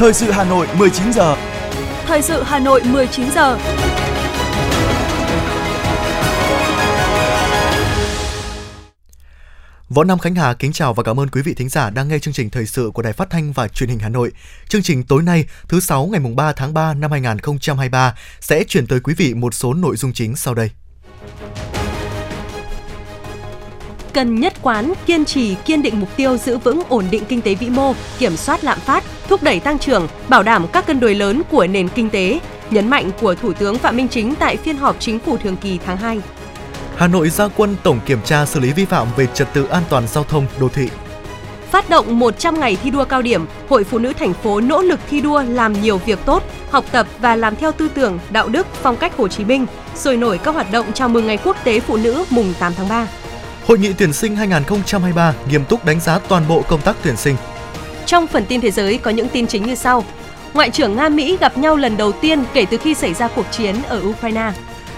Thời 0.00 0.12
sự 0.12 0.30
Hà 0.30 0.44
Nội 0.44 0.66
19 0.78 1.12
giờ. 1.12 1.36
Thời 2.06 2.22
sự 2.22 2.42
Hà 2.42 2.58
Nội 2.58 2.82
19 2.84 3.30
giờ. 3.34 3.58
Võ 9.88 10.04
Nam 10.04 10.18
Khánh 10.18 10.34
Hà 10.34 10.54
kính 10.54 10.72
chào 10.72 10.94
và 10.94 11.02
cảm 11.02 11.20
ơn 11.20 11.28
quý 11.28 11.42
vị 11.42 11.54
thính 11.54 11.68
giả 11.68 11.90
đang 11.90 12.08
nghe 12.08 12.18
chương 12.18 12.34
trình 12.34 12.50
thời 12.50 12.66
sự 12.66 12.90
của 12.94 13.02
Đài 13.02 13.12
Phát 13.12 13.30
thanh 13.30 13.52
và 13.52 13.68
Truyền 13.68 13.88
hình 13.88 13.98
Hà 13.98 14.08
Nội. 14.08 14.32
Chương 14.68 14.82
trình 14.82 15.02
tối 15.02 15.22
nay, 15.22 15.44
thứ 15.68 15.80
sáu 15.80 16.06
ngày 16.06 16.20
mùng 16.20 16.36
3 16.36 16.52
tháng 16.52 16.74
3 16.74 16.94
năm 16.94 17.10
2023 17.10 18.14
sẽ 18.40 18.64
chuyển 18.64 18.86
tới 18.86 19.00
quý 19.00 19.14
vị 19.14 19.34
một 19.34 19.54
số 19.54 19.74
nội 19.74 19.96
dung 19.96 20.12
chính 20.12 20.36
sau 20.36 20.54
đây. 20.54 20.70
Cần 24.12 24.40
nhất 24.40 24.52
quán, 24.62 24.92
kiên 25.06 25.24
trì, 25.24 25.54
kiên 25.54 25.82
định 25.82 26.00
mục 26.00 26.16
tiêu 26.16 26.36
giữ 26.36 26.58
vững 26.58 26.82
ổn 26.88 27.04
định 27.10 27.24
kinh 27.28 27.40
tế 27.40 27.54
vĩ 27.54 27.70
mô, 27.70 27.94
kiểm 28.18 28.36
soát 28.36 28.64
lạm 28.64 28.78
phát, 28.80 29.04
thúc 29.28 29.42
đẩy 29.42 29.60
tăng 29.60 29.78
trưởng, 29.78 30.08
bảo 30.28 30.42
đảm 30.42 30.66
các 30.72 30.86
cân 30.86 31.00
đối 31.00 31.14
lớn 31.14 31.42
của 31.50 31.66
nền 31.66 31.88
kinh 31.88 32.10
tế, 32.10 32.40
nhấn 32.70 32.88
mạnh 32.88 33.10
của 33.20 33.34
Thủ 33.34 33.52
tướng 33.52 33.78
Phạm 33.78 33.96
Minh 33.96 34.08
Chính 34.08 34.34
tại 34.34 34.56
phiên 34.56 34.76
họp 34.76 35.00
chính 35.00 35.18
phủ 35.18 35.36
thường 35.36 35.56
kỳ 35.56 35.78
tháng 35.86 35.96
2. 35.96 36.20
Hà 36.96 37.06
Nội 37.06 37.30
ra 37.30 37.48
quân 37.56 37.76
tổng 37.82 38.00
kiểm 38.06 38.18
tra 38.24 38.46
xử 38.46 38.60
lý 38.60 38.72
vi 38.72 38.84
phạm 38.84 39.06
về 39.16 39.26
trật 39.34 39.54
tự 39.54 39.66
an 39.66 39.82
toàn 39.90 40.08
giao 40.08 40.24
thông 40.24 40.46
đô 40.60 40.68
thị. 40.68 40.88
Phát 41.70 41.90
động 41.90 42.18
100 42.18 42.60
ngày 42.60 42.76
thi 42.82 42.90
đua 42.90 43.04
cao 43.04 43.22
điểm, 43.22 43.46
Hội 43.68 43.84
Phụ 43.84 43.98
nữ 43.98 44.12
thành 44.12 44.32
phố 44.32 44.60
nỗ 44.60 44.82
lực 44.82 45.00
thi 45.10 45.20
đua 45.20 45.42
làm 45.42 45.82
nhiều 45.82 45.98
việc 45.98 46.18
tốt, 46.24 46.42
học 46.70 46.84
tập 46.92 47.06
và 47.20 47.36
làm 47.36 47.56
theo 47.56 47.72
tư 47.72 47.88
tưởng, 47.94 48.18
đạo 48.30 48.48
đức, 48.48 48.66
phong 48.82 48.96
cách 48.96 49.16
Hồ 49.16 49.28
Chí 49.28 49.44
Minh, 49.44 49.66
sôi 49.94 50.16
nổi 50.16 50.38
các 50.38 50.54
hoạt 50.54 50.72
động 50.72 50.86
chào 50.94 51.08
mừng 51.08 51.26
Ngày 51.26 51.38
Quốc 51.44 51.56
tế 51.64 51.80
Phụ 51.80 51.96
nữ 51.96 52.24
mùng 52.30 52.54
8 52.58 52.72
tháng 52.76 52.88
3. 52.88 53.06
Hội 53.70 53.78
nghị 53.78 53.92
tuyển 53.92 54.12
sinh 54.12 54.36
2023 54.36 55.34
nghiêm 55.50 55.64
túc 55.64 55.84
đánh 55.84 56.00
giá 56.00 56.18
toàn 56.18 56.48
bộ 56.48 56.62
công 56.68 56.80
tác 56.80 56.96
tuyển 57.02 57.16
sinh. 57.16 57.36
Trong 58.06 58.26
phần 58.26 58.44
tin 58.48 58.60
thế 58.60 58.70
giới 58.70 58.98
có 58.98 59.10
những 59.10 59.28
tin 59.28 59.46
chính 59.46 59.66
như 59.66 59.74
sau. 59.74 60.04
Ngoại 60.54 60.70
trưởng 60.70 60.96
Nga 60.96 61.08
Mỹ 61.08 61.36
gặp 61.40 61.58
nhau 61.58 61.76
lần 61.76 61.96
đầu 61.96 62.12
tiên 62.12 62.44
kể 62.52 62.66
từ 62.70 62.76
khi 62.76 62.94
xảy 62.94 63.14
ra 63.14 63.28
cuộc 63.28 63.46
chiến 63.50 63.76
ở 63.88 64.02
Ukraine. 64.04 64.52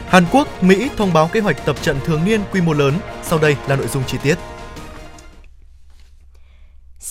Hàn 0.08 0.24
Quốc, 0.30 0.62
Mỹ 0.62 0.88
thông 0.96 1.12
báo 1.12 1.28
kế 1.28 1.40
hoạch 1.40 1.64
tập 1.64 1.76
trận 1.82 1.96
thường 2.04 2.20
niên 2.24 2.40
quy 2.52 2.60
mô 2.60 2.72
lớn. 2.72 2.94
Sau 3.22 3.38
đây 3.38 3.56
là 3.68 3.76
nội 3.76 3.86
dung 3.86 4.02
chi 4.06 4.18
tiết. 4.22 4.34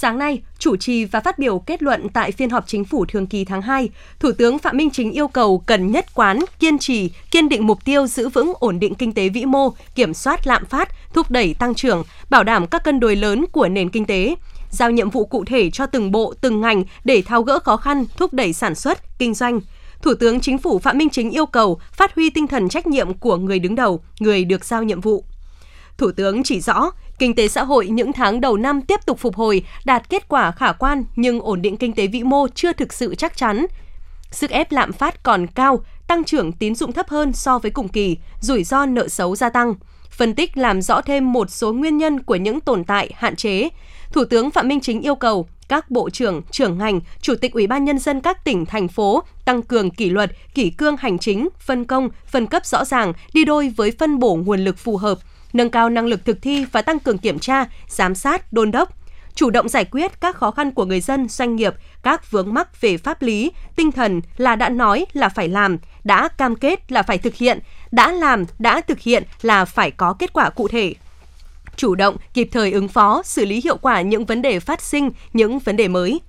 Sáng 0.01 0.17
nay, 0.17 0.41
chủ 0.59 0.75
trì 0.75 1.05
và 1.05 1.19
phát 1.19 1.39
biểu 1.39 1.59
kết 1.59 1.83
luận 1.83 2.09
tại 2.09 2.31
phiên 2.31 2.49
họp 2.49 2.67
chính 2.67 2.85
phủ 2.85 3.05
thường 3.05 3.27
kỳ 3.27 3.45
tháng 3.45 3.61
2, 3.61 3.89
Thủ 4.19 4.31
tướng 4.31 4.59
Phạm 4.59 4.77
Minh 4.77 4.89
Chính 4.89 5.11
yêu 5.11 5.27
cầu 5.27 5.63
cần 5.65 5.91
nhất 5.91 6.05
quán, 6.13 6.39
kiên 6.59 6.79
trì, 6.79 7.09
kiên 7.31 7.49
định 7.49 7.67
mục 7.67 7.85
tiêu 7.85 8.07
giữ 8.07 8.29
vững 8.29 8.53
ổn 8.59 8.79
định 8.79 8.95
kinh 8.95 9.13
tế 9.13 9.29
vĩ 9.29 9.45
mô, 9.45 9.73
kiểm 9.95 10.13
soát 10.13 10.47
lạm 10.47 10.65
phát, 10.65 10.89
thúc 11.13 11.31
đẩy 11.31 11.53
tăng 11.53 11.75
trưởng, 11.75 12.03
bảo 12.29 12.43
đảm 12.43 12.67
các 12.67 12.83
cân 12.83 12.99
đối 12.99 13.15
lớn 13.15 13.45
của 13.51 13.67
nền 13.67 13.89
kinh 13.89 14.05
tế, 14.05 14.35
giao 14.69 14.91
nhiệm 14.91 15.09
vụ 15.09 15.25
cụ 15.25 15.45
thể 15.45 15.69
cho 15.69 15.85
từng 15.85 16.11
bộ, 16.11 16.33
từng 16.41 16.61
ngành 16.61 16.83
để 17.03 17.21
tháo 17.21 17.43
gỡ 17.43 17.59
khó 17.59 17.77
khăn, 17.77 18.05
thúc 18.17 18.33
đẩy 18.33 18.53
sản 18.53 18.75
xuất, 18.75 19.19
kinh 19.19 19.33
doanh. 19.33 19.59
Thủ 20.01 20.13
tướng 20.13 20.39
Chính 20.39 20.57
phủ 20.57 20.79
Phạm 20.79 20.97
Minh 20.97 21.09
Chính 21.09 21.31
yêu 21.31 21.45
cầu 21.45 21.79
phát 21.93 22.15
huy 22.15 22.29
tinh 22.29 22.47
thần 22.47 22.69
trách 22.69 22.87
nhiệm 22.87 23.13
của 23.13 23.37
người 23.37 23.59
đứng 23.59 23.75
đầu, 23.75 24.03
người 24.19 24.45
được 24.45 24.65
giao 24.65 24.83
nhiệm 24.83 25.01
vụ. 25.01 25.25
Thủ 25.97 26.11
tướng 26.11 26.43
chỉ 26.43 26.61
rõ, 26.61 26.91
kinh 27.21 27.35
tế 27.35 27.47
xã 27.47 27.63
hội 27.63 27.87
những 27.87 28.13
tháng 28.13 28.41
đầu 28.41 28.57
năm 28.57 28.81
tiếp 28.81 28.99
tục 29.05 29.19
phục 29.19 29.35
hồi, 29.35 29.63
đạt 29.85 30.09
kết 30.09 30.27
quả 30.27 30.51
khả 30.51 30.71
quan 30.71 31.03
nhưng 31.15 31.41
ổn 31.41 31.61
định 31.61 31.77
kinh 31.77 31.93
tế 31.93 32.07
vĩ 32.07 32.23
mô 32.23 32.47
chưa 32.47 32.73
thực 32.73 32.93
sự 32.93 33.15
chắc 33.15 33.37
chắn. 33.37 33.65
Sức 34.31 34.49
ép 34.49 34.71
lạm 34.71 34.93
phát 34.93 35.23
còn 35.23 35.47
cao, 35.47 35.83
tăng 36.07 36.23
trưởng 36.23 36.51
tín 36.51 36.75
dụng 36.75 36.91
thấp 36.91 37.09
hơn 37.09 37.33
so 37.33 37.59
với 37.59 37.71
cùng 37.71 37.87
kỳ, 37.87 38.17
rủi 38.39 38.63
ro 38.63 38.85
nợ 38.85 39.07
xấu 39.07 39.35
gia 39.35 39.49
tăng. 39.49 39.73
Phân 40.09 40.35
tích 40.35 40.57
làm 40.57 40.81
rõ 40.81 41.01
thêm 41.01 41.33
một 41.33 41.49
số 41.49 41.73
nguyên 41.73 41.97
nhân 41.97 42.23
của 42.23 42.35
những 42.35 42.59
tồn 42.59 42.83
tại, 42.83 43.11
hạn 43.15 43.35
chế. 43.35 43.69
Thủ 44.11 44.25
tướng 44.25 44.51
Phạm 44.51 44.67
Minh 44.67 44.79
Chính 44.79 45.01
yêu 45.01 45.15
cầu 45.15 45.47
các 45.69 45.91
bộ 45.91 46.09
trưởng, 46.09 46.41
trưởng 46.51 46.77
ngành, 46.77 46.99
chủ 47.21 47.35
tịch 47.35 47.53
Ủy 47.53 47.67
ban 47.67 47.85
nhân 47.85 47.99
dân 47.99 48.21
các 48.21 48.43
tỉnh 48.45 48.65
thành 48.65 48.87
phố 48.87 49.23
tăng 49.45 49.61
cường 49.61 49.91
kỷ 49.91 50.09
luật, 50.09 50.31
kỷ 50.53 50.69
cương 50.69 50.97
hành 50.97 51.19
chính, 51.19 51.49
phân 51.59 51.85
công, 51.85 52.09
phân 52.27 52.47
cấp 52.47 52.65
rõ 52.65 52.85
ràng, 52.85 53.13
đi 53.33 53.45
đôi 53.45 53.69
với 53.69 53.91
phân 53.99 54.19
bổ 54.19 54.35
nguồn 54.35 54.59
lực 54.59 54.77
phù 54.77 54.97
hợp, 54.97 55.17
nâng 55.53 55.69
cao 55.69 55.89
năng 55.89 56.05
lực 56.05 56.25
thực 56.25 56.41
thi 56.41 56.65
và 56.71 56.81
tăng 56.81 56.99
cường 56.99 57.17
kiểm 57.17 57.39
tra, 57.39 57.65
giám 57.87 58.15
sát, 58.15 58.53
đôn 58.53 58.71
đốc, 58.71 58.93
chủ 59.35 59.49
động 59.49 59.69
giải 59.69 59.85
quyết 59.85 60.21
các 60.21 60.35
khó 60.35 60.51
khăn 60.51 60.71
của 60.71 60.85
người 60.85 61.01
dân, 61.01 61.29
doanh 61.29 61.55
nghiệp, 61.55 61.73
các 62.03 62.31
vướng 62.31 62.53
mắc 62.53 62.81
về 62.81 62.97
pháp 62.97 63.21
lý, 63.21 63.51
tinh 63.75 63.91
thần 63.91 64.21
là 64.37 64.55
đã 64.55 64.69
nói 64.69 65.05
là 65.13 65.29
phải 65.29 65.47
làm, 65.47 65.77
đã 66.03 66.27
cam 66.27 66.55
kết 66.55 66.91
là 66.91 67.03
phải 67.03 67.17
thực 67.17 67.35
hiện, 67.35 67.59
đã 67.91 68.11
làm, 68.11 68.45
đã 68.59 68.81
thực 68.81 68.99
hiện 68.99 69.23
là 69.41 69.65
phải 69.65 69.91
có 69.91 70.15
kết 70.19 70.33
quả 70.33 70.49
cụ 70.49 70.67
thể 70.67 70.93
chủ 71.81 71.95
động, 71.95 72.17
kịp 72.33 72.49
thời 72.51 72.71
ứng 72.71 72.87
phó, 72.87 73.21
xử 73.25 73.45
lý 73.45 73.61
hiệu 73.63 73.77
quả 73.77 74.01
những 74.01 74.25
vấn 74.25 74.41
đề 74.41 74.59
phát 74.59 74.81
sinh, 74.81 75.11
những 75.33 75.59
vấn 75.59 75.77
đề 75.77 75.87
mới. 75.87 76.21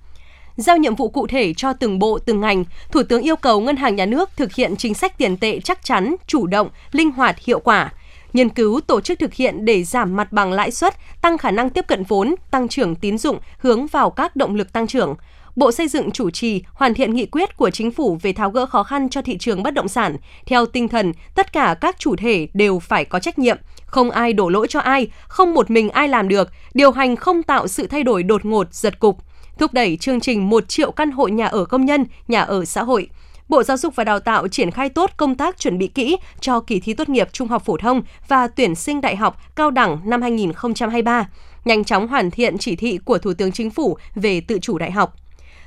Giao 0.57 0.77
nhiệm 0.77 0.95
vụ 0.95 1.09
cụ 1.09 1.27
thể 1.27 1.53
cho 1.53 1.73
từng 1.73 1.99
bộ, 1.99 2.19
từng 2.19 2.41
ngành, 2.41 2.63
Thủ 2.91 3.03
tướng 3.03 3.21
yêu 3.21 3.35
cầu 3.35 3.61
Ngân 3.61 3.75
hàng 3.75 3.95
Nhà 3.95 4.05
nước 4.05 4.29
thực 4.35 4.53
hiện 4.53 4.75
chính 4.75 4.93
sách 4.93 5.17
tiền 5.17 5.37
tệ 5.37 5.59
chắc 5.59 5.85
chắn, 5.85 6.15
chủ 6.27 6.47
động, 6.47 6.69
linh 6.91 7.11
hoạt, 7.11 7.39
hiệu 7.39 7.59
quả, 7.59 7.91
nghiên 8.33 8.49
cứu 8.49 8.79
tổ 8.87 9.01
chức 9.01 9.19
thực 9.19 9.33
hiện 9.33 9.65
để 9.65 9.83
giảm 9.83 10.15
mặt 10.15 10.31
bằng 10.31 10.51
lãi 10.51 10.71
suất, 10.71 10.95
tăng 11.21 11.37
khả 11.37 11.51
năng 11.51 11.69
tiếp 11.69 11.87
cận 11.87 12.03
vốn, 12.03 12.35
tăng 12.51 12.67
trưởng 12.67 12.95
tín 12.95 13.17
dụng 13.17 13.39
hướng 13.57 13.87
vào 13.87 14.09
các 14.09 14.35
động 14.35 14.55
lực 14.55 14.73
tăng 14.73 14.87
trưởng. 14.87 15.15
Bộ 15.55 15.71
Xây 15.71 15.87
dựng 15.87 16.11
chủ 16.11 16.29
trì 16.29 16.63
hoàn 16.73 16.93
thiện 16.93 17.13
nghị 17.13 17.25
quyết 17.25 17.57
của 17.57 17.69
chính 17.69 17.91
phủ 17.91 18.17
về 18.21 18.33
tháo 18.33 18.51
gỡ 18.51 18.65
khó 18.65 18.83
khăn 18.83 19.09
cho 19.09 19.21
thị 19.21 19.37
trường 19.37 19.63
bất 19.63 19.73
động 19.73 19.87
sản 19.87 20.17
theo 20.45 20.65
tinh 20.65 20.87
thần 20.87 21.13
tất 21.35 21.53
cả 21.53 21.75
các 21.81 21.99
chủ 21.99 22.15
thể 22.15 22.47
đều 22.53 22.79
phải 22.79 23.05
có 23.05 23.19
trách 23.19 23.39
nhiệm, 23.39 23.57
không 23.85 24.11
ai 24.11 24.33
đổ 24.33 24.49
lỗi 24.49 24.67
cho 24.69 24.79
ai, 24.79 25.07
không 25.27 25.53
một 25.53 25.69
mình 25.71 25.89
ai 25.89 26.07
làm 26.07 26.27
được, 26.27 26.49
điều 26.73 26.91
hành 26.91 27.15
không 27.15 27.43
tạo 27.43 27.67
sự 27.67 27.87
thay 27.87 28.03
đổi 28.03 28.23
đột 28.23 28.45
ngột, 28.45 28.73
giật 28.73 28.99
cục, 28.99 29.17
thúc 29.57 29.73
đẩy 29.73 29.97
chương 29.97 30.19
trình 30.19 30.49
1 30.49 30.67
triệu 30.67 30.91
căn 30.91 31.11
hộ 31.11 31.27
nhà 31.27 31.45
ở 31.45 31.65
công 31.65 31.85
nhân, 31.85 32.05
nhà 32.27 32.41
ở 32.41 32.65
xã 32.65 32.83
hội. 32.83 33.09
Bộ 33.53 33.63
Giáo 33.63 33.77
dục 33.77 33.95
và 33.95 34.03
Đào 34.03 34.19
tạo 34.19 34.47
triển 34.47 34.71
khai 34.71 34.89
tốt 34.89 35.11
công 35.17 35.35
tác 35.35 35.59
chuẩn 35.59 35.77
bị 35.77 35.87
kỹ 35.87 36.17
cho 36.39 36.59
kỳ 36.59 36.79
thi 36.79 36.93
tốt 36.93 37.09
nghiệp 37.09 37.29
trung 37.31 37.47
học 37.47 37.65
phổ 37.65 37.77
thông 37.77 38.01
và 38.27 38.47
tuyển 38.47 38.75
sinh 38.75 39.01
đại 39.01 39.15
học, 39.15 39.37
cao 39.55 39.71
đẳng 39.71 39.99
năm 40.05 40.21
2023, 40.21 41.29
nhanh 41.65 41.83
chóng 41.83 42.07
hoàn 42.07 42.31
thiện 42.31 42.57
chỉ 42.57 42.75
thị 42.75 42.99
của 43.05 43.17
Thủ 43.17 43.33
tướng 43.33 43.51
Chính 43.51 43.69
phủ 43.69 43.97
về 44.15 44.41
tự 44.41 44.59
chủ 44.61 44.77
đại 44.77 44.91
học. 44.91 45.15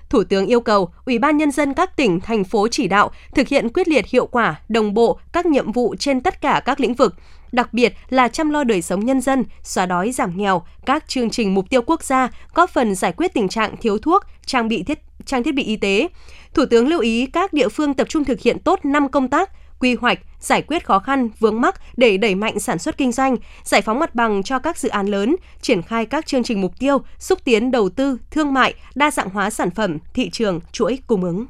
Thủ 0.09 0.25
tướng 0.25 0.47
yêu 0.47 0.61
cầu 0.61 0.89
Ủy 1.05 1.19
ban 1.19 1.37
nhân 1.37 1.51
dân 1.51 1.75
các 1.75 1.97
tỉnh 1.97 2.21
thành 2.21 2.45
phố 2.45 2.69
chỉ 2.69 2.89
đạo 2.89 3.11
thực 3.35 3.49
hiện 3.49 3.69
quyết 3.69 3.89
liệt 3.89 4.07
hiệu 4.07 4.27
quả, 4.27 4.61
đồng 4.69 4.95
bộ 4.95 5.19
các 5.33 5.47
nhiệm 5.47 5.73
vụ 5.73 5.95
trên 5.99 6.21
tất 6.21 6.41
cả 6.41 6.63
các 6.65 6.81
lĩnh 6.81 6.95
vực, 6.95 7.15
đặc 7.53 7.73
biệt 7.73 7.95
là 8.09 8.29
chăm 8.29 8.51
lo 8.51 8.65
đời 8.65 8.83
sống 8.83 9.05
nhân 9.05 9.21
dân, 9.21 9.45
xóa 9.63 9.87
đói 9.87 10.13
giảm 10.13 10.37
nghèo, 10.37 10.63
các 10.87 11.09
chương 11.09 11.31
trình 11.31 11.55
mục 11.55 11.71
tiêu 11.71 11.83
quốc 11.83 12.03
gia 12.03 12.29
góp 12.55 12.71
phần 12.71 12.95
giải 12.95 13.13
quyết 13.13 13.35
tình 13.35 13.49
trạng 13.49 13.77
thiếu 13.77 13.99
thuốc, 13.99 14.25
trang 14.47 14.69
bị 14.69 14.83
thiết 14.83 14.99
trang 15.27 15.43
thiết 15.43 15.55
bị 15.55 15.63
y 15.63 15.77
tế. 15.77 16.09
Thủ 16.57 16.67
tướng 16.67 16.89
lưu 16.89 17.01
ý 17.01 17.27
các 17.27 17.53
địa 17.53 17.69
phương 17.69 17.95
tập 17.95 18.09
trung 18.09 18.25
thực 18.25 18.41
hiện 18.41 18.59
tốt 18.59 18.85
5 18.85 19.09
công 19.09 19.29
tác 19.29 19.51
quy 19.81 19.95
hoạch, 19.95 20.19
giải 20.41 20.63
quyết 20.63 20.87
khó 20.87 20.99
khăn, 20.99 21.29
vướng 21.39 21.61
mắc 21.61 21.81
để 21.97 22.17
đẩy 22.17 22.35
mạnh 22.35 22.61
sản 22.61 22.79
xuất 22.79 22.97
kinh 22.97 23.13
doanh, 23.13 23.37
giải 23.65 23.83
phóng 23.83 23.99
mặt 23.99 24.15
bằng 24.15 24.43
cho 24.43 24.59
các 24.59 24.79
dự 24.79 24.89
án 24.89 25.07
lớn, 25.07 25.37
triển 25.61 25.83
khai 25.83 26.07
các 26.07 26.27
chương 26.27 26.43
trình 26.43 26.61
mục 26.61 26.79
tiêu, 26.79 26.99
xúc 27.19 27.39
tiến 27.45 27.71
đầu 27.71 27.89
tư, 27.89 28.19
thương 28.31 28.53
mại, 28.53 28.75
đa 28.95 29.11
dạng 29.11 29.31
hóa 29.31 29.51
sản 29.51 29.71
phẩm, 29.71 29.99
thị 30.15 30.31
trường, 30.31 30.61
chuỗi 30.73 30.99
cung 31.07 31.25
ứng. 31.25 31.47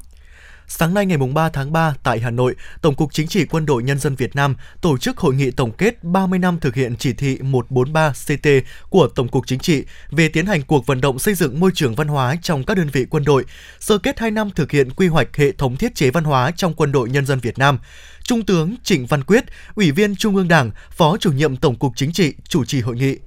Sáng 0.69 0.93
nay 0.93 1.05
ngày 1.05 1.17
3 1.17 1.49
tháng 1.49 1.73
3 1.73 1.93
tại 2.03 2.19
Hà 2.19 2.29
Nội, 2.29 2.55
Tổng 2.81 2.95
cục 2.95 3.13
Chính 3.13 3.27
trị 3.27 3.45
Quân 3.45 3.65
đội 3.65 3.83
Nhân 3.83 3.99
dân 3.99 4.15
Việt 4.15 4.35
Nam 4.35 4.55
tổ 4.81 4.97
chức 4.97 5.17
hội 5.17 5.35
nghị 5.35 5.51
tổng 5.51 5.71
kết 5.71 6.03
30 6.03 6.39
năm 6.39 6.59
thực 6.59 6.75
hiện 6.75 6.95
chỉ 6.99 7.13
thị 7.13 7.37
143CT 7.41 8.61
của 8.89 9.07
Tổng 9.07 9.27
cục 9.27 9.47
Chính 9.47 9.59
trị 9.59 9.83
về 10.11 10.29
tiến 10.29 10.45
hành 10.45 10.61
cuộc 10.61 10.85
vận 10.85 11.01
động 11.01 11.19
xây 11.19 11.33
dựng 11.33 11.59
môi 11.59 11.71
trường 11.73 11.95
văn 11.95 12.07
hóa 12.07 12.35
trong 12.41 12.63
các 12.63 12.77
đơn 12.77 12.89
vị 12.91 13.05
quân 13.09 13.23
đội, 13.23 13.45
sơ 13.79 13.97
kết 13.97 14.19
2 14.19 14.31
năm 14.31 14.49
thực 14.55 14.71
hiện 14.71 14.89
quy 14.89 15.07
hoạch 15.07 15.35
hệ 15.35 15.51
thống 15.51 15.77
thiết 15.77 15.95
chế 15.95 16.11
văn 16.11 16.23
hóa 16.23 16.51
trong 16.51 16.73
Quân 16.73 16.91
đội 16.91 17.09
Nhân 17.09 17.25
dân 17.25 17.39
Việt 17.39 17.57
Nam. 17.57 17.79
Trung 18.23 18.45
tướng 18.45 18.75
Trịnh 18.83 19.05
Văn 19.05 19.23
Quyết, 19.23 19.43
Ủy 19.75 19.91
viên 19.91 20.15
Trung 20.15 20.35
ương 20.35 20.47
Đảng, 20.47 20.71
Phó 20.91 21.17
chủ 21.17 21.31
nhiệm 21.31 21.55
Tổng 21.55 21.75
cục 21.75 21.91
Chính 21.95 22.11
trị 22.13 22.33
chủ 22.47 22.65
trì 22.65 22.81
hội 22.81 22.95
nghị. 22.95 23.17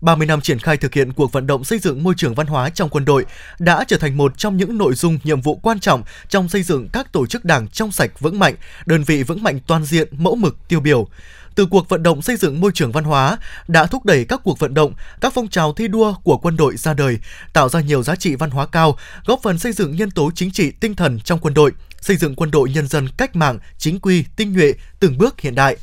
30 0.00 0.26
năm 0.26 0.40
triển 0.40 0.58
khai 0.58 0.76
thực 0.76 0.94
hiện 0.94 1.12
cuộc 1.12 1.32
vận 1.32 1.46
động 1.46 1.64
xây 1.64 1.78
dựng 1.78 2.02
môi 2.02 2.14
trường 2.16 2.34
văn 2.34 2.46
hóa 2.46 2.70
trong 2.70 2.88
quân 2.88 3.04
đội 3.04 3.24
đã 3.58 3.84
trở 3.88 3.96
thành 3.98 4.16
một 4.16 4.38
trong 4.38 4.56
những 4.56 4.78
nội 4.78 4.94
dung 4.94 5.18
nhiệm 5.24 5.40
vụ 5.40 5.54
quan 5.62 5.80
trọng 5.80 6.02
trong 6.28 6.48
xây 6.48 6.62
dựng 6.62 6.88
các 6.92 7.12
tổ 7.12 7.26
chức 7.26 7.44
đảng 7.44 7.68
trong 7.68 7.92
sạch 7.92 8.20
vững 8.20 8.38
mạnh, 8.38 8.54
đơn 8.86 9.04
vị 9.04 9.22
vững 9.22 9.42
mạnh 9.42 9.60
toàn 9.66 9.84
diện, 9.84 10.08
mẫu 10.18 10.34
mực, 10.34 10.56
tiêu 10.68 10.80
biểu. 10.80 11.08
Từ 11.54 11.66
cuộc 11.66 11.88
vận 11.88 12.02
động 12.02 12.22
xây 12.22 12.36
dựng 12.36 12.60
môi 12.60 12.70
trường 12.74 12.92
văn 12.92 13.04
hóa 13.04 13.38
đã 13.68 13.86
thúc 13.86 14.04
đẩy 14.04 14.24
các 14.24 14.40
cuộc 14.44 14.58
vận 14.58 14.74
động, 14.74 14.94
các 15.20 15.32
phong 15.34 15.48
trào 15.48 15.72
thi 15.72 15.88
đua 15.88 16.14
của 16.22 16.38
quân 16.38 16.56
đội 16.56 16.76
ra 16.76 16.94
đời, 16.94 17.18
tạo 17.52 17.68
ra 17.68 17.80
nhiều 17.80 18.02
giá 18.02 18.16
trị 18.16 18.34
văn 18.34 18.50
hóa 18.50 18.66
cao, 18.66 18.96
góp 19.26 19.40
phần 19.42 19.58
xây 19.58 19.72
dựng 19.72 19.96
nhân 19.96 20.10
tố 20.10 20.30
chính 20.34 20.50
trị 20.50 20.70
tinh 20.70 20.94
thần 20.94 21.20
trong 21.20 21.38
quân 21.38 21.54
đội, 21.54 21.72
xây 22.00 22.16
dựng 22.16 22.34
quân 22.34 22.50
đội 22.50 22.70
nhân 22.70 22.88
dân 22.88 23.08
cách 23.16 23.36
mạng, 23.36 23.58
chính 23.78 24.00
quy, 24.00 24.24
tinh 24.36 24.52
nhuệ, 24.52 24.72
từng 25.00 25.18
bước 25.18 25.40
hiện 25.40 25.54
đại. 25.54 25.76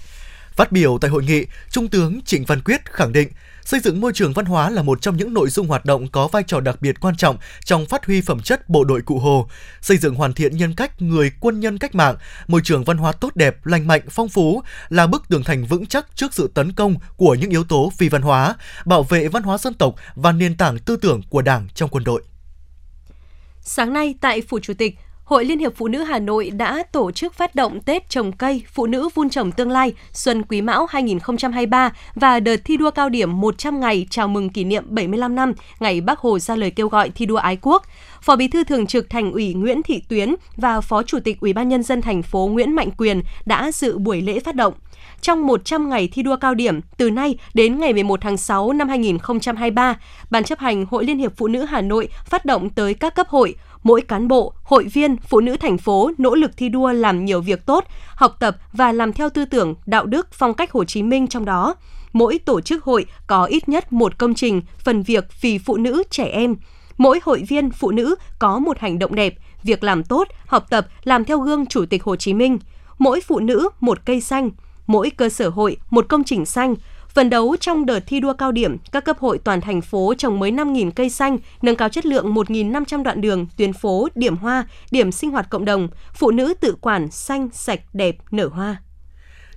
Phát 0.51 0.71
biểu 0.71 0.97
tại 1.01 1.11
hội 1.11 1.23
nghị, 1.23 1.45
Trung 1.71 1.87
tướng 1.87 2.21
Trịnh 2.25 2.45
Văn 2.45 2.61
Quyết 2.61 2.91
khẳng 2.91 3.13
định 3.13 3.29
Xây 3.65 3.79
dựng 3.79 4.01
môi 4.01 4.13
trường 4.13 4.33
văn 4.33 4.45
hóa 4.45 4.69
là 4.69 4.81
một 4.81 5.01
trong 5.01 5.17
những 5.17 5.33
nội 5.33 5.49
dung 5.49 5.67
hoạt 5.67 5.85
động 5.85 6.07
có 6.07 6.27
vai 6.27 6.43
trò 6.47 6.59
đặc 6.59 6.81
biệt 6.81 6.99
quan 6.99 7.15
trọng 7.15 7.37
trong 7.63 7.85
phát 7.85 8.05
huy 8.05 8.21
phẩm 8.21 8.39
chất 8.39 8.69
bộ 8.69 8.83
đội 8.83 9.01
cụ 9.01 9.19
Hồ, 9.19 9.49
xây 9.81 9.97
dựng 9.97 10.15
hoàn 10.15 10.33
thiện 10.33 10.57
nhân 10.57 10.75
cách 10.75 11.01
người 11.01 11.31
quân 11.39 11.59
nhân 11.59 11.77
cách 11.77 11.95
mạng, 11.95 12.15
môi 12.47 12.61
trường 12.63 12.83
văn 12.83 12.97
hóa 12.97 13.11
tốt 13.11 13.35
đẹp, 13.35 13.65
lành 13.65 13.87
mạnh, 13.87 14.01
phong 14.09 14.29
phú 14.29 14.63
là 14.89 15.07
bức 15.07 15.27
tường 15.29 15.43
thành 15.43 15.65
vững 15.65 15.85
chắc 15.85 16.07
trước 16.15 16.33
sự 16.33 16.51
tấn 16.53 16.73
công 16.73 16.95
của 17.17 17.35
những 17.35 17.49
yếu 17.49 17.63
tố 17.63 17.91
phi 17.97 18.09
văn 18.09 18.21
hóa, 18.21 18.55
bảo 18.85 19.03
vệ 19.03 19.27
văn 19.27 19.43
hóa 19.43 19.57
dân 19.57 19.73
tộc 19.73 19.95
và 20.15 20.31
nền 20.31 20.57
tảng 20.57 20.79
tư 20.79 20.95
tưởng 20.95 21.21
của 21.29 21.41
Đảng 21.41 21.67
trong 21.75 21.89
quân 21.89 22.03
đội. 22.03 22.23
Sáng 23.61 23.93
nay 23.93 24.15
tại 24.21 24.41
Phủ 24.41 24.59
Chủ 24.59 24.73
tịch, 24.73 24.95
Hội 25.25 25.45
Liên 25.45 25.59
hiệp 25.59 25.75
Phụ 25.75 25.87
nữ 25.87 26.03
Hà 26.03 26.19
Nội 26.19 26.49
đã 26.49 26.83
tổ 26.91 27.11
chức 27.11 27.33
phát 27.33 27.55
động 27.55 27.81
Tết 27.81 28.09
trồng 28.09 28.31
cây 28.31 28.63
Phụ 28.73 28.85
nữ 28.85 29.09
vun 29.15 29.29
trồng 29.29 29.51
tương 29.51 29.71
lai 29.71 29.93
Xuân 30.11 30.43
Quý 30.43 30.61
Mão 30.61 30.85
2023 30.85 31.93
và 32.15 32.39
đợt 32.39 32.55
thi 32.65 32.77
đua 32.77 32.91
cao 32.91 33.09
điểm 33.09 33.41
100 33.41 33.79
ngày 33.79 34.07
chào 34.09 34.27
mừng 34.27 34.49
kỷ 34.49 34.63
niệm 34.63 34.83
75 34.87 35.35
năm 35.35 35.53
ngày 35.79 36.01
Bác 36.01 36.19
Hồ 36.19 36.39
ra 36.39 36.55
lời 36.55 36.71
kêu 36.71 36.87
gọi 36.87 37.09
thi 37.09 37.25
đua 37.25 37.35
ái 37.35 37.57
quốc. 37.61 37.83
Phó 38.21 38.35
Bí 38.35 38.47
thư 38.47 38.63
Thường 38.63 38.87
trực 38.87 39.09
Thành 39.09 39.31
ủy 39.31 39.53
Nguyễn 39.53 39.83
Thị 39.83 40.01
Tuyến 40.09 40.35
và 40.55 40.81
Phó 40.81 41.03
Chủ 41.03 41.19
tịch 41.19 41.39
Ủy 41.41 41.53
ban 41.53 41.69
nhân 41.69 41.83
dân 41.83 42.01
thành 42.01 42.21
phố 42.21 42.47
Nguyễn 42.47 42.75
Mạnh 42.75 42.91
Quyền 42.97 43.21
đã 43.45 43.71
dự 43.71 43.97
buổi 43.97 44.21
lễ 44.21 44.39
phát 44.39 44.55
động 44.55 44.73
trong 45.21 45.47
100 45.47 45.89
ngày 45.89 46.09
thi 46.13 46.21
đua 46.21 46.35
cao 46.35 46.53
điểm 46.53 46.81
từ 46.97 47.09
nay 47.09 47.37
đến 47.53 47.79
ngày 47.79 47.93
11 47.93 48.21
tháng 48.21 48.37
6 48.37 48.73
năm 48.73 48.89
2023, 48.89 49.99
Ban 50.29 50.43
chấp 50.43 50.59
hành 50.59 50.85
Hội 50.85 51.05
Liên 51.05 51.17
hiệp 51.17 51.37
Phụ 51.37 51.47
nữ 51.47 51.65
Hà 51.65 51.81
Nội 51.81 52.09
phát 52.25 52.45
động 52.45 52.69
tới 52.69 52.93
các 52.93 53.15
cấp 53.15 53.27
hội, 53.29 53.55
mỗi 53.85 54.01
cán 54.01 54.27
bộ, 54.27 54.53
hội 54.63 54.83
viên, 54.83 55.17
phụ 55.17 55.39
nữ 55.39 55.57
thành 55.57 55.77
phố 55.77 56.11
nỗ 56.17 56.35
lực 56.35 56.51
thi 56.57 56.69
đua 56.69 56.91
làm 56.91 57.25
nhiều 57.25 57.41
việc 57.41 57.65
tốt, 57.65 57.85
học 58.15 58.35
tập 58.39 58.57
và 58.73 58.91
làm 58.91 59.13
theo 59.13 59.29
tư 59.29 59.45
tưởng, 59.45 59.75
đạo 59.85 60.05
đức, 60.05 60.27
phong 60.31 60.53
cách 60.53 60.71
Hồ 60.71 60.83
Chí 60.83 61.03
Minh 61.03 61.27
trong 61.27 61.45
đó. 61.45 61.75
Mỗi 62.13 62.39
tổ 62.39 62.61
chức 62.61 62.83
hội 62.83 63.05
có 63.27 63.45
ít 63.45 63.69
nhất 63.69 63.93
một 63.93 64.17
công 64.17 64.33
trình, 64.33 64.61
phần 64.79 65.03
việc 65.03 65.25
vì 65.41 65.57
phụ 65.57 65.77
nữ, 65.77 66.03
trẻ 66.09 66.25
em. 66.25 66.55
Mỗi 66.97 67.19
hội 67.23 67.43
viên 67.47 67.71
phụ 67.71 67.91
nữ 67.91 68.15
có 68.39 68.59
một 68.59 68.79
hành 68.79 68.99
động 68.99 69.15
đẹp, 69.15 69.35
việc 69.63 69.83
làm 69.83 70.03
tốt, 70.03 70.27
học 70.45 70.65
tập, 70.69 70.87
làm 71.03 71.25
theo 71.25 71.39
gương 71.39 71.65
Chủ 71.65 71.85
tịch 71.85 72.03
Hồ 72.03 72.15
Chí 72.15 72.33
Minh. 72.33 72.59
Mỗi 72.97 73.21
phụ 73.21 73.39
nữ 73.39 73.69
một 73.79 74.05
cây 74.05 74.21
xanh, 74.21 74.49
mỗi 74.87 75.09
cơ 75.09 75.29
sở 75.29 75.49
hội 75.49 75.77
một 75.89 76.05
công 76.09 76.23
trình 76.23 76.45
xanh, 76.45 76.75
Phần 77.15 77.29
đấu 77.29 77.55
trong 77.59 77.85
đợt 77.85 77.99
thi 78.07 78.19
đua 78.19 78.33
cao 78.33 78.51
điểm, 78.51 78.77
các 78.91 79.05
cấp 79.05 79.19
hội 79.19 79.37
toàn 79.37 79.61
thành 79.61 79.81
phố 79.81 80.13
trồng 80.17 80.39
mới 80.39 80.51
5.000 80.51 80.91
cây 80.91 81.09
xanh, 81.09 81.37
nâng 81.61 81.75
cao 81.75 81.89
chất 81.89 82.05
lượng 82.05 82.33
1.500 82.33 83.03
đoạn 83.03 83.21
đường, 83.21 83.47
tuyến 83.57 83.73
phố, 83.73 84.07
điểm 84.15 84.37
hoa, 84.37 84.67
điểm 84.91 85.11
sinh 85.11 85.31
hoạt 85.31 85.49
cộng 85.49 85.65
đồng, 85.65 85.87
phụ 86.13 86.31
nữ 86.31 86.53
tự 86.53 86.75
quản 86.81 87.11
xanh, 87.11 87.49
sạch, 87.53 87.79
đẹp, 87.93 88.15
nở 88.31 88.49
hoa. 88.53 88.81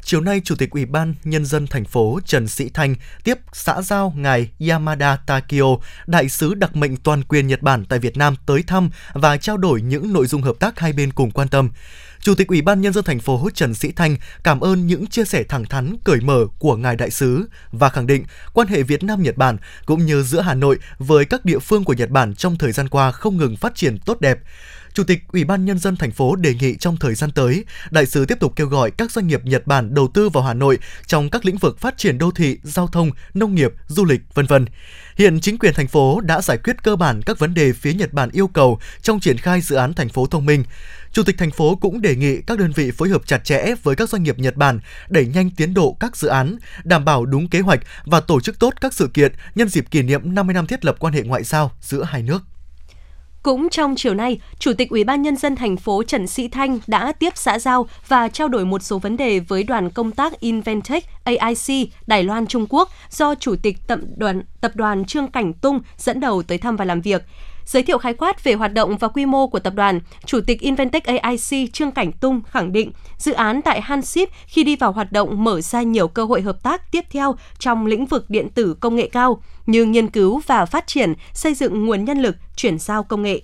Chiều 0.08 0.20
nay, 0.20 0.40
Chủ 0.44 0.54
tịch 0.54 0.70
Ủy 0.70 0.86
ban 0.86 1.14
Nhân 1.24 1.44
dân 1.44 1.66
thành 1.66 1.84
phố 1.84 2.20
Trần 2.24 2.48
Sĩ 2.48 2.68
Thanh 2.74 2.94
tiếp 3.24 3.38
xã 3.52 3.82
giao 3.82 4.12
ngài 4.16 4.50
Yamada 4.68 5.16
Takio, 5.16 5.76
đại 6.06 6.28
sứ 6.28 6.54
đặc 6.54 6.76
mệnh 6.76 6.96
toàn 6.96 7.22
quyền 7.24 7.46
Nhật 7.46 7.62
Bản 7.62 7.84
tại 7.84 7.98
Việt 7.98 8.16
Nam 8.16 8.34
tới 8.46 8.62
thăm 8.66 8.90
và 9.12 9.36
trao 9.36 9.56
đổi 9.56 9.82
những 9.82 10.12
nội 10.12 10.26
dung 10.26 10.42
hợp 10.42 10.56
tác 10.60 10.78
hai 10.78 10.92
bên 10.92 11.12
cùng 11.12 11.30
quan 11.30 11.48
tâm. 11.48 11.70
Chủ 12.20 12.34
tịch 12.34 12.48
Ủy 12.48 12.62
ban 12.62 12.80
nhân 12.80 12.92
dân 12.92 13.04
thành 13.04 13.20
phố 13.20 13.48
Trần 13.54 13.74
Sĩ 13.74 13.92
Thanh 13.92 14.16
cảm 14.42 14.60
ơn 14.60 14.86
những 14.86 15.06
chia 15.06 15.24
sẻ 15.24 15.44
thẳng 15.48 15.64
thắn, 15.64 15.96
cởi 16.04 16.20
mở 16.20 16.46
của 16.58 16.76
ngài 16.76 16.96
đại 16.96 17.10
sứ 17.10 17.48
và 17.72 17.88
khẳng 17.88 18.06
định 18.06 18.24
quan 18.52 18.68
hệ 18.68 18.82
Việt 18.82 19.02
Nam 19.02 19.22
Nhật 19.22 19.36
Bản 19.36 19.56
cũng 19.86 20.06
như 20.06 20.22
giữa 20.22 20.40
Hà 20.40 20.54
Nội 20.54 20.78
với 20.98 21.24
các 21.24 21.44
địa 21.44 21.58
phương 21.58 21.84
của 21.84 21.92
Nhật 21.92 22.10
Bản 22.10 22.34
trong 22.34 22.58
thời 22.58 22.72
gian 22.72 22.88
qua 22.88 23.12
không 23.12 23.36
ngừng 23.36 23.56
phát 23.56 23.74
triển 23.74 23.98
tốt 23.98 24.20
đẹp. 24.20 24.38
Chủ 24.98 25.04
tịch 25.04 25.22
Ủy 25.32 25.44
ban 25.44 25.64
nhân 25.64 25.78
dân 25.78 25.96
thành 25.96 26.10
phố 26.10 26.36
đề 26.36 26.54
nghị 26.54 26.76
trong 26.76 26.96
thời 26.96 27.14
gian 27.14 27.30
tới, 27.30 27.64
đại 27.90 28.06
sứ 28.06 28.24
tiếp 28.24 28.40
tục 28.40 28.52
kêu 28.56 28.66
gọi 28.66 28.90
các 28.90 29.10
doanh 29.10 29.26
nghiệp 29.26 29.44
Nhật 29.44 29.66
Bản 29.66 29.94
đầu 29.94 30.08
tư 30.08 30.28
vào 30.28 30.44
Hà 30.44 30.54
Nội 30.54 30.78
trong 31.06 31.30
các 31.30 31.44
lĩnh 31.44 31.56
vực 31.56 31.78
phát 31.78 31.98
triển 31.98 32.18
đô 32.18 32.30
thị, 32.30 32.58
giao 32.62 32.86
thông, 32.86 33.10
nông 33.34 33.54
nghiệp, 33.54 33.72
du 33.86 34.04
lịch, 34.04 34.20
vân 34.34 34.46
vân. 34.46 34.66
Hiện 35.16 35.40
chính 35.40 35.58
quyền 35.58 35.74
thành 35.74 35.88
phố 35.88 36.20
đã 36.20 36.40
giải 36.40 36.58
quyết 36.64 36.82
cơ 36.82 36.96
bản 36.96 37.22
các 37.22 37.38
vấn 37.38 37.54
đề 37.54 37.72
phía 37.72 37.92
Nhật 37.94 38.12
Bản 38.12 38.30
yêu 38.32 38.46
cầu 38.46 38.78
trong 39.02 39.20
triển 39.20 39.38
khai 39.38 39.60
dự 39.60 39.76
án 39.76 39.94
thành 39.94 40.08
phố 40.08 40.26
thông 40.26 40.46
minh. 40.46 40.64
Chủ 41.12 41.22
tịch 41.22 41.38
thành 41.38 41.50
phố 41.50 41.76
cũng 41.76 42.02
đề 42.02 42.16
nghị 42.16 42.40
các 42.46 42.58
đơn 42.58 42.72
vị 42.72 42.90
phối 42.90 43.08
hợp 43.08 43.26
chặt 43.26 43.44
chẽ 43.44 43.74
với 43.82 43.96
các 43.96 44.08
doanh 44.08 44.22
nghiệp 44.22 44.38
Nhật 44.38 44.56
Bản 44.56 44.80
đẩy 45.08 45.26
nhanh 45.26 45.50
tiến 45.50 45.74
độ 45.74 45.96
các 46.00 46.16
dự 46.16 46.28
án, 46.28 46.56
đảm 46.84 47.04
bảo 47.04 47.26
đúng 47.26 47.48
kế 47.48 47.60
hoạch 47.60 47.80
và 48.04 48.20
tổ 48.20 48.40
chức 48.40 48.58
tốt 48.58 48.74
các 48.80 48.94
sự 48.94 49.10
kiện 49.14 49.32
nhân 49.54 49.68
dịp 49.68 49.84
kỷ 49.90 50.02
niệm 50.02 50.34
50 50.34 50.54
năm 50.54 50.66
thiết 50.66 50.84
lập 50.84 50.96
quan 50.98 51.14
hệ 51.14 51.22
ngoại 51.22 51.44
giao 51.44 51.72
giữa 51.80 52.04
hai 52.04 52.22
nước. 52.22 52.42
Cũng 53.42 53.68
trong 53.68 53.94
chiều 53.96 54.14
nay, 54.14 54.40
Chủ 54.58 54.72
tịch 54.72 54.90
Ủy 54.90 55.04
ban 55.04 55.22
nhân 55.22 55.36
dân 55.36 55.56
thành 55.56 55.76
phố 55.76 56.02
Trần 56.02 56.26
Sĩ 56.26 56.48
Thanh 56.48 56.78
đã 56.86 57.12
tiếp 57.12 57.32
xã 57.36 57.58
giao 57.58 57.88
và 58.08 58.28
trao 58.28 58.48
đổi 58.48 58.64
một 58.64 58.82
số 58.82 58.98
vấn 58.98 59.16
đề 59.16 59.40
với 59.40 59.62
đoàn 59.62 59.90
công 59.90 60.12
tác 60.12 60.40
Inventech 60.40 61.04
AIC 61.24 61.88
Đài 62.06 62.22
Loan 62.22 62.46
Trung 62.46 62.66
Quốc 62.68 62.88
do 63.10 63.34
Chủ 63.34 63.56
tịch 63.62 63.76
tập 63.86 63.98
đoàn 64.16 64.42
tập 64.60 64.72
đoàn 64.74 65.04
Trương 65.04 65.30
Cảnh 65.30 65.52
Tung 65.52 65.80
dẫn 65.96 66.20
đầu 66.20 66.42
tới 66.42 66.58
thăm 66.58 66.76
và 66.76 66.84
làm 66.84 67.00
việc. 67.00 67.22
Giới 67.68 67.82
thiệu 67.82 67.98
khái 67.98 68.14
quát 68.14 68.44
về 68.44 68.54
hoạt 68.54 68.72
động 68.72 68.96
và 68.96 69.08
quy 69.08 69.26
mô 69.26 69.46
của 69.46 69.58
tập 69.58 69.74
đoàn, 69.76 70.00
Chủ 70.24 70.40
tịch 70.46 70.60
Inventec 70.60 71.04
AIC 71.04 71.72
Trương 71.72 71.90
Cảnh 71.90 72.12
Tung 72.12 72.40
khẳng 72.50 72.72
định 72.72 72.92
dự 73.18 73.32
án 73.32 73.62
tại 73.62 73.80
Hanship 73.80 74.28
khi 74.46 74.64
đi 74.64 74.76
vào 74.76 74.92
hoạt 74.92 75.12
động 75.12 75.44
mở 75.44 75.60
ra 75.60 75.82
nhiều 75.82 76.08
cơ 76.08 76.24
hội 76.24 76.42
hợp 76.42 76.62
tác 76.62 76.92
tiếp 76.92 77.04
theo 77.10 77.36
trong 77.58 77.86
lĩnh 77.86 78.06
vực 78.06 78.30
điện 78.30 78.48
tử 78.50 78.74
công 78.80 78.96
nghệ 78.96 79.08
cao 79.12 79.42
như 79.66 79.84
nghiên 79.84 80.08
cứu 80.08 80.40
và 80.46 80.66
phát 80.66 80.86
triển, 80.86 81.14
xây 81.32 81.54
dựng 81.54 81.86
nguồn 81.86 82.04
nhân 82.04 82.18
lực, 82.18 82.36
chuyển 82.56 82.78
giao 82.78 83.02
công 83.02 83.22
nghệ. 83.22 83.40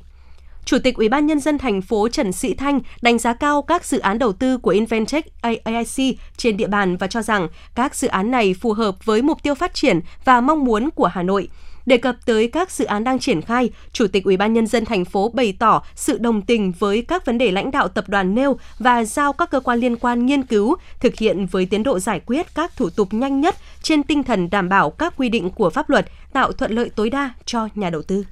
Chủ 0.64 0.78
tịch 0.78 0.96
Ủy 0.96 1.08
ban 1.08 1.26
nhân 1.26 1.40
dân 1.40 1.58
thành 1.58 1.82
phố 1.82 2.08
Trần 2.08 2.32
Sĩ 2.32 2.54
Thanh 2.54 2.80
đánh 3.02 3.18
giá 3.18 3.34
cao 3.34 3.62
các 3.62 3.84
dự 3.84 3.98
án 3.98 4.18
đầu 4.18 4.32
tư 4.32 4.58
của 4.58 4.70
Inventec 4.70 5.40
AIC 5.42 6.16
trên 6.36 6.56
địa 6.56 6.66
bàn 6.66 6.96
và 6.96 7.06
cho 7.06 7.22
rằng 7.22 7.48
các 7.74 7.94
dự 7.94 8.08
án 8.08 8.30
này 8.30 8.54
phù 8.60 8.72
hợp 8.72 9.04
với 9.04 9.22
mục 9.22 9.42
tiêu 9.42 9.54
phát 9.54 9.74
triển 9.74 10.00
và 10.24 10.40
mong 10.40 10.64
muốn 10.64 10.90
của 10.90 11.06
Hà 11.06 11.22
Nội. 11.22 11.48
Đề 11.86 11.96
cập 11.96 12.16
tới 12.26 12.48
các 12.48 12.70
dự 12.70 12.84
án 12.84 13.04
đang 13.04 13.18
triển 13.18 13.42
khai, 13.42 13.70
Chủ 13.92 14.06
tịch 14.06 14.24
Ủy 14.24 14.36
ban 14.36 14.52
nhân 14.52 14.66
dân 14.66 14.84
thành 14.84 15.04
phố 15.04 15.28
bày 15.28 15.56
tỏ 15.58 15.82
sự 15.94 16.18
đồng 16.18 16.42
tình 16.42 16.72
với 16.78 17.02
các 17.02 17.26
vấn 17.26 17.38
đề 17.38 17.50
lãnh 17.50 17.70
đạo 17.70 17.88
tập 17.88 18.08
đoàn 18.08 18.34
nêu 18.34 18.56
và 18.78 19.04
giao 19.04 19.32
các 19.32 19.50
cơ 19.50 19.60
quan 19.60 19.78
liên 19.78 19.96
quan 19.96 20.26
nghiên 20.26 20.42
cứu, 20.42 20.76
thực 21.00 21.14
hiện 21.14 21.46
với 21.46 21.66
tiến 21.66 21.82
độ 21.82 21.98
giải 21.98 22.20
quyết 22.26 22.54
các 22.54 22.76
thủ 22.76 22.90
tục 22.90 23.14
nhanh 23.14 23.40
nhất 23.40 23.56
trên 23.82 24.02
tinh 24.02 24.22
thần 24.22 24.50
đảm 24.50 24.68
bảo 24.68 24.90
các 24.90 25.14
quy 25.16 25.28
định 25.28 25.50
của 25.50 25.70
pháp 25.70 25.90
luật, 25.90 26.06
tạo 26.32 26.52
thuận 26.52 26.72
lợi 26.72 26.90
tối 26.96 27.10
đa 27.10 27.30
cho 27.44 27.68
nhà 27.74 27.90
đầu 27.90 28.02
tư. 28.02 28.24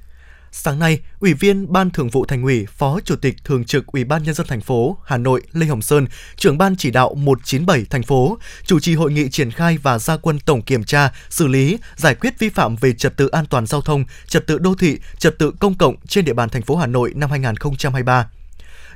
Sáng 0.55 0.79
nay, 0.79 0.99
Ủy 1.19 1.33
viên 1.33 1.73
Ban 1.73 1.89
Thường 1.89 2.09
vụ 2.09 2.25
Thành 2.25 2.43
ủy, 2.43 2.65
Phó 2.65 2.99
Chủ 3.05 3.15
tịch 3.15 3.35
Thường 3.43 3.65
trực 3.65 3.87
Ủy 3.87 4.03
ban 4.03 4.23
nhân 4.23 4.33
dân 4.33 4.47
thành 4.47 4.61
phố 4.61 4.97
Hà 5.05 5.17
Nội 5.17 5.41
Lê 5.53 5.65
Hồng 5.65 5.81
Sơn, 5.81 6.07
trưởng 6.35 6.57
ban 6.57 6.75
chỉ 6.75 6.91
đạo 6.91 7.15
197 7.15 7.85
thành 7.89 8.03
phố, 8.03 8.37
chủ 8.65 8.79
trì 8.79 8.95
hội 8.95 9.11
nghị 9.11 9.29
triển 9.29 9.51
khai 9.51 9.77
và 9.77 9.99
gia 9.99 10.17
quân 10.17 10.39
tổng 10.39 10.61
kiểm 10.61 10.83
tra, 10.83 11.11
xử 11.29 11.47
lý, 11.47 11.77
giải 11.95 12.15
quyết 12.15 12.39
vi 12.39 12.49
phạm 12.49 12.75
về 12.75 12.93
trật 12.93 13.17
tự 13.17 13.27
an 13.27 13.45
toàn 13.45 13.65
giao 13.65 13.81
thông, 13.81 14.05
trật 14.27 14.47
tự 14.47 14.57
đô 14.57 14.75
thị, 14.75 14.99
trật 15.17 15.39
tự 15.39 15.51
công 15.59 15.77
cộng 15.77 15.95
trên 16.07 16.25
địa 16.25 16.33
bàn 16.33 16.49
thành 16.49 16.61
phố 16.61 16.75
Hà 16.75 16.87
Nội 16.87 17.11
năm 17.15 17.29
2023 17.29 18.29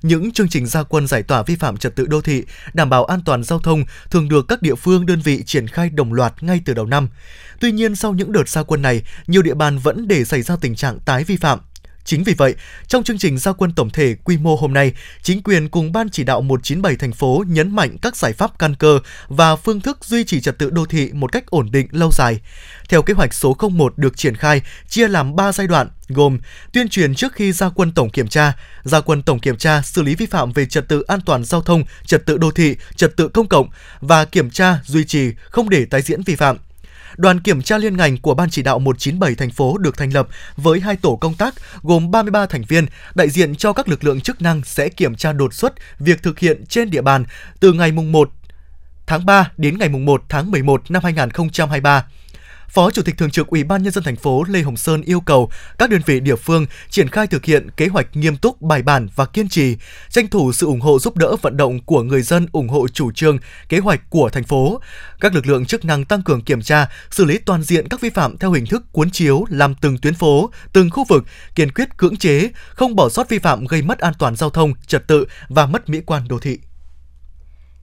những 0.01 0.31
chương 0.31 0.49
trình 0.49 0.65
gia 0.65 0.83
quân 0.83 1.07
giải 1.07 1.23
tỏa 1.23 1.43
vi 1.43 1.55
phạm 1.55 1.77
trật 1.77 1.95
tự 1.95 2.05
đô 2.05 2.21
thị, 2.21 2.43
đảm 2.73 2.89
bảo 2.89 3.05
an 3.05 3.21
toàn 3.25 3.43
giao 3.43 3.59
thông 3.59 3.83
thường 4.09 4.29
được 4.29 4.47
các 4.47 4.61
địa 4.61 4.75
phương 4.75 5.05
đơn 5.05 5.21
vị 5.21 5.43
triển 5.45 5.67
khai 5.67 5.89
đồng 5.89 6.13
loạt 6.13 6.43
ngay 6.43 6.61
từ 6.65 6.73
đầu 6.73 6.85
năm. 6.85 7.07
Tuy 7.59 7.71
nhiên 7.71 7.95
sau 7.95 8.13
những 8.13 8.31
đợt 8.31 8.49
gia 8.49 8.63
quân 8.63 8.81
này, 8.81 9.03
nhiều 9.27 9.41
địa 9.41 9.53
bàn 9.53 9.77
vẫn 9.77 10.07
để 10.07 10.25
xảy 10.25 10.41
ra 10.41 10.55
tình 10.61 10.75
trạng 10.75 10.99
tái 10.99 11.23
vi 11.23 11.37
phạm. 11.37 11.59
Chính 12.07 12.23
vì 12.23 12.33
vậy, 12.33 12.55
trong 12.87 13.03
chương 13.03 13.17
trình 13.17 13.37
giao 13.37 13.53
quân 13.53 13.71
tổng 13.71 13.89
thể 13.89 14.15
quy 14.23 14.37
mô 14.37 14.55
hôm 14.55 14.73
nay, 14.73 14.93
chính 15.21 15.41
quyền 15.43 15.69
cùng 15.69 15.91
Ban 15.91 16.09
chỉ 16.09 16.23
đạo 16.23 16.41
197 16.41 16.95
thành 16.95 17.11
phố 17.11 17.43
nhấn 17.47 17.75
mạnh 17.75 17.97
các 18.01 18.15
giải 18.15 18.33
pháp 18.33 18.59
căn 18.59 18.75
cơ 18.75 18.99
và 19.27 19.55
phương 19.55 19.81
thức 19.81 20.05
duy 20.05 20.23
trì 20.23 20.41
trật 20.41 20.57
tự 20.57 20.69
đô 20.69 20.85
thị 20.85 21.09
một 21.13 21.31
cách 21.31 21.45
ổn 21.49 21.69
định 21.71 21.87
lâu 21.91 22.11
dài. 22.11 22.39
Theo 22.89 23.01
kế 23.01 23.13
hoạch 23.13 23.33
số 23.33 23.57
01 23.71 23.97
được 23.97 24.17
triển 24.17 24.35
khai, 24.35 24.61
chia 24.89 25.07
làm 25.07 25.35
3 25.35 25.51
giai 25.51 25.67
đoạn, 25.67 25.89
gồm 26.07 26.39
tuyên 26.73 26.89
truyền 26.89 27.15
trước 27.15 27.33
khi 27.33 27.51
ra 27.51 27.69
quân 27.69 27.91
tổng 27.91 28.09
kiểm 28.09 28.27
tra, 28.27 28.53
ra 28.83 29.01
quân 29.01 29.23
tổng 29.23 29.39
kiểm 29.39 29.57
tra 29.57 29.81
xử 29.81 30.03
lý 30.03 30.15
vi 30.15 30.25
phạm 30.25 30.51
về 30.51 30.65
trật 30.65 30.87
tự 30.87 31.01
an 31.01 31.19
toàn 31.25 31.45
giao 31.45 31.61
thông, 31.61 31.83
trật 32.05 32.25
tự 32.25 32.37
đô 32.37 32.51
thị, 32.51 32.75
trật 32.95 33.17
tự 33.17 33.27
công 33.27 33.47
cộng 33.47 33.69
và 33.99 34.25
kiểm 34.25 34.49
tra 34.49 34.79
duy 34.85 35.03
trì 35.03 35.31
không 35.49 35.69
để 35.69 35.85
tái 35.85 36.01
diễn 36.01 36.23
vi 36.23 36.35
phạm 36.35 36.57
đoàn 37.17 37.39
kiểm 37.39 37.61
tra 37.61 37.77
liên 37.77 37.97
ngành 37.97 38.17
của 38.17 38.33
Ban 38.33 38.49
chỉ 38.49 38.61
đạo 38.61 38.79
197 38.79 39.35
thành 39.35 39.51
phố 39.51 39.77
được 39.77 39.97
thành 39.97 40.13
lập 40.13 40.27
với 40.57 40.79
hai 40.79 40.95
tổ 40.95 41.15
công 41.15 41.35
tác 41.35 41.53
gồm 41.81 42.11
33 42.11 42.45
thành 42.45 42.63
viên, 42.67 42.85
đại 43.15 43.29
diện 43.29 43.55
cho 43.55 43.73
các 43.73 43.87
lực 43.87 44.03
lượng 44.03 44.21
chức 44.21 44.41
năng 44.41 44.61
sẽ 44.63 44.89
kiểm 44.89 45.15
tra 45.15 45.33
đột 45.33 45.53
xuất 45.53 45.73
việc 45.99 46.23
thực 46.23 46.39
hiện 46.39 46.65
trên 46.65 46.89
địa 46.89 47.01
bàn 47.01 47.25
từ 47.59 47.73
ngày 47.73 47.91
mùng 47.91 48.11
1 48.11 48.31
tháng 49.07 49.25
3 49.25 49.51
đến 49.57 49.77
ngày 49.77 49.89
mùng 49.89 50.05
1 50.05 50.23
tháng 50.29 50.51
11 50.51 50.91
năm 50.91 51.03
2023. 51.03 52.05
Phó 52.69 52.91
Chủ 52.91 53.01
tịch 53.01 53.17
Thường 53.17 53.31
trực 53.31 53.47
Ủy 53.47 53.63
ban 53.63 53.83
nhân 53.83 53.93
dân 53.93 54.03
thành 54.03 54.15
phố 54.15 54.43
Lê 54.49 54.61
Hồng 54.61 54.77
Sơn 54.77 55.01
yêu 55.01 55.19
cầu 55.19 55.49
các 55.77 55.89
đơn 55.89 56.01
vị 56.05 56.19
địa 56.19 56.35
phương 56.35 56.65
triển 56.89 57.07
khai 57.07 57.27
thực 57.27 57.45
hiện 57.45 57.71
kế 57.77 57.87
hoạch 57.87 58.07
nghiêm 58.13 58.37
túc, 58.37 58.61
bài 58.61 58.81
bản 58.81 59.07
và 59.15 59.25
kiên 59.25 59.49
trì, 59.49 59.77
tranh 60.09 60.27
thủ 60.27 60.53
sự 60.53 60.65
ủng 60.65 60.81
hộ 60.81 60.99
giúp 60.99 61.17
đỡ 61.17 61.35
vận 61.41 61.57
động 61.57 61.79
của 61.79 62.03
người 62.03 62.21
dân 62.21 62.47
ủng 62.51 62.69
hộ 62.69 62.87
chủ 62.87 63.11
trương, 63.11 63.37
kế 63.69 63.79
hoạch 63.79 64.09
của 64.09 64.29
thành 64.29 64.43
phố. 64.43 64.81
Các 65.19 65.35
lực 65.35 65.47
lượng 65.47 65.65
chức 65.65 65.85
năng 65.85 66.05
tăng 66.05 66.21
cường 66.21 66.41
kiểm 66.41 66.61
tra, 66.61 66.89
xử 67.09 67.25
lý 67.25 67.37
toàn 67.37 67.63
diện 67.63 67.87
các 67.87 68.01
vi 68.01 68.09
phạm 68.09 68.37
theo 68.37 68.51
hình 68.51 68.65
thức 68.65 68.83
cuốn 68.91 69.11
chiếu 69.11 69.45
làm 69.49 69.75
từng 69.75 69.97
tuyến 69.97 70.13
phố, 70.13 70.49
từng 70.73 70.89
khu 70.89 71.03
vực, 71.09 71.23
kiên 71.55 71.71
quyết 71.71 71.97
cưỡng 71.97 72.17
chế, 72.17 72.49
không 72.69 72.95
bỏ 72.95 73.09
sót 73.09 73.29
vi 73.29 73.39
phạm 73.39 73.65
gây 73.65 73.81
mất 73.81 73.99
an 73.99 74.13
toàn 74.19 74.35
giao 74.35 74.49
thông, 74.49 74.73
trật 74.87 75.07
tự 75.07 75.25
và 75.49 75.65
mất 75.65 75.89
mỹ 75.89 76.01
quan 76.05 76.27
đô 76.27 76.39
thị. 76.39 76.59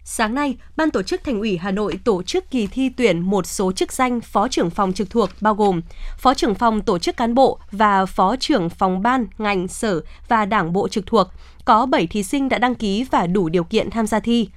Sáng 0.06 0.34
nay, 0.34 0.56
Ban 0.76 0.90
tổ 0.90 1.02
chức 1.02 1.24
Thành 1.24 1.38
ủy 1.38 1.56
Hà 1.56 1.70
Nội 1.70 1.98
tổ 2.04 2.22
chức 2.22 2.50
kỳ 2.50 2.66
thi 2.66 2.88
tuyển 2.88 3.20
một 3.20 3.46
số 3.46 3.72
chức 3.72 3.92
danh 3.92 4.20
phó 4.20 4.48
trưởng 4.48 4.70
phòng 4.70 4.92
trực 4.92 5.10
thuộc 5.10 5.30
bao 5.40 5.54
gồm 5.54 5.80
phó 6.18 6.34
trưởng 6.34 6.54
phòng 6.54 6.80
tổ 6.80 6.98
chức 6.98 7.16
cán 7.16 7.34
bộ 7.34 7.58
và 7.70 8.06
phó 8.06 8.36
trưởng 8.36 8.70
phòng 8.70 9.02
ban, 9.02 9.26
ngành, 9.38 9.68
sở 9.68 10.00
và 10.28 10.44
đảng 10.44 10.72
bộ 10.72 10.88
trực 10.88 11.06
thuộc. 11.06 11.28
Có 11.64 11.86
7 11.86 12.06
thí 12.06 12.22
sinh 12.22 12.48
đã 12.48 12.58
đăng 12.58 12.74
ký 12.74 13.04
và 13.10 13.26
đủ 13.26 13.48
điều 13.48 13.64
kiện 13.64 13.90
tham 13.90 14.06
gia 14.06 14.20
thi. 14.20 14.48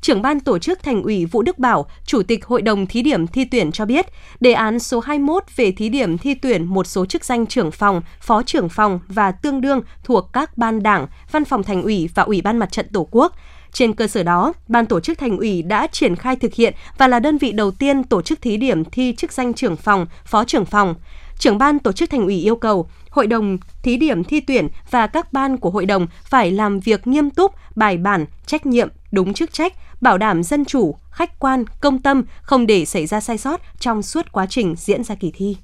trưởng 0.00 0.22
ban 0.22 0.40
tổ 0.40 0.58
chức 0.58 0.82
Thành 0.82 1.02
ủy 1.02 1.24
Vũ 1.24 1.42
Đức 1.42 1.58
Bảo, 1.58 1.86
Chủ 2.04 2.22
tịch 2.22 2.46
Hội 2.46 2.62
đồng 2.62 2.86
thí 2.86 3.02
điểm 3.02 3.26
thi 3.26 3.44
tuyển 3.44 3.72
cho 3.72 3.84
biết, 3.84 4.06
đề 4.40 4.52
án 4.52 4.78
số 4.78 5.00
21 5.00 5.44
về 5.56 5.72
thí 5.72 5.88
điểm 5.88 6.18
thi 6.18 6.34
tuyển 6.34 6.64
một 6.64 6.86
số 6.86 7.06
chức 7.06 7.24
danh 7.24 7.46
trưởng 7.46 7.70
phòng, 7.70 8.02
phó 8.20 8.42
trưởng 8.42 8.68
phòng 8.68 9.00
và 9.08 9.32
tương 9.32 9.60
đương 9.60 9.80
thuộc 10.04 10.32
các 10.32 10.58
ban 10.58 10.82
đảng, 10.82 11.06
văn 11.30 11.44
phòng 11.44 11.62
Thành 11.62 11.82
ủy 11.82 12.08
và 12.14 12.22
Ủy 12.22 12.42
ban 12.42 12.58
Mặt 12.58 12.72
trận 12.72 12.86
Tổ 12.92 13.08
quốc 13.10 13.32
trên 13.76 13.94
cơ 13.94 14.06
sở 14.06 14.22
đó, 14.22 14.52
Ban 14.68 14.86
tổ 14.86 15.00
chức 15.00 15.18
Thành 15.18 15.38
ủy 15.38 15.62
đã 15.62 15.86
triển 15.86 16.16
khai 16.16 16.36
thực 16.36 16.54
hiện 16.54 16.74
và 16.98 17.08
là 17.08 17.20
đơn 17.20 17.38
vị 17.38 17.52
đầu 17.52 17.70
tiên 17.70 18.04
tổ 18.04 18.22
chức 18.22 18.42
thí 18.42 18.56
điểm 18.56 18.84
thi 18.84 19.14
chức 19.16 19.32
danh 19.32 19.54
trưởng 19.54 19.76
phòng, 19.76 20.06
phó 20.24 20.44
trưởng 20.44 20.64
phòng. 20.64 20.94
Trưởng 21.38 21.58
ban 21.58 21.78
tổ 21.78 21.92
chức 21.92 22.10
Thành 22.10 22.24
ủy 22.24 22.36
yêu 22.36 22.56
cầu 22.56 22.88
Hội 23.10 23.26
đồng 23.26 23.58
thí 23.82 23.96
điểm 23.96 24.24
thi 24.24 24.40
tuyển 24.40 24.68
và 24.90 25.06
các 25.06 25.32
ban 25.32 25.56
của 25.56 25.70
hội 25.70 25.86
đồng 25.86 26.06
phải 26.24 26.50
làm 26.50 26.80
việc 26.80 27.06
nghiêm 27.06 27.30
túc, 27.30 27.52
bài 27.74 27.96
bản, 27.96 28.26
trách 28.46 28.66
nhiệm, 28.66 28.88
đúng 29.12 29.34
chức 29.34 29.52
trách, 29.52 29.72
bảo 30.00 30.18
đảm 30.18 30.42
dân 30.42 30.64
chủ, 30.64 30.96
khách 31.10 31.38
quan, 31.38 31.64
công 31.80 32.02
tâm, 32.02 32.24
không 32.42 32.66
để 32.66 32.84
xảy 32.84 33.06
ra 33.06 33.20
sai 33.20 33.38
sót 33.38 33.60
trong 33.78 34.02
suốt 34.02 34.32
quá 34.32 34.46
trình 34.46 34.74
diễn 34.78 35.04
ra 35.04 35.14
kỳ 35.14 35.32
thi. 35.34 35.56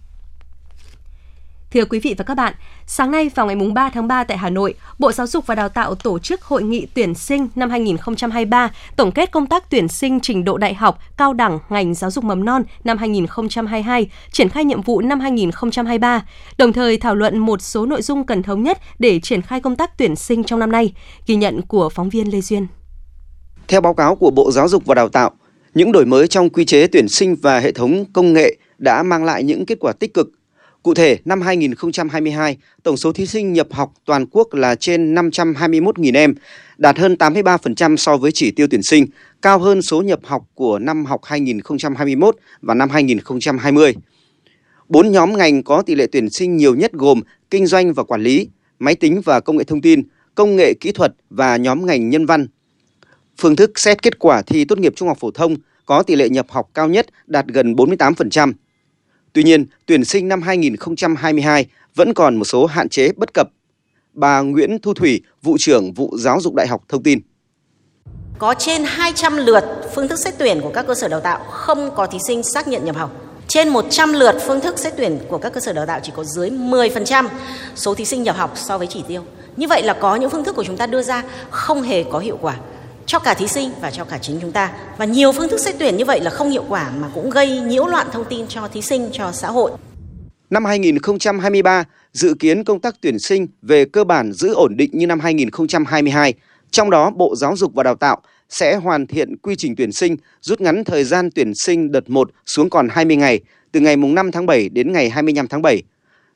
Thưa 1.72 1.84
quý 1.84 2.00
vị 2.00 2.14
và 2.18 2.24
các 2.24 2.34
bạn, 2.34 2.54
sáng 2.86 3.10
nay 3.10 3.30
vào 3.34 3.46
ngày 3.46 3.56
3 3.74 3.90
tháng 3.90 4.08
3 4.08 4.24
tại 4.24 4.38
Hà 4.38 4.50
Nội, 4.50 4.74
Bộ 4.98 5.12
Giáo 5.12 5.26
dục 5.26 5.46
và 5.46 5.54
Đào 5.54 5.68
tạo 5.68 5.94
tổ 5.94 6.18
chức 6.18 6.42
Hội 6.42 6.62
nghị 6.62 6.86
tuyển 6.94 7.14
sinh 7.14 7.48
năm 7.54 7.70
2023, 7.70 8.70
tổng 8.96 9.12
kết 9.12 9.30
công 9.30 9.46
tác 9.46 9.70
tuyển 9.70 9.88
sinh 9.88 10.20
trình 10.20 10.44
độ 10.44 10.58
đại 10.58 10.74
học, 10.74 10.98
cao 11.16 11.32
đẳng 11.32 11.58
ngành 11.68 11.94
giáo 11.94 12.10
dục 12.10 12.24
mầm 12.24 12.44
non 12.44 12.62
năm 12.84 12.98
2022, 12.98 14.10
triển 14.32 14.48
khai 14.48 14.64
nhiệm 14.64 14.82
vụ 14.82 15.00
năm 15.00 15.20
2023, 15.20 16.26
đồng 16.58 16.72
thời 16.72 16.96
thảo 16.96 17.14
luận 17.14 17.38
một 17.38 17.62
số 17.62 17.86
nội 17.86 18.02
dung 18.02 18.26
cần 18.26 18.42
thống 18.42 18.62
nhất 18.62 18.78
để 18.98 19.20
triển 19.20 19.42
khai 19.42 19.60
công 19.60 19.76
tác 19.76 19.98
tuyển 19.98 20.16
sinh 20.16 20.44
trong 20.44 20.60
năm 20.60 20.72
nay. 20.72 20.94
Ghi 21.26 21.34
nhận 21.34 21.62
của 21.62 21.88
phóng 21.88 22.08
viên 22.08 22.32
Lê 22.32 22.40
Duyên. 22.40 22.66
Theo 23.68 23.80
báo 23.80 23.94
cáo 23.94 24.16
của 24.16 24.30
Bộ 24.30 24.50
Giáo 24.52 24.68
dục 24.68 24.86
và 24.86 24.94
Đào 24.94 25.08
tạo, 25.08 25.30
những 25.74 25.92
đổi 25.92 26.06
mới 26.06 26.28
trong 26.28 26.50
quy 26.50 26.64
chế 26.64 26.86
tuyển 26.86 27.08
sinh 27.08 27.36
và 27.42 27.60
hệ 27.60 27.72
thống 27.72 28.04
công 28.12 28.32
nghệ 28.32 28.56
đã 28.78 29.02
mang 29.02 29.24
lại 29.24 29.42
những 29.42 29.66
kết 29.66 29.78
quả 29.80 29.92
tích 29.92 30.14
cực 30.14 30.28
Cụ 30.82 30.94
thể, 30.94 31.18
năm 31.24 31.40
2022, 31.40 32.56
tổng 32.82 32.96
số 32.96 33.12
thí 33.12 33.26
sinh 33.26 33.52
nhập 33.52 33.66
học 33.70 33.92
toàn 34.04 34.26
quốc 34.30 34.54
là 34.54 34.74
trên 34.74 35.14
521.000 35.14 36.14
em, 36.16 36.34
đạt 36.78 36.98
hơn 36.98 37.16
83% 37.18 37.96
so 37.96 38.16
với 38.16 38.30
chỉ 38.34 38.50
tiêu 38.50 38.66
tuyển 38.70 38.82
sinh, 38.82 39.06
cao 39.42 39.58
hơn 39.58 39.82
số 39.82 40.02
nhập 40.02 40.20
học 40.22 40.42
của 40.54 40.78
năm 40.78 41.04
học 41.04 41.20
2021 41.24 42.36
và 42.62 42.74
năm 42.74 42.90
2020. 42.90 43.94
Bốn 44.88 45.12
nhóm 45.12 45.36
ngành 45.36 45.62
có 45.62 45.82
tỷ 45.82 45.94
lệ 45.94 46.06
tuyển 46.12 46.30
sinh 46.30 46.56
nhiều 46.56 46.74
nhất 46.74 46.92
gồm 46.92 47.20
kinh 47.50 47.66
doanh 47.66 47.92
và 47.92 48.02
quản 48.02 48.22
lý, 48.22 48.48
máy 48.78 48.94
tính 48.94 49.20
và 49.24 49.40
công 49.40 49.56
nghệ 49.56 49.64
thông 49.64 49.80
tin, 49.80 50.02
công 50.34 50.56
nghệ 50.56 50.74
kỹ 50.74 50.92
thuật 50.92 51.14
và 51.30 51.56
nhóm 51.56 51.86
ngành 51.86 52.10
nhân 52.10 52.26
văn. 52.26 52.46
Phương 53.38 53.56
thức 53.56 53.78
xét 53.78 54.02
kết 54.02 54.18
quả 54.18 54.42
thi 54.42 54.64
tốt 54.64 54.78
nghiệp 54.78 54.92
trung 54.96 55.08
học 55.08 55.18
phổ 55.20 55.30
thông 55.30 55.56
có 55.86 56.02
tỷ 56.02 56.16
lệ 56.16 56.28
nhập 56.28 56.46
học 56.48 56.70
cao 56.74 56.88
nhất 56.88 57.06
đạt 57.26 57.46
gần 57.46 57.74
48%. 57.74 58.52
Tuy 59.32 59.42
nhiên, 59.42 59.66
tuyển 59.86 60.04
sinh 60.04 60.28
năm 60.28 60.42
2022 60.42 61.66
vẫn 61.94 62.14
còn 62.14 62.36
một 62.36 62.44
số 62.44 62.66
hạn 62.66 62.88
chế 62.88 63.12
bất 63.16 63.34
cập. 63.34 63.48
Bà 64.12 64.40
Nguyễn 64.40 64.78
Thu 64.82 64.94
Thủy, 64.94 65.22
vụ 65.42 65.56
trưởng 65.58 65.92
vụ 65.92 66.16
giáo 66.18 66.40
dục 66.40 66.54
đại 66.54 66.66
học 66.66 66.82
thông 66.88 67.02
tin. 67.02 67.18
Có 68.38 68.54
trên 68.58 68.84
200 68.86 69.36
lượt 69.36 69.64
phương 69.94 70.08
thức 70.08 70.18
xét 70.18 70.34
tuyển 70.38 70.60
của 70.60 70.70
các 70.74 70.86
cơ 70.86 70.94
sở 70.94 71.08
đào 71.08 71.20
tạo 71.20 71.44
không 71.50 71.90
có 71.94 72.06
thí 72.06 72.18
sinh 72.26 72.42
xác 72.42 72.68
nhận 72.68 72.84
nhập 72.84 72.96
học. 72.96 73.10
Trên 73.48 73.68
100 73.68 74.12
lượt 74.12 74.34
phương 74.46 74.60
thức 74.60 74.78
xét 74.78 74.92
tuyển 74.96 75.18
của 75.28 75.38
các 75.38 75.52
cơ 75.52 75.60
sở 75.60 75.72
đào 75.72 75.86
tạo 75.86 76.00
chỉ 76.02 76.12
có 76.16 76.24
dưới 76.24 76.50
10% 76.50 77.28
số 77.74 77.94
thí 77.94 78.04
sinh 78.04 78.22
nhập 78.22 78.36
học 78.36 78.52
so 78.54 78.78
với 78.78 78.86
chỉ 78.86 79.02
tiêu. 79.08 79.22
Như 79.56 79.66
vậy 79.68 79.82
là 79.82 79.92
có 79.92 80.16
những 80.16 80.30
phương 80.30 80.44
thức 80.44 80.56
của 80.56 80.64
chúng 80.64 80.76
ta 80.76 80.86
đưa 80.86 81.02
ra 81.02 81.22
không 81.50 81.82
hề 81.82 82.04
có 82.04 82.18
hiệu 82.18 82.38
quả 82.40 82.56
cho 83.12 83.18
cả 83.18 83.34
thí 83.34 83.46
sinh 83.46 83.70
và 83.80 83.90
cho 83.90 84.04
cả 84.04 84.18
chính 84.18 84.38
chúng 84.40 84.52
ta. 84.52 84.72
Và 84.98 85.04
nhiều 85.04 85.32
phương 85.32 85.48
thức 85.48 85.60
xét 85.60 85.74
tuyển 85.78 85.96
như 85.96 86.04
vậy 86.04 86.20
là 86.20 86.30
không 86.30 86.50
hiệu 86.50 86.64
quả 86.68 86.90
mà 87.00 87.10
cũng 87.14 87.30
gây 87.30 87.60
nhiễu 87.60 87.86
loạn 87.86 88.06
thông 88.12 88.24
tin 88.30 88.46
cho 88.48 88.68
thí 88.68 88.82
sinh, 88.82 89.08
cho 89.12 89.32
xã 89.32 89.48
hội. 89.48 89.70
Năm 90.50 90.64
2023, 90.64 91.84
dự 92.12 92.34
kiến 92.38 92.64
công 92.64 92.80
tác 92.80 92.94
tuyển 93.00 93.18
sinh 93.18 93.46
về 93.62 93.84
cơ 93.84 94.04
bản 94.04 94.32
giữ 94.32 94.54
ổn 94.54 94.76
định 94.76 94.90
như 94.92 95.06
năm 95.06 95.20
2022. 95.20 96.34
Trong 96.70 96.90
đó, 96.90 97.10
Bộ 97.10 97.36
Giáo 97.36 97.56
dục 97.56 97.74
và 97.74 97.82
Đào 97.82 97.94
tạo 97.94 98.20
sẽ 98.48 98.76
hoàn 98.76 99.06
thiện 99.06 99.36
quy 99.36 99.56
trình 99.56 99.76
tuyển 99.76 99.92
sinh, 99.92 100.16
rút 100.40 100.60
ngắn 100.60 100.84
thời 100.84 101.04
gian 101.04 101.30
tuyển 101.34 101.54
sinh 101.54 101.92
đợt 101.92 102.10
1 102.10 102.30
xuống 102.46 102.70
còn 102.70 102.88
20 102.88 103.16
ngày, 103.16 103.40
từ 103.72 103.80
ngày 103.80 103.96
5 103.96 104.32
tháng 104.32 104.46
7 104.46 104.68
đến 104.68 104.92
ngày 104.92 105.10
25 105.10 105.48
tháng 105.48 105.62
7. 105.62 105.82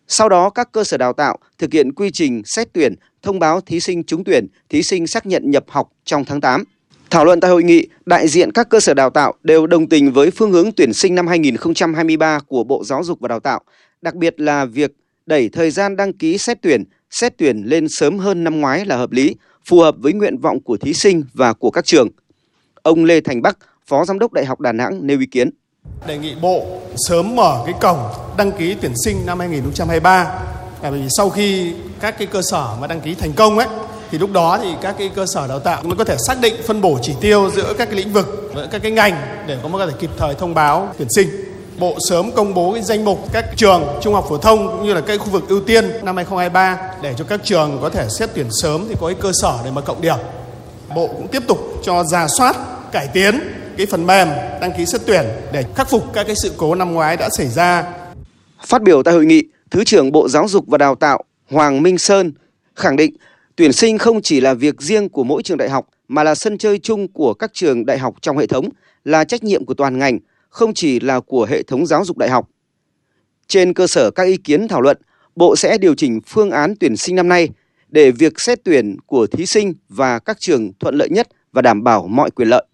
Sau 0.08 0.28
đó, 0.28 0.50
các 0.50 0.72
cơ 0.72 0.84
sở 0.84 0.96
đào 0.96 1.12
tạo 1.12 1.38
thực 1.58 1.72
hiện 1.72 1.92
quy 1.92 2.10
trình 2.12 2.42
xét 2.44 2.68
tuyển, 2.72 2.94
thông 3.26 3.38
báo 3.38 3.60
thí 3.60 3.80
sinh 3.80 4.04
trúng 4.04 4.24
tuyển, 4.24 4.46
thí 4.68 4.82
sinh 4.82 5.06
xác 5.06 5.26
nhận 5.26 5.50
nhập 5.50 5.64
học 5.68 5.88
trong 6.04 6.24
tháng 6.24 6.40
8. 6.40 6.64
Thảo 7.10 7.24
luận 7.24 7.40
tại 7.40 7.50
hội 7.50 7.62
nghị, 7.62 7.88
đại 8.06 8.28
diện 8.28 8.52
các 8.52 8.68
cơ 8.68 8.80
sở 8.80 8.94
đào 8.94 9.10
tạo 9.10 9.34
đều 9.42 9.66
đồng 9.66 9.88
tình 9.88 10.12
với 10.12 10.30
phương 10.30 10.52
hướng 10.52 10.72
tuyển 10.72 10.92
sinh 10.92 11.14
năm 11.14 11.26
2023 11.26 12.38
của 12.46 12.64
Bộ 12.64 12.84
Giáo 12.84 13.04
dục 13.04 13.20
và 13.20 13.28
Đào 13.28 13.40
tạo, 13.40 13.60
đặc 14.02 14.14
biệt 14.14 14.40
là 14.40 14.64
việc 14.64 14.92
đẩy 15.26 15.48
thời 15.48 15.70
gian 15.70 15.96
đăng 15.96 16.12
ký 16.12 16.38
xét 16.38 16.58
tuyển, 16.62 16.84
xét 17.10 17.38
tuyển 17.38 17.62
lên 17.66 17.86
sớm 17.88 18.18
hơn 18.18 18.44
năm 18.44 18.60
ngoái 18.60 18.84
là 18.84 18.96
hợp 18.96 19.12
lý, 19.12 19.34
phù 19.68 19.80
hợp 19.80 19.94
với 19.98 20.12
nguyện 20.12 20.38
vọng 20.38 20.60
của 20.60 20.76
thí 20.76 20.94
sinh 20.94 21.22
và 21.34 21.52
của 21.52 21.70
các 21.70 21.84
trường. 21.84 22.08
Ông 22.82 23.04
Lê 23.04 23.20
Thành 23.20 23.42
Bắc, 23.42 23.58
Phó 23.86 24.04
Giám 24.04 24.18
đốc 24.18 24.32
Đại 24.32 24.44
học 24.44 24.60
Đà 24.60 24.72
Nẵng 24.72 25.06
nêu 25.06 25.20
ý 25.20 25.26
kiến. 25.26 25.50
Đề 26.08 26.18
nghị 26.18 26.34
Bộ 26.42 26.80
sớm 27.08 27.36
mở 27.36 27.62
cái 27.66 27.74
cổng 27.80 27.98
đăng 28.38 28.52
ký 28.52 28.76
tuyển 28.80 28.92
sinh 29.04 29.26
năm 29.26 29.38
2023. 29.38 30.42
Tại 30.82 30.90
vì 30.90 31.00
sau 31.16 31.30
khi 31.30 31.74
các 32.00 32.18
cái 32.18 32.26
cơ 32.26 32.42
sở 32.42 32.76
mà 32.80 32.86
đăng 32.86 33.00
ký 33.00 33.14
thành 33.14 33.32
công 33.32 33.58
ấy 33.58 33.68
thì 34.10 34.18
lúc 34.18 34.32
đó 34.32 34.58
thì 34.62 34.68
các 34.82 34.94
cái 34.98 35.10
cơ 35.14 35.26
sở 35.26 35.46
đào 35.46 35.58
tạo 35.58 35.82
mới 35.82 35.96
có 35.96 36.04
thể 36.04 36.16
xác 36.26 36.40
định 36.40 36.54
phân 36.66 36.80
bổ 36.80 36.98
chỉ 37.02 37.14
tiêu 37.20 37.50
giữa 37.56 37.74
các 37.78 37.84
cái 37.84 37.94
lĩnh 37.94 38.12
vực 38.12 38.50
với 38.54 38.68
các 38.70 38.82
cái 38.82 38.92
ngành 38.92 39.44
để 39.46 39.58
có 39.72 39.86
thể 39.86 39.92
kịp 39.98 40.10
thời 40.18 40.34
thông 40.34 40.54
báo 40.54 40.94
tuyển 40.98 41.08
sinh. 41.10 41.28
Bộ 41.78 41.96
sớm 42.08 42.32
công 42.32 42.54
bố 42.54 42.72
cái 42.72 42.82
danh 42.82 43.04
mục 43.04 43.32
các 43.32 43.44
trường 43.56 43.82
trung 44.02 44.14
học 44.14 44.26
phổ 44.28 44.38
thông 44.38 44.68
cũng 44.68 44.86
như 44.86 44.94
là 44.94 45.00
cái 45.00 45.18
khu 45.18 45.30
vực 45.30 45.48
ưu 45.48 45.60
tiên 45.60 45.84
năm 46.02 46.16
2023 46.16 46.78
để 47.02 47.14
cho 47.18 47.24
các 47.24 47.40
trường 47.44 47.78
có 47.82 47.88
thể 47.88 48.06
xét 48.08 48.30
tuyển 48.34 48.46
sớm 48.50 48.84
thì 48.88 48.94
có 49.00 49.06
cái 49.06 49.16
cơ 49.20 49.32
sở 49.42 49.58
để 49.64 49.70
mà 49.70 49.80
cộng 49.80 50.00
điểm. 50.00 50.16
Bộ 50.94 51.06
cũng 51.06 51.28
tiếp 51.28 51.42
tục 51.48 51.58
cho 51.82 52.04
ra 52.04 52.26
soát, 52.28 52.56
cải 52.92 53.08
tiến 53.12 53.40
cái 53.76 53.86
phần 53.86 54.06
mềm 54.06 54.28
đăng 54.60 54.72
ký 54.78 54.86
xét 54.86 55.00
tuyển 55.06 55.24
để 55.52 55.64
khắc 55.74 55.90
phục 55.90 56.12
các 56.12 56.26
cái 56.26 56.36
sự 56.42 56.52
cố 56.56 56.74
năm 56.74 56.94
ngoái 56.94 57.16
đã 57.16 57.28
xảy 57.30 57.46
ra. 57.46 57.84
Phát 58.66 58.82
biểu 58.82 59.02
tại 59.02 59.14
hội 59.14 59.26
nghị, 59.26 59.42
Thứ 59.70 59.84
trưởng 59.84 60.12
Bộ 60.12 60.28
Giáo 60.28 60.48
dục 60.48 60.64
và 60.66 60.78
Đào 60.78 60.94
tạo 60.94 61.24
Hoàng 61.50 61.82
Minh 61.82 61.98
Sơn 61.98 62.32
khẳng 62.74 62.96
định 62.96 63.16
tuyển 63.56 63.72
sinh 63.72 63.98
không 63.98 64.22
chỉ 64.22 64.40
là 64.40 64.54
việc 64.54 64.82
riêng 64.82 65.08
của 65.08 65.24
mỗi 65.24 65.42
trường 65.42 65.58
đại 65.58 65.70
học 65.70 65.88
mà 66.08 66.22
là 66.22 66.34
sân 66.34 66.58
chơi 66.58 66.78
chung 66.78 67.12
của 67.12 67.34
các 67.34 67.50
trường 67.54 67.86
đại 67.86 67.98
học 67.98 68.14
trong 68.20 68.38
hệ 68.38 68.46
thống, 68.46 68.68
là 69.04 69.24
trách 69.24 69.44
nhiệm 69.44 69.64
của 69.64 69.74
toàn 69.74 69.98
ngành, 69.98 70.18
không 70.48 70.74
chỉ 70.74 71.00
là 71.00 71.20
của 71.20 71.46
hệ 71.50 71.62
thống 71.62 71.86
giáo 71.86 72.04
dục 72.04 72.18
đại 72.18 72.30
học. 72.30 72.48
Trên 73.46 73.74
cơ 73.74 73.86
sở 73.86 74.10
các 74.10 74.24
ý 74.24 74.36
kiến 74.36 74.68
thảo 74.68 74.80
luận, 74.80 74.96
Bộ 75.36 75.56
sẽ 75.56 75.78
điều 75.78 75.94
chỉnh 75.94 76.20
phương 76.26 76.50
án 76.50 76.74
tuyển 76.80 76.96
sinh 76.96 77.16
năm 77.16 77.28
nay 77.28 77.48
để 77.88 78.10
việc 78.10 78.40
xét 78.40 78.64
tuyển 78.64 78.96
của 79.06 79.26
thí 79.26 79.46
sinh 79.46 79.74
và 79.88 80.18
các 80.18 80.36
trường 80.40 80.72
thuận 80.80 80.94
lợi 80.94 81.08
nhất 81.08 81.28
và 81.52 81.62
đảm 81.62 81.84
bảo 81.84 82.08
mọi 82.08 82.30
quyền 82.30 82.48
lợi. 82.48 82.66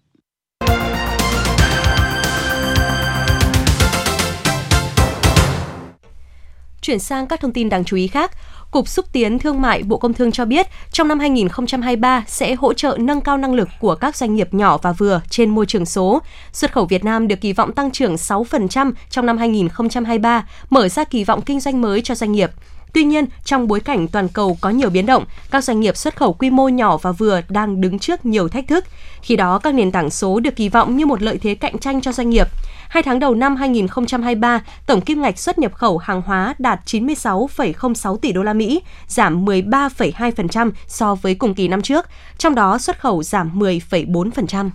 Chuyển 6.83 6.99
sang 6.99 7.27
các 7.27 7.41
thông 7.41 7.51
tin 7.51 7.69
đáng 7.69 7.83
chú 7.83 7.97
ý 7.97 8.07
khác, 8.07 8.31
Cục 8.71 8.87
Xúc 8.87 9.05
tiến 9.11 9.39
Thương 9.39 9.61
mại 9.61 9.83
Bộ 9.83 9.97
Công 9.97 10.13
Thương 10.13 10.31
cho 10.31 10.45
biết, 10.45 10.67
trong 10.91 11.07
năm 11.07 11.19
2023 11.19 12.23
sẽ 12.27 12.55
hỗ 12.55 12.73
trợ 12.73 12.97
nâng 12.99 13.21
cao 13.21 13.37
năng 13.37 13.53
lực 13.53 13.69
của 13.79 13.95
các 13.95 14.15
doanh 14.15 14.35
nghiệp 14.35 14.53
nhỏ 14.53 14.77
và 14.77 14.91
vừa 14.91 15.21
trên 15.29 15.49
môi 15.49 15.65
trường 15.65 15.85
số. 15.85 16.21
Xuất 16.53 16.71
khẩu 16.71 16.85
Việt 16.85 17.05
Nam 17.05 17.27
được 17.27 17.41
kỳ 17.41 17.53
vọng 17.53 17.73
tăng 17.73 17.91
trưởng 17.91 18.15
6% 18.15 18.91
trong 19.09 19.25
năm 19.25 19.37
2023, 19.37 20.47
mở 20.69 20.89
ra 20.89 21.03
kỳ 21.03 21.23
vọng 21.23 21.41
kinh 21.41 21.59
doanh 21.59 21.81
mới 21.81 22.01
cho 22.01 22.15
doanh 22.15 22.31
nghiệp. 22.31 22.51
Tuy 22.93 23.03
nhiên, 23.03 23.25
trong 23.43 23.67
bối 23.67 23.79
cảnh 23.79 24.07
toàn 24.07 24.27
cầu 24.27 24.57
có 24.61 24.69
nhiều 24.69 24.89
biến 24.89 25.05
động, 25.05 25.25
các 25.51 25.63
doanh 25.63 25.79
nghiệp 25.79 25.97
xuất 25.97 26.15
khẩu 26.15 26.33
quy 26.33 26.49
mô 26.49 26.67
nhỏ 26.67 26.97
và 26.97 27.11
vừa 27.11 27.41
đang 27.49 27.81
đứng 27.81 27.99
trước 27.99 28.25
nhiều 28.25 28.47
thách 28.47 28.67
thức. 28.67 28.85
Khi 29.21 29.35
đó, 29.35 29.59
các 29.59 29.73
nền 29.73 29.91
tảng 29.91 30.09
số 30.09 30.39
được 30.39 30.55
kỳ 30.55 30.69
vọng 30.69 30.97
như 30.97 31.05
một 31.05 31.21
lợi 31.21 31.37
thế 31.37 31.55
cạnh 31.55 31.77
tranh 31.77 32.01
cho 32.01 32.11
doanh 32.11 32.29
nghiệp. 32.29 32.47
Hai 32.89 33.03
tháng 33.03 33.19
đầu 33.19 33.35
năm 33.35 33.55
2023, 33.55 34.63
tổng 34.85 35.01
kim 35.01 35.21
ngạch 35.21 35.39
xuất 35.39 35.59
nhập 35.59 35.73
khẩu 35.73 35.97
hàng 35.97 36.21
hóa 36.21 36.55
đạt 36.59 36.79
96,06 36.85 38.17
tỷ 38.17 38.31
đô 38.31 38.43
la 38.43 38.53
Mỹ, 38.53 38.81
giảm 39.07 39.45
13,2% 39.45 40.71
so 40.87 41.15
với 41.15 41.35
cùng 41.35 41.53
kỳ 41.53 41.67
năm 41.67 41.81
trước, 41.81 42.05
trong 42.37 42.55
đó 42.55 42.77
xuất 42.77 42.99
khẩu 42.99 43.23
giảm 43.23 43.59
10,4%. 43.59 44.69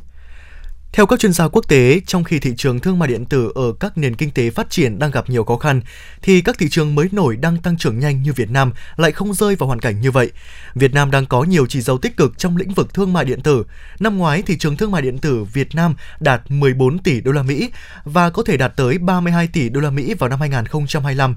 Theo 0.92 1.07
các 1.07 1.21
chuyên 1.21 1.33
gia 1.33 1.49
quốc 1.49 1.68
tế, 1.68 2.00
trong 2.07 2.25
khi 2.25 2.38
thị 2.38 2.52
trường 2.57 2.80
thương 2.80 2.99
mại 2.99 3.09
điện 3.09 3.25
tử 3.25 3.52
ở 3.54 3.73
các 3.80 3.99
nền 3.99 4.14
kinh 4.14 4.30
tế 4.30 4.50
phát 4.50 4.71
triển 4.71 4.99
đang 4.99 5.11
gặp 5.11 5.30
nhiều 5.30 5.45
khó 5.45 5.57
khăn, 5.57 5.80
thì 6.23 6.40
các 6.40 6.59
thị 6.59 6.68
trường 6.71 6.95
mới 6.95 7.09
nổi 7.12 7.37
đang 7.37 7.57
tăng 7.57 7.76
trưởng 7.76 7.99
nhanh 7.99 8.23
như 8.23 8.33
Việt 8.33 8.50
Nam 8.50 8.73
lại 8.97 9.12
không 9.12 9.35
rơi 9.35 9.57
vào 9.57 9.66
hoàn 9.66 9.80
cảnh 9.80 10.00
như 10.00 10.11
vậy. 10.11 10.30
Việt 10.75 10.95
Nam 10.95 11.11
đang 11.11 11.26
có 11.26 11.42
nhiều 11.42 11.66
chỉ 11.66 11.80
dấu 11.80 11.99
tích 11.99 12.16
cực 12.16 12.38
trong 12.38 12.57
lĩnh 12.57 12.75
vực 12.75 12.95
thương 12.95 13.12
mại 13.12 13.25
điện 13.25 13.40
tử. 13.40 13.64
Năm 14.00 14.18
ngoái, 14.18 14.42
thị 14.42 14.59
trường 14.59 14.76
thương 14.76 14.90
mại 14.90 15.02
điện 15.02 15.18
tử 15.18 15.45
Việt 15.45 15.75
Nam 15.75 15.95
đạt 16.21 16.50
14 16.50 16.99
tỷ 16.99 17.21
đô 17.21 17.33
la 17.33 17.42
Mỹ 17.42 17.71
và 18.04 18.30
có 18.30 18.42
thể 18.42 18.57
đạt 18.57 18.76
tới 18.76 18.99
32 18.99 19.47
tỷ 19.47 19.68
đô 19.68 19.80
la 19.80 19.90
Mỹ 19.90 20.14
vào 20.14 20.30
năm 20.30 20.40
2025. 20.40 21.35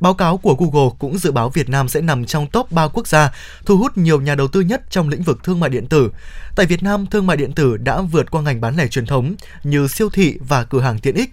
Báo 0.00 0.14
cáo 0.14 0.36
của 0.36 0.54
Google 0.54 0.90
cũng 0.98 1.18
dự 1.18 1.32
báo 1.32 1.50
Việt 1.50 1.68
Nam 1.68 1.88
sẽ 1.88 2.00
nằm 2.00 2.24
trong 2.24 2.46
top 2.46 2.72
3 2.72 2.88
quốc 2.88 3.06
gia 3.06 3.32
thu 3.66 3.76
hút 3.76 3.98
nhiều 3.98 4.20
nhà 4.20 4.34
đầu 4.34 4.48
tư 4.48 4.60
nhất 4.60 4.82
trong 4.90 5.08
lĩnh 5.08 5.22
vực 5.22 5.44
thương 5.44 5.60
mại 5.60 5.70
điện 5.70 5.86
tử. 5.86 6.10
Tại 6.56 6.66
Việt 6.66 6.82
Nam, 6.82 7.06
thương 7.06 7.26
mại 7.26 7.36
điện 7.36 7.52
tử 7.52 7.76
đã 7.76 8.00
vượt 8.00 8.30
qua 8.30 8.42
ngành 8.42 8.60
bán 8.60 8.76
lẻ 8.76 8.86
truyền 8.86 9.06
thống 9.06 9.34
như 9.64 9.88
siêu 9.88 10.10
thị 10.10 10.38
và 10.48 10.64
cửa 10.64 10.80
hàng 10.80 10.98
tiện 10.98 11.14
ích. 11.14 11.30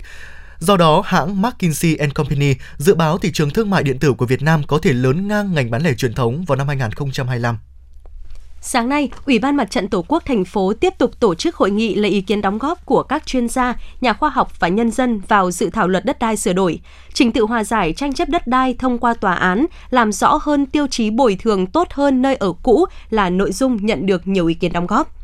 Do 0.60 0.78
đó, 0.78 1.02
hãng 1.06 1.42
McKinsey 1.42 1.98
Company 2.16 2.56
dự 2.78 2.96
báo 2.96 3.18
thị 3.18 3.32
trường 3.34 3.50
thương 3.50 3.70
mại 3.70 3.84
điện 3.84 4.00
tử 4.00 4.14
của 4.14 4.26
Việt 4.26 4.42
Nam 4.42 4.64
có 4.64 4.80
thể 4.82 4.94
lớn 4.94 5.28
ngang 5.28 5.54
ngành 5.54 5.72
bán 5.72 5.84
lẻ 5.84 5.94
truyền 5.94 6.14
thống 6.14 6.46
vào 6.46 6.56
năm 6.56 6.68
2025. 6.68 7.58
Sáng 8.64 8.90
nay, 8.90 9.10
Ủy 9.26 9.40
ban 9.40 9.56
Mặt 9.56 9.72
trận 9.72 9.88
Tổ 9.88 10.06
quốc 10.08 10.24
thành 10.26 10.46
phố 10.46 10.74
tiếp 10.74 10.94
tục 10.98 11.20
tổ 11.20 11.36
chức 11.36 11.56
hội 11.56 11.72
nghị 11.72 11.96
lấy 11.96 12.12
ý 12.12 12.22
kiến 12.22 12.42
đóng 12.42 12.58
góp 12.58 12.86
của 12.86 13.04
các 13.04 13.26
chuyên 13.26 13.48
gia, 13.48 13.76
nhà 14.02 14.14
khoa 14.14 14.30
học 14.30 14.60
và 14.60 14.68
nhân 14.68 14.92
dân 14.92 15.22
vào 15.28 15.52
dự 15.52 15.70
thảo 15.70 15.88
luật 15.88 16.06
đất 16.06 16.20
đai 16.20 16.38
sửa 16.38 16.54
đổi. 16.54 16.80
Trình 17.14 17.32
tự 17.32 17.46
hòa 17.46 17.64
giải 17.64 17.94
tranh 17.94 18.14
chấp 18.14 18.30
đất 18.30 18.48
đai 18.48 18.76
thông 18.80 18.98
qua 18.98 19.14
tòa 19.14 19.34
án, 19.34 19.66
làm 19.90 20.12
rõ 20.12 20.40
hơn 20.42 20.66
tiêu 20.66 20.88
chí 20.88 21.10
bồi 21.10 21.38
thường 21.42 21.68
tốt 21.68 21.88
hơn 21.92 22.22
nơi 22.22 22.36
ở 22.36 22.54
cũ 22.64 22.86
là 23.10 23.30
nội 23.30 23.52
dung 23.52 23.86
nhận 23.86 24.06
được 24.06 24.28
nhiều 24.28 24.48
ý 24.48 24.54
kiến 24.54 24.74
đóng 24.74 24.88
góp. 24.88 25.16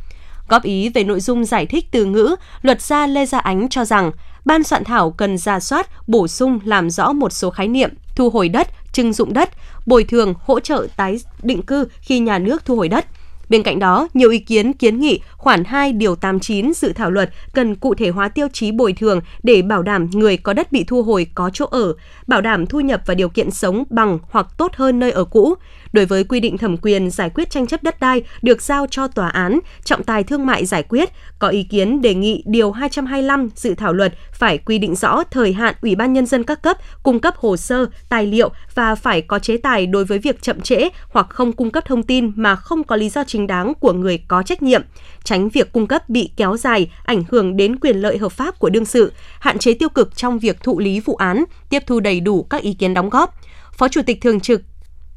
Góp 0.47 0.63
ý 0.63 0.89
về 0.89 1.03
nội 1.03 1.19
dung 1.19 1.45
giải 1.45 1.65
thích 1.65 1.85
từ 1.91 2.05
ngữ, 2.05 2.35
luật 2.61 2.81
gia 2.81 3.07
Lê 3.07 3.25
Gia 3.25 3.39
Ánh 3.39 3.69
cho 3.69 3.85
rằng 3.85 4.11
ban 4.45 4.63
soạn 4.63 4.83
thảo 4.83 5.11
cần 5.11 5.37
ra 5.37 5.59
soát, 5.59 6.07
bổ 6.07 6.27
sung 6.27 6.59
làm 6.63 6.89
rõ 6.89 7.13
một 7.13 7.33
số 7.33 7.49
khái 7.49 7.67
niệm 7.67 7.89
thu 8.15 8.29
hồi 8.29 8.49
đất, 8.49 8.67
trưng 8.91 9.13
dụng 9.13 9.33
đất, 9.33 9.49
bồi 9.85 10.03
thường, 10.03 10.33
hỗ 10.43 10.59
trợ 10.59 10.87
tái 10.97 11.19
định 11.43 11.61
cư 11.61 11.87
khi 12.01 12.19
nhà 12.19 12.39
nước 12.39 12.65
thu 12.65 12.75
hồi 12.75 12.87
đất– 12.87 13.05
Bên 13.49 13.63
cạnh 13.63 13.79
đó, 13.79 14.07
nhiều 14.13 14.29
ý 14.29 14.39
kiến 14.39 14.73
kiến 14.73 14.99
nghị 14.99 15.19
khoản 15.37 15.63
2 15.63 15.91
điều 15.91 16.15
89 16.15 16.73
dự 16.73 16.93
thảo 16.93 17.11
luật 17.11 17.29
cần 17.53 17.75
cụ 17.75 17.95
thể 17.95 18.09
hóa 18.09 18.29
tiêu 18.29 18.47
chí 18.53 18.71
bồi 18.71 18.93
thường 18.93 19.21
để 19.43 19.61
bảo 19.61 19.83
đảm 19.83 20.09
người 20.13 20.37
có 20.37 20.53
đất 20.53 20.71
bị 20.71 20.83
thu 20.83 21.03
hồi 21.03 21.27
có 21.35 21.49
chỗ 21.53 21.65
ở, 21.65 21.93
bảo 22.27 22.41
đảm 22.41 22.65
thu 22.65 22.79
nhập 22.79 23.01
và 23.05 23.13
điều 23.13 23.29
kiện 23.29 23.51
sống 23.51 23.83
bằng 23.89 24.19
hoặc 24.29 24.47
tốt 24.57 24.71
hơn 24.75 24.99
nơi 24.99 25.11
ở 25.11 25.23
cũ. 25.23 25.55
Đối 25.93 26.05
với 26.05 26.23
quy 26.23 26.39
định 26.39 26.57
thẩm 26.57 26.77
quyền 26.77 27.09
giải 27.09 27.29
quyết 27.29 27.49
tranh 27.49 27.67
chấp 27.67 27.83
đất 27.83 27.99
đai 27.99 28.23
được 28.41 28.61
giao 28.61 28.87
cho 28.91 29.07
tòa 29.07 29.29
án, 29.29 29.59
trọng 29.83 30.03
tài 30.03 30.23
thương 30.23 30.45
mại 30.45 30.65
giải 30.65 30.83
quyết, 30.83 31.09
có 31.39 31.47
ý 31.47 31.63
kiến 31.63 32.01
đề 32.01 32.13
nghị 32.13 32.43
điều 32.45 32.71
225 32.71 33.49
dự 33.55 33.75
thảo 33.75 33.93
luật 33.93 34.13
phải 34.33 34.57
quy 34.57 34.77
định 34.77 34.95
rõ 34.95 35.23
thời 35.31 35.53
hạn 35.53 35.75
Ủy 35.81 35.95
ban 35.95 36.13
nhân 36.13 36.25
dân 36.25 36.43
các 36.43 36.61
cấp 36.61 36.77
cung 37.03 37.19
cấp 37.19 37.35
hồ 37.37 37.57
sơ, 37.57 37.85
tài 38.09 38.27
liệu 38.27 38.49
và 38.75 38.95
phải 38.95 39.21
có 39.21 39.39
chế 39.39 39.57
tài 39.57 39.85
đối 39.85 40.05
với 40.05 40.19
việc 40.19 40.41
chậm 40.41 40.61
trễ 40.61 40.89
hoặc 41.09 41.27
không 41.29 41.53
cung 41.53 41.71
cấp 41.71 41.85
thông 41.87 42.03
tin 42.03 42.31
mà 42.35 42.55
không 42.55 42.83
có 42.83 42.95
lý 42.95 43.09
do 43.09 43.23
chính 43.23 43.47
đáng 43.47 43.73
của 43.79 43.93
người 43.93 44.17
có 44.27 44.43
trách 44.43 44.63
nhiệm, 44.63 44.81
tránh 45.23 45.49
việc 45.49 45.71
cung 45.71 45.87
cấp 45.87 46.09
bị 46.09 46.29
kéo 46.37 46.57
dài, 46.57 46.91
ảnh 47.05 47.23
hưởng 47.31 47.57
đến 47.57 47.79
quyền 47.79 47.97
lợi 47.97 48.17
hợp 48.17 48.31
pháp 48.31 48.59
của 48.59 48.69
đương 48.69 48.85
sự, 48.85 49.11
hạn 49.39 49.57
chế 49.57 49.73
tiêu 49.73 49.89
cực 49.89 50.15
trong 50.15 50.39
việc 50.39 50.61
thụ 50.63 50.79
lý 50.79 50.99
vụ 50.99 51.15
án, 51.15 51.43
tiếp 51.69 51.83
thu 51.87 51.99
đầy 51.99 52.19
đủ 52.19 52.43
các 52.43 52.61
ý 52.61 52.73
kiến 52.73 52.93
đóng 52.93 53.09
góp. 53.09 53.33
Phó 53.77 53.87
Chủ 53.87 54.01
tịch 54.05 54.21
Thường 54.21 54.39
trực 54.39 54.61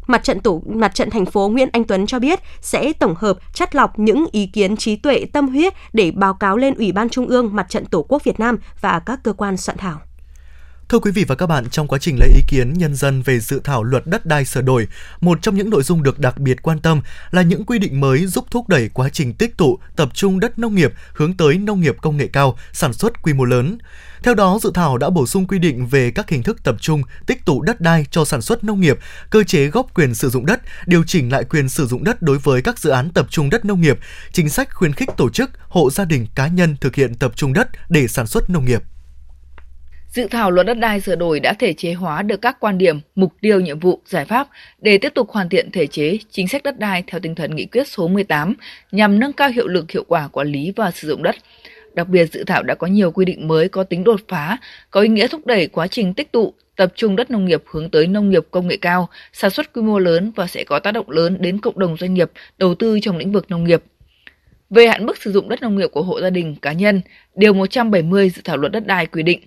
Mặt 0.07 0.25
trận 0.25 0.41
tổ, 0.41 0.63
mặt 0.67 0.95
trận 0.95 1.11
thành 1.11 1.27
phố 1.27 1.49
Nguyễn 1.49 1.69
Anh 1.73 1.85
Tuấn 1.85 2.07
cho 2.07 2.19
biết 2.19 2.41
sẽ 2.61 2.93
tổng 2.93 3.15
hợp 3.15 3.39
chắt 3.55 3.75
lọc 3.75 3.99
những 3.99 4.27
ý 4.33 4.47
kiến 4.47 4.77
trí 4.77 4.97
tuệ, 4.97 5.25
tâm 5.33 5.49
huyết 5.49 5.75
để 5.93 6.11
báo 6.11 6.35
cáo 6.35 6.57
lên 6.57 6.75
Ủy 6.75 6.93
ban 6.93 7.09
Trung 7.09 7.27
ương 7.27 7.51
Mặt 7.53 7.67
trận 7.69 7.85
Tổ 7.85 8.03
quốc 8.09 8.25
Việt 8.25 8.41
Nam 8.41 8.59
và 8.81 9.01
các 9.07 9.21
cơ 9.23 9.33
quan 9.33 9.57
soạn 9.57 9.79
thảo. 9.79 10.01
Thưa 10.91 10.99
quý 10.99 11.11
vị 11.11 11.25
và 11.25 11.35
các 11.35 11.47
bạn, 11.47 11.71
trong 11.71 11.89
quá 11.89 11.99
trình 11.99 12.17
lấy 12.19 12.29
ý 12.35 12.43
kiến 12.49 12.73
nhân 12.73 12.95
dân 12.95 13.23
về 13.23 13.41
dự 13.41 13.61
thảo 13.65 13.83
luật 13.83 14.07
đất 14.07 14.27
đai 14.27 14.45
sửa 14.45 14.61
đổi, 14.61 14.89
một 15.21 15.43
trong 15.43 15.55
những 15.55 15.71
nội 15.71 15.83
dung 15.83 16.03
được 16.03 16.19
đặc 16.19 16.39
biệt 16.39 16.63
quan 16.63 16.79
tâm 16.79 17.01
là 17.31 17.43
những 17.43 17.65
quy 17.65 17.79
định 17.79 18.01
mới 18.01 18.27
giúp 18.27 18.45
thúc 18.51 18.69
đẩy 18.69 18.89
quá 18.89 19.09
trình 19.09 19.35
tích 19.35 19.57
tụ, 19.57 19.79
tập 19.97 20.09
trung 20.15 20.41
đất 20.41 20.59
nông 20.59 20.75
nghiệp 20.75 20.93
hướng 21.15 21.37
tới 21.37 21.59
nông 21.59 21.81
nghiệp 21.81 21.97
công 22.03 22.17
nghệ 22.17 22.27
cao, 22.33 22.59
sản 22.73 22.93
xuất 22.93 23.23
quy 23.23 23.33
mô 23.33 23.45
lớn. 23.45 23.79
Theo 24.23 24.35
đó, 24.35 24.59
dự 24.63 24.71
thảo 24.75 24.99
đã 24.99 25.11
bổ 25.11 25.27
sung 25.27 25.47
quy 25.47 25.59
định 25.59 25.87
về 25.87 26.11
các 26.11 26.31
hình 26.31 26.43
thức 26.43 26.65
tập 26.65 26.77
trung, 26.81 27.03
tích 27.27 27.45
tụ 27.45 27.63
đất 27.63 27.81
đai 27.81 28.07
cho 28.11 28.25
sản 28.25 28.43
xuất 28.43 28.65
nông 28.65 28.81
nghiệp, 28.81 28.99
cơ 29.31 29.45
chế 29.45 29.67
góp 29.67 29.95
quyền 29.95 30.15
sử 30.15 30.31
dụng 30.31 30.47
đất, 30.47 30.61
điều 30.87 31.05
chỉnh 31.07 31.33
lại 31.33 31.45
quyền 31.45 31.69
sử 31.69 31.87
dụng 31.87 32.05
đất 32.05 32.23
đối 32.23 32.39
với 32.39 32.63
các 32.63 32.79
dự 32.79 32.91
án 32.91 33.11
tập 33.11 33.27
trung 33.31 33.51
đất 33.51 33.65
nông 33.65 33.81
nghiệp, 33.81 33.99
chính 34.33 34.49
sách 34.49 34.75
khuyến 34.75 34.93
khích 34.93 35.11
tổ 35.17 35.31
chức, 35.31 35.51
hộ 35.69 35.91
gia 35.91 36.05
đình 36.05 36.27
cá 36.35 36.47
nhân 36.47 36.77
thực 36.81 36.95
hiện 36.95 37.15
tập 37.15 37.33
trung 37.37 37.53
đất 37.53 37.69
để 37.89 38.09
sản 38.09 38.27
xuất 38.27 38.51
nông 38.51 38.65
nghiệp. 38.65 38.83
Dự 40.11 40.27
thảo 40.31 40.51
luật 40.51 40.67
đất 40.67 40.79
đai 40.79 41.01
sửa 41.01 41.17
đổi 41.17 41.41
đã 41.41 41.53
thể 41.53 41.73
chế 41.73 41.93
hóa 41.93 42.23
được 42.23 42.43
các 42.43 42.61
quan 42.61 42.79
điểm, 42.79 43.01
mục 43.15 43.33
tiêu, 43.41 43.61
nhiệm 43.61 43.79
vụ, 43.79 44.01
giải 44.07 44.25
pháp 44.25 44.49
để 44.79 44.99
tiếp 44.99 45.13
tục 45.15 45.31
hoàn 45.31 45.49
thiện 45.49 45.71
thể 45.71 45.87
chế, 45.87 46.19
chính 46.31 46.49
sách 46.49 46.63
đất 46.63 46.79
đai 46.79 47.05
theo 47.07 47.21
tinh 47.21 47.35
thần 47.35 47.57
nghị 47.57 47.67
quyết 47.67 47.89
số 47.89 48.09
18 48.09 48.55
nhằm 48.93 49.19
nâng 49.19 49.33
cao 49.33 49.49
hiệu 49.49 49.69
lực 49.69 49.91
hiệu 49.91 50.05
quả 50.09 50.29
quản 50.29 50.49
lý 50.49 50.73
và 50.77 50.91
sử 50.91 51.09
dụng 51.09 51.23
đất. 51.23 51.37
Đặc 51.95 52.09
biệt, 52.09 52.33
dự 52.33 52.45
thảo 52.45 52.63
đã 52.63 52.75
có 52.75 52.87
nhiều 52.87 53.11
quy 53.11 53.25
định 53.25 53.49
mới 53.49 53.69
có 53.69 53.85
tính 53.85 54.05
đột 54.05 54.21
phá, 54.29 54.59
có 54.91 55.01
ý 55.01 55.09
nghĩa 55.09 55.27
thúc 55.27 55.47
đẩy 55.47 55.67
quá 55.67 55.87
trình 55.87 56.15
tích 56.15 56.33
tụ, 56.33 56.55
tập 56.77 56.93
trung 56.95 57.17
đất 57.17 57.31
nông 57.31 57.45
nghiệp 57.45 57.63
hướng 57.67 57.91
tới 57.91 58.07
nông 58.07 58.31
nghiệp 58.31 58.47
công 58.51 58.69
nghệ 58.69 58.77
cao, 58.77 59.09
sản 59.33 59.51
xuất 59.51 59.73
quy 59.73 59.83
mô 59.83 59.99
lớn 59.99 60.33
và 60.37 60.47
sẽ 60.47 60.65
có 60.65 60.79
tác 60.79 60.93
động 60.93 61.11
lớn 61.11 61.37
đến 61.41 61.61
cộng 61.61 61.79
đồng 61.79 61.97
doanh 61.97 62.15
nghiệp 62.15 62.31
đầu 62.59 62.75
tư 62.75 62.99
trong 63.03 63.17
lĩnh 63.17 63.33
vực 63.33 63.51
nông 63.51 63.65
nghiệp. 63.65 63.83
Về 64.71 64.87
hạn 64.87 65.07
mức 65.07 65.23
sử 65.23 65.33
dụng 65.33 65.49
đất 65.49 65.63
nông 65.63 65.77
nghiệp 65.77 65.89
của 65.93 66.03
hộ 66.03 66.21
gia 66.21 66.31
đình 66.31 66.57
cá 66.63 66.73
nhân, 66.73 67.01
Điều 67.35 67.53
170 67.53 68.31
dự 68.31 68.43
thảo 68.45 68.57
luật 68.57 68.73
đất 68.73 68.87
đai 68.87 69.07
quy 69.07 69.23
định 69.23 69.41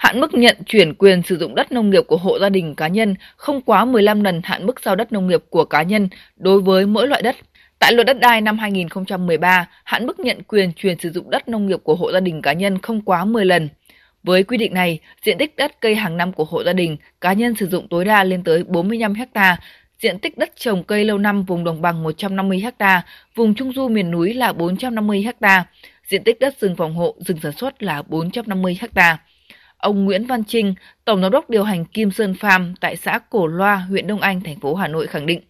Hạn 0.00 0.20
mức 0.20 0.34
nhận 0.34 0.56
chuyển 0.66 0.94
quyền 0.94 1.22
sử 1.22 1.36
dụng 1.36 1.54
đất 1.54 1.72
nông 1.72 1.90
nghiệp 1.90 2.04
của 2.06 2.16
hộ 2.16 2.38
gia 2.38 2.48
đình 2.48 2.74
cá 2.74 2.88
nhân 2.88 3.14
không 3.36 3.60
quá 3.60 3.84
15 3.84 4.24
lần 4.24 4.40
hạn 4.44 4.66
mức 4.66 4.80
giao 4.84 4.96
đất 4.96 5.12
nông 5.12 5.26
nghiệp 5.26 5.44
của 5.50 5.64
cá 5.64 5.82
nhân 5.82 6.08
đối 6.36 6.60
với 6.60 6.86
mỗi 6.86 7.08
loại 7.08 7.22
đất. 7.22 7.36
Tại 7.78 7.92
luật 7.92 8.06
đất 8.06 8.20
đai 8.20 8.40
năm 8.40 8.58
2013, 8.58 9.68
hạn 9.84 10.06
mức 10.06 10.20
nhận 10.20 10.42
quyền 10.42 10.72
chuyển 10.72 10.98
sử 10.98 11.10
dụng 11.10 11.30
đất 11.30 11.48
nông 11.48 11.66
nghiệp 11.66 11.80
của 11.82 11.94
hộ 11.94 12.12
gia 12.12 12.20
đình 12.20 12.42
cá 12.42 12.52
nhân 12.52 12.78
không 12.78 13.00
quá 13.00 13.24
10 13.24 13.44
lần. 13.44 13.68
Với 14.22 14.42
quy 14.42 14.56
định 14.56 14.74
này, 14.74 14.98
diện 15.22 15.38
tích 15.38 15.56
đất 15.56 15.80
cây 15.80 15.94
hàng 15.94 16.16
năm 16.16 16.32
của 16.32 16.44
hộ 16.44 16.64
gia 16.64 16.72
đình 16.72 16.96
cá 17.20 17.32
nhân 17.32 17.54
sử 17.54 17.66
dụng 17.66 17.88
tối 17.88 18.04
đa 18.04 18.24
lên 18.24 18.44
tới 18.44 18.64
45 18.64 19.14
ha, 19.34 19.56
diện 19.98 20.18
tích 20.18 20.38
đất 20.38 20.50
trồng 20.56 20.84
cây 20.84 21.04
lâu 21.04 21.18
năm 21.18 21.42
vùng 21.42 21.64
đồng 21.64 21.82
bằng 21.82 22.02
150 22.02 22.64
ha, 22.78 23.02
vùng 23.34 23.54
trung 23.54 23.72
du 23.72 23.88
miền 23.88 24.10
núi 24.10 24.34
là 24.34 24.52
450 24.52 25.26
ha, 25.40 25.64
diện 26.08 26.24
tích 26.24 26.40
đất 26.40 26.60
rừng 26.60 26.76
phòng 26.76 26.94
hộ, 26.94 27.14
rừng 27.18 27.38
sản 27.42 27.52
xuất 27.52 27.82
là 27.82 28.02
450 28.02 28.78
ha. 28.94 29.18
Ông 29.80 30.04
Nguyễn 30.04 30.26
Văn 30.26 30.44
Trinh, 30.44 30.74
Tổng 31.04 31.22
giám 31.22 31.30
đốc 31.30 31.50
điều 31.50 31.64
hành 31.64 31.84
Kim 31.84 32.10
Sơn 32.10 32.34
Farm 32.40 32.74
tại 32.80 32.96
xã 32.96 33.18
Cổ 33.30 33.46
Loa, 33.46 33.76
huyện 33.76 34.06
Đông 34.06 34.20
Anh, 34.20 34.40
thành 34.40 34.60
phố 34.60 34.74
Hà 34.74 34.88
Nội 34.88 35.06
khẳng 35.06 35.26
định, 35.26 35.40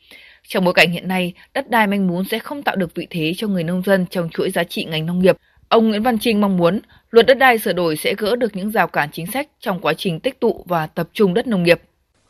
trong 0.48 0.64
bối 0.64 0.74
cảnh 0.74 0.90
hiện 0.90 1.08
nay, 1.08 1.32
đất 1.54 1.70
đai 1.70 1.86
manh 1.86 2.06
mún 2.06 2.24
sẽ 2.24 2.38
không 2.38 2.62
tạo 2.62 2.76
được 2.76 2.94
vị 2.94 3.06
thế 3.10 3.32
cho 3.36 3.48
người 3.48 3.64
nông 3.64 3.82
dân 3.82 4.06
trong 4.10 4.28
chuỗi 4.30 4.50
giá 4.50 4.64
trị 4.64 4.84
ngành 4.84 5.06
nông 5.06 5.18
nghiệp. 5.18 5.36
Ông 5.68 5.88
Nguyễn 5.88 6.02
Văn 6.02 6.18
Trinh 6.18 6.40
mong 6.40 6.56
muốn 6.56 6.80
luật 7.10 7.26
đất 7.26 7.38
đai 7.38 7.58
sửa 7.58 7.72
đổi 7.72 7.96
sẽ 7.96 8.14
gỡ 8.18 8.36
được 8.36 8.56
những 8.56 8.70
rào 8.70 8.86
cản 8.86 9.08
chính 9.12 9.26
sách 9.26 9.48
trong 9.60 9.80
quá 9.80 9.94
trình 9.94 10.20
tích 10.20 10.40
tụ 10.40 10.64
và 10.68 10.86
tập 10.86 11.08
trung 11.12 11.34
đất 11.34 11.46
nông 11.46 11.62
nghiệp. 11.62 11.80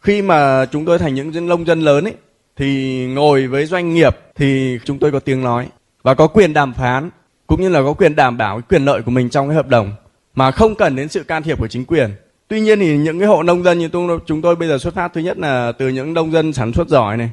Khi 0.01 0.23
mà 0.23 0.67
chúng 0.67 0.85
tôi 0.85 0.99
thành 0.99 1.15
những 1.15 1.49
nông 1.49 1.67
dân 1.67 1.81
lớn 1.81 2.05
ấy, 2.05 2.15
thì 2.57 3.07
ngồi 3.07 3.47
với 3.47 3.67
doanh 3.67 3.95
nghiệp 3.95 4.17
thì 4.35 4.79
chúng 4.85 4.99
tôi 4.99 5.13
có 5.13 5.21
tiếng 5.21 5.43
nói 5.43 5.67
và 6.03 6.15
có 6.15 6.27
quyền 6.27 6.53
đàm 6.53 6.75
phán 6.75 7.11
cũng 7.47 7.61
như 7.61 7.69
là 7.69 7.83
có 7.83 7.93
quyền 7.93 8.17
đảm 8.17 8.37
bảo 8.37 8.61
quyền 8.69 8.85
lợi 8.85 9.03
của 9.03 9.11
mình 9.11 9.31
trong 9.31 9.49
cái 9.49 9.57
hợp 9.57 9.69
đồng 9.69 9.93
mà 10.35 10.51
không 10.51 10.75
cần 10.75 10.97
đến 10.97 11.09
sự 11.09 11.23
can 11.23 11.43
thiệp 11.43 11.59
của 11.59 11.69
chính 11.69 11.85
quyền. 11.85 12.11
Tuy 12.49 12.61
nhiên 12.61 12.81
thì 12.81 12.97
những 12.97 13.19
cái 13.19 13.29
hộ 13.29 13.43
nông 13.43 13.63
dân 13.63 13.79
như 13.79 13.89
tôi, 13.89 14.19
chúng 14.27 14.43
tôi 14.43 14.57
bây 14.57 14.69
giờ 14.69 14.79
xuất 14.79 14.95
phát 14.95 15.13
thứ 15.13 15.21
nhất 15.21 15.39
là 15.39 15.73
từ 15.73 15.89
những 15.89 16.15
nông 16.15 16.33
dân 16.33 16.53
sản 16.53 16.73
xuất 16.73 16.89
giỏi 16.89 17.17
này, 17.17 17.31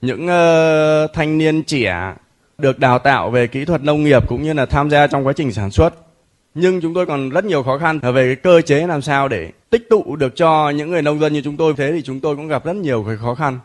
những 0.00 0.26
uh, 0.26 1.10
thanh 1.14 1.38
niên 1.38 1.62
trẻ 1.62 2.14
được 2.58 2.78
đào 2.78 2.98
tạo 2.98 3.30
về 3.30 3.46
kỹ 3.46 3.64
thuật 3.64 3.82
nông 3.82 4.04
nghiệp 4.04 4.28
cũng 4.28 4.42
như 4.42 4.52
là 4.52 4.66
tham 4.66 4.90
gia 4.90 5.06
trong 5.06 5.26
quá 5.26 5.32
trình 5.32 5.52
sản 5.52 5.70
xuất. 5.70 5.94
Nhưng 6.54 6.80
chúng 6.80 6.94
tôi 6.94 7.06
còn 7.06 7.28
rất 7.28 7.44
nhiều 7.44 7.62
khó 7.62 7.78
khăn 7.78 8.00
về 8.14 8.26
cái 8.26 8.36
cơ 8.36 8.60
chế 8.60 8.86
làm 8.86 9.02
sao 9.02 9.28
để 9.28 9.50
tích 9.70 9.86
tụ 9.90 10.16
được 10.16 10.36
cho 10.36 10.70
những 10.70 10.90
người 10.90 11.02
nông 11.02 11.20
dân 11.20 11.32
như 11.32 11.40
chúng 11.44 11.56
tôi. 11.56 11.74
Thế 11.76 11.92
thì 11.92 12.02
chúng 12.02 12.20
tôi 12.20 12.36
cũng 12.36 12.48
gặp 12.48 12.64
rất 12.64 12.76
nhiều 12.76 13.04
cái 13.06 13.16
khó 13.16 13.34
khăn. 13.34 13.58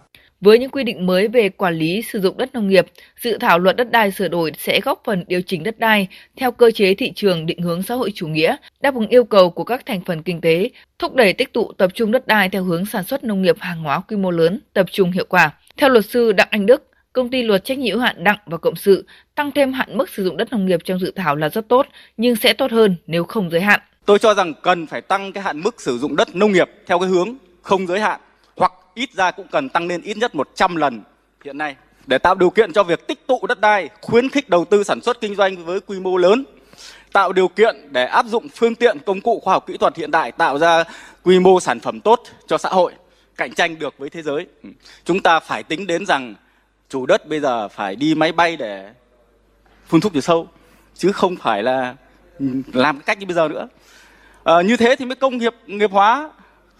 Với 0.43 0.59
những 0.59 0.69
quy 0.69 0.83
định 0.83 1.05
mới 1.05 1.27
về 1.27 1.49
quản 1.49 1.75
lý 1.75 2.01
sử 2.01 2.21
dụng 2.21 2.37
đất 2.37 2.53
nông 2.53 2.67
nghiệp, 2.67 2.85
dự 3.21 3.37
thảo 3.37 3.59
luật 3.59 3.75
đất 3.75 3.91
đai 3.91 4.11
sửa 4.11 4.27
đổi 4.27 4.51
sẽ 4.57 4.79
góp 4.83 5.01
phần 5.05 5.23
điều 5.27 5.41
chỉnh 5.41 5.63
đất 5.63 5.79
đai 5.79 6.07
theo 6.37 6.51
cơ 6.51 6.71
chế 6.71 6.93
thị 6.93 7.11
trường 7.15 7.45
định 7.45 7.61
hướng 7.61 7.83
xã 7.83 7.95
hội 7.95 8.11
chủ 8.15 8.27
nghĩa, 8.27 8.55
đáp 8.81 8.95
ứng 8.95 9.07
yêu 9.07 9.23
cầu 9.23 9.49
của 9.49 9.63
các 9.63 9.85
thành 9.85 10.01
phần 10.05 10.23
kinh 10.23 10.41
tế, 10.41 10.69
thúc 10.99 11.15
đẩy 11.15 11.33
tích 11.33 11.53
tụ 11.53 11.71
tập 11.77 11.91
trung 11.93 12.11
đất 12.11 12.27
đai 12.27 12.49
theo 12.49 12.63
hướng 12.63 12.85
sản 12.85 13.03
xuất 13.03 13.23
nông 13.23 13.41
nghiệp 13.41 13.55
hàng 13.59 13.83
hóa 13.83 14.01
quy 14.07 14.17
mô 14.17 14.31
lớn, 14.31 14.59
tập 14.73 14.85
trung 14.91 15.11
hiệu 15.11 15.25
quả. 15.29 15.51
Theo 15.77 15.89
luật 15.89 16.05
sư 16.05 16.31
Đặng 16.31 16.47
Anh 16.51 16.65
Đức, 16.65 16.87
công 17.13 17.29
ty 17.29 17.43
luật 17.43 17.65
trách 17.65 17.77
nhiệm 17.77 17.95
hữu 17.95 17.99
hạn 17.99 18.23
Đặng 18.23 18.39
và 18.45 18.57
Cộng 18.57 18.75
sự 18.75 19.05
tăng 19.35 19.51
thêm 19.51 19.73
hạn 19.73 19.97
mức 19.97 20.09
sử 20.09 20.23
dụng 20.23 20.37
đất 20.37 20.51
nông 20.51 20.65
nghiệp 20.65 20.79
trong 20.83 20.99
dự 20.99 21.11
thảo 21.15 21.35
là 21.35 21.49
rất 21.49 21.67
tốt, 21.67 21.87
nhưng 22.17 22.35
sẽ 22.35 22.53
tốt 22.53 22.71
hơn 22.71 22.95
nếu 23.07 23.23
không 23.23 23.49
giới 23.49 23.61
hạn. 23.61 23.79
Tôi 24.05 24.19
cho 24.19 24.33
rằng 24.33 24.53
cần 24.63 24.87
phải 24.87 25.01
tăng 25.01 25.33
cái 25.33 25.43
hạn 25.43 25.61
mức 25.63 25.81
sử 25.81 25.97
dụng 25.97 26.15
đất 26.15 26.35
nông 26.35 26.51
nghiệp 26.51 26.69
theo 26.87 26.99
cái 26.99 27.09
hướng 27.09 27.35
không 27.61 27.87
giới 27.87 27.99
hạn 27.99 28.19
ít 28.93 29.13
ra 29.13 29.31
cũng 29.31 29.47
cần 29.51 29.69
tăng 29.69 29.87
lên 29.87 30.01
ít 30.01 30.17
nhất 30.17 30.35
100 30.35 30.75
lần 30.75 31.01
hiện 31.43 31.57
nay 31.57 31.75
để 32.07 32.17
tạo 32.17 32.35
điều 32.35 32.49
kiện 32.49 32.73
cho 32.73 32.83
việc 32.83 33.07
tích 33.07 33.27
tụ 33.27 33.47
đất 33.47 33.61
đai, 33.61 33.89
khuyến 34.01 34.29
khích 34.29 34.49
đầu 34.49 34.65
tư 34.65 34.83
sản 34.83 35.01
xuất 35.01 35.21
kinh 35.21 35.35
doanh 35.35 35.65
với 35.65 35.79
quy 35.79 35.99
mô 35.99 36.17
lớn, 36.17 36.43
tạo 37.13 37.33
điều 37.33 37.47
kiện 37.47 37.75
để 37.91 38.05
áp 38.05 38.25
dụng 38.25 38.47
phương 38.49 38.75
tiện 38.75 38.97
công 39.05 39.21
cụ 39.21 39.39
khoa 39.43 39.53
học 39.53 39.67
kỹ 39.67 39.77
thuật 39.77 39.95
hiện 39.95 40.11
đại 40.11 40.31
tạo 40.31 40.59
ra 40.59 40.83
quy 41.23 41.39
mô 41.39 41.59
sản 41.59 41.79
phẩm 41.79 42.01
tốt 42.01 42.23
cho 42.47 42.57
xã 42.57 42.69
hội, 42.69 42.93
cạnh 43.37 43.53
tranh 43.53 43.79
được 43.79 43.97
với 43.97 44.09
thế 44.09 44.21
giới. 44.21 44.47
Ừ. 44.63 44.69
Chúng 45.05 45.19
ta 45.19 45.39
phải 45.39 45.63
tính 45.63 45.87
đến 45.87 46.05
rằng 46.05 46.35
chủ 46.89 47.05
đất 47.05 47.27
bây 47.27 47.39
giờ 47.39 47.67
phải 47.67 47.95
đi 47.95 48.15
máy 48.15 48.31
bay 48.31 48.55
để 48.55 48.91
phun 49.87 50.01
thuốc 50.01 50.13
trừ 50.13 50.21
sâu 50.21 50.47
chứ 50.95 51.11
không 51.11 51.35
phải 51.35 51.63
là 51.63 51.95
làm 52.73 52.97
cái 52.97 53.03
cách 53.05 53.19
như 53.19 53.25
bây 53.25 53.35
giờ 53.35 53.47
nữa. 53.47 53.67
À, 54.43 54.61
như 54.61 54.77
thế 54.77 54.95
thì 54.95 55.05
mới 55.05 55.15
công 55.15 55.37
nghiệp 55.37 55.53
nghiệp 55.65 55.91
hóa 55.91 56.29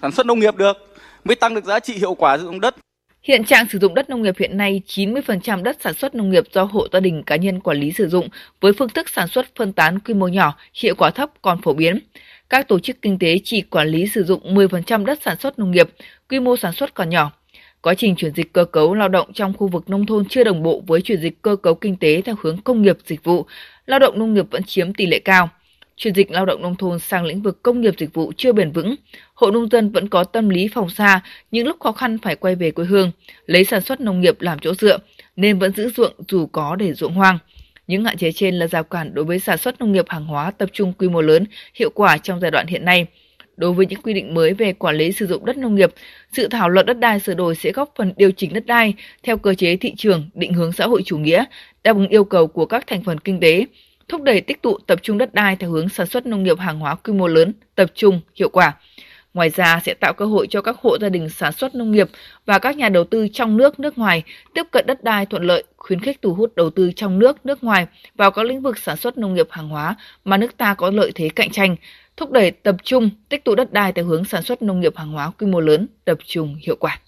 sản 0.02 0.12
xuất 0.12 0.26
nông 0.26 0.40
nghiệp 0.40 0.56
được 0.56 0.93
mới 1.24 1.36
tăng 1.36 1.56
được 1.56 1.66
giá 1.66 1.80
trị 1.80 1.94
hiệu 1.94 2.14
quả 2.14 2.38
sử 2.38 2.44
dụng 2.44 2.62
đất. 2.62 2.76
Hiện 3.22 3.44
trạng 3.44 3.68
sử 3.70 3.80
dụng 3.80 3.94
đất 3.94 4.10
nông 4.10 4.22
nghiệp 4.22 4.36
hiện 4.40 4.58
nay, 4.58 4.82
90% 4.88 5.64
đất 5.64 5.78
sản 5.82 5.94
xuất 5.94 6.16
nông 6.16 6.30
nghiệp 6.30 6.44
do 6.52 6.64
hộ 6.64 6.88
gia 6.94 7.00
đình 7.00 7.24
cá 7.24 7.36
nhân 7.36 7.60
quản 7.60 7.78
lý 7.80 7.92
sử 7.92 8.08
dụng 8.10 8.30
với 8.62 8.74
phương 8.74 8.90
thức 8.90 9.10
sản 9.10 9.28
xuất 9.28 9.46
phân 9.56 9.74
tán 9.74 10.00
quy 10.00 10.14
mô 10.14 10.28
nhỏ, 10.28 10.56
hiệu 10.74 10.96
quả 10.96 11.10
thấp 11.12 11.30
còn 11.42 11.62
phổ 11.62 11.74
biến. 11.74 12.00
Các 12.50 12.68
tổ 12.68 12.80
chức 12.80 13.02
kinh 13.02 13.20
tế 13.20 13.40
chỉ 13.44 13.62
quản 13.62 13.88
lý 13.88 14.08
sử 14.08 14.24
dụng 14.24 14.56
10% 14.56 15.06
đất 15.06 15.20
sản 15.26 15.38
xuất 15.40 15.60
nông 15.60 15.72
nghiệp, 15.72 15.90
quy 16.30 16.40
mô 16.40 16.58
sản 16.58 16.74
xuất 16.74 16.94
còn 16.94 17.10
nhỏ. 17.10 17.32
Quá 17.82 17.94
trình 17.94 18.16
chuyển 18.16 18.34
dịch 18.34 18.54
cơ 18.54 18.66
cấu 18.66 18.94
lao 18.94 19.10
động 19.10 19.34
trong 19.34 19.54
khu 19.54 19.68
vực 19.68 19.90
nông 19.90 20.06
thôn 20.06 20.26
chưa 20.30 20.44
đồng 20.44 20.64
bộ 20.64 20.84
với 20.88 21.02
chuyển 21.02 21.22
dịch 21.22 21.42
cơ 21.42 21.56
cấu 21.56 21.76
kinh 21.76 21.96
tế 21.96 22.22
theo 22.22 22.36
hướng 22.42 22.62
công 22.62 22.82
nghiệp 22.82 22.98
dịch 23.06 23.24
vụ, 23.24 23.46
lao 23.86 24.00
động 24.00 24.20
nông 24.20 24.34
nghiệp 24.34 24.46
vẫn 24.52 24.64
chiếm 24.64 24.94
tỷ 24.94 25.06
lệ 25.06 25.20
cao. 25.20 25.50
Chuyển 25.98 26.14
dịch 26.16 26.32
lao 26.32 26.46
động 26.46 26.62
nông 26.62 26.76
thôn 26.76 27.00
sang 27.00 27.26
lĩnh 27.26 27.42
vực 27.42 27.64
công 27.64 27.82
nghiệp 27.82 27.94
dịch 27.98 28.14
vụ 28.14 28.32
chưa 28.38 28.54
bền 28.54 28.72
vững, 28.72 28.96
hộ 29.34 29.52
nông 29.52 29.70
dân 29.70 29.92
vẫn 29.92 30.10
có 30.10 30.24
tâm 30.24 30.50
lý 30.50 30.68
phòng 30.68 30.90
xa, 30.90 31.22
những 31.52 31.68
lúc 31.68 31.80
khó 31.80 31.92
khăn 31.92 32.18
phải 32.18 32.36
quay 32.36 32.56
về 32.56 32.72
quê 32.72 32.86
hương, 32.86 33.12
lấy 33.46 33.64
sản 33.64 33.82
xuất 33.82 34.02
nông 34.02 34.22
nghiệp 34.22 34.42
làm 34.42 34.60
chỗ 34.60 34.74
dựa, 34.74 34.98
nên 35.36 35.60
vẫn 35.60 35.72
giữ 35.74 35.90
ruộng 35.90 36.14
dù 36.28 36.46
có 36.46 36.76
để 36.76 36.94
ruộng 36.94 37.14
hoang. 37.14 37.40
Những 37.88 38.06
hạn 38.06 38.18
chế 38.18 38.32
trên 38.32 38.56
là 38.56 38.68
rào 38.68 38.84
cản 38.84 39.14
đối 39.14 39.26
với 39.26 39.40
sản 39.40 39.58
xuất 39.58 39.80
nông 39.80 39.92
nghiệp 39.92 40.06
hàng 40.10 40.26
hóa 40.26 40.52
tập 40.52 40.70
trung 40.74 40.94
quy 40.94 41.10
mô 41.10 41.22
lớn, 41.22 41.46
hiệu 41.76 41.90
quả 41.90 42.18
trong 42.18 42.40
giai 42.40 42.52
đoạn 42.52 42.68
hiện 42.68 42.86
nay. 42.86 43.06
Đối 43.58 43.74
với 43.74 43.86
những 43.86 44.02
quy 44.02 44.14
định 44.14 44.34
mới 44.34 44.54
về 44.54 44.74
quản 44.74 44.96
lý 44.96 45.12
sử 45.12 45.28
dụng 45.28 45.46
đất 45.46 45.58
nông 45.58 45.76
nghiệp, 45.76 45.94
dự 46.32 46.48
thảo 46.48 46.70
luật 46.70 46.86
đất 46.86 47.00
đai 47.00 47.20
sửa 47.20 47.34
đổi 47.34 47.56
sẽ 47.56 47.72
góp 47.72 47.94
phần 47.96 48.14
điều 48.18 48.32
chỉnh 48.32 48.54
đất 48.54 48.66
đai 48.66 48.94
theo 49.24 49.38
cơ 49.38 49.54
chế 49.54 49.76
thị 49.76 49.94
trường, 49.98 50.30
định 50.34 50.54
hướng 50.54 50.72
xã 50.72 50.88
hội 50.88 51.02
chủ 51.06 51.18
nghĩa, 51.18 51.44
đáp 51.84 51.96
ứng 51.96 52.08
yêu 52.08 52.24
cầu 52.24 52.48
của 52.48 52.66
các 52.66 52.88
thành 52.88 53.04
phần 53.04 53.20
kinh 53.20 53.40
tế, 53.40 53.66
thúc 54.08 54.22
đẩy 54.22 54.42
tích 54.42 54.62
tụ 54.62 54.78
tập 54.88 55.00
trung 55.02 55.18
đất 55.18 55.34
đai 55.34 55.56
theo 55.56 55.70
hướng 55.70 55.90
sản 55.90 56.08
xuất 56.08 56.26
nông 56.26 56.44
nghiệp 56.44 56.60
hàng 56.60 56.80
hóa 56.80 56.96
quy 56.96 57.14
mô 57.14 57.28
lớn, 57.28 57.54
tập 57.76 57.92
trung, 57.96 58.22
hiệu 58.36 58.50
quả. 58.50 58.74
Ngoài 59.34 59.50
ra 59.50 59.80
sẽ 59.84 59.94
tạo 59.94 60.14
cơ 60.14 60.26
hội 60.26 60.48
cho 60.50 60.62
các 60.62 60.78
hộ 60.80 60.98
gia 61.02 61.10
đình 61.10 61.30
sản 61.30 61.52
xuất 61.54 61.76
nông 61.76 61.92
nghiệp 61.92 62.10
và 62.46 62.60
các 62.60 62.78
nhà 62.78 62.90
đầu 62.90 63.04
tư 63.04 63.28
trong 63.34 63.58
nước, 63.58 63.80
nước 63.80 63.98
ngoài 63.98 64.24
tiếp 64.54 64.64
cận 64.72 64.86
đất 64.88 65.04
đai 65.04 65.26
thuận 65.26 65.44
lợi, 65.44 65.64
khuyến 65.78 66.00
khích 66.00 66.22
thu 66.22 66.34
hút 66.34 66.56
đầu 66.56 66.70
tư 66.70 66.92
trong 66.96 67.20
nước, 67.20 67.46
nước 67.46 67.64
ngoài 67.64 67.88
vào 68.16 68.32
các 68.32 68.46
lĩnh 68.46 68.62
vực 68.62 68.78
sản 68.78 68.98
xuất 68.98 69.18
nông 69.18 69.34
nghiệp 69.34 69.48
hàng 69.50 69.70
hóa 69.70 69.96
mà 70.26 70.38
nước 70.38 70.58
ta 70.58 70.74
có 70.74 70.92
lợi 70.92 71.12
thế 71.16 71.30
cạnh 71.30 71.50
tranh, 71.50 71.76
thúc 72.18 72.32
đẩy 72.32 72.52
tập 72.52 72.76
trung 72.84 73.10
tích 73.30 73.44
tụ 73.44 73.56
đất 73.56 73.74
đai 73.74 73.92
theo 73.92 74.06
hướng 74.06 74.26
sản 74.26 74.44
xuất 74.44 74.62
nông 74.62 74.80
nghiệp 74.80 74.98
hàng 74.98 75.12
hóa 75.12 75.32
quy 75.40 75.48
mô 75.48 75.60
lớn, 75.60 75.88
tập 76.06 76.18
trung 76.26 76.56
hiệu 76.62 76.76
quả. 76.76 77.00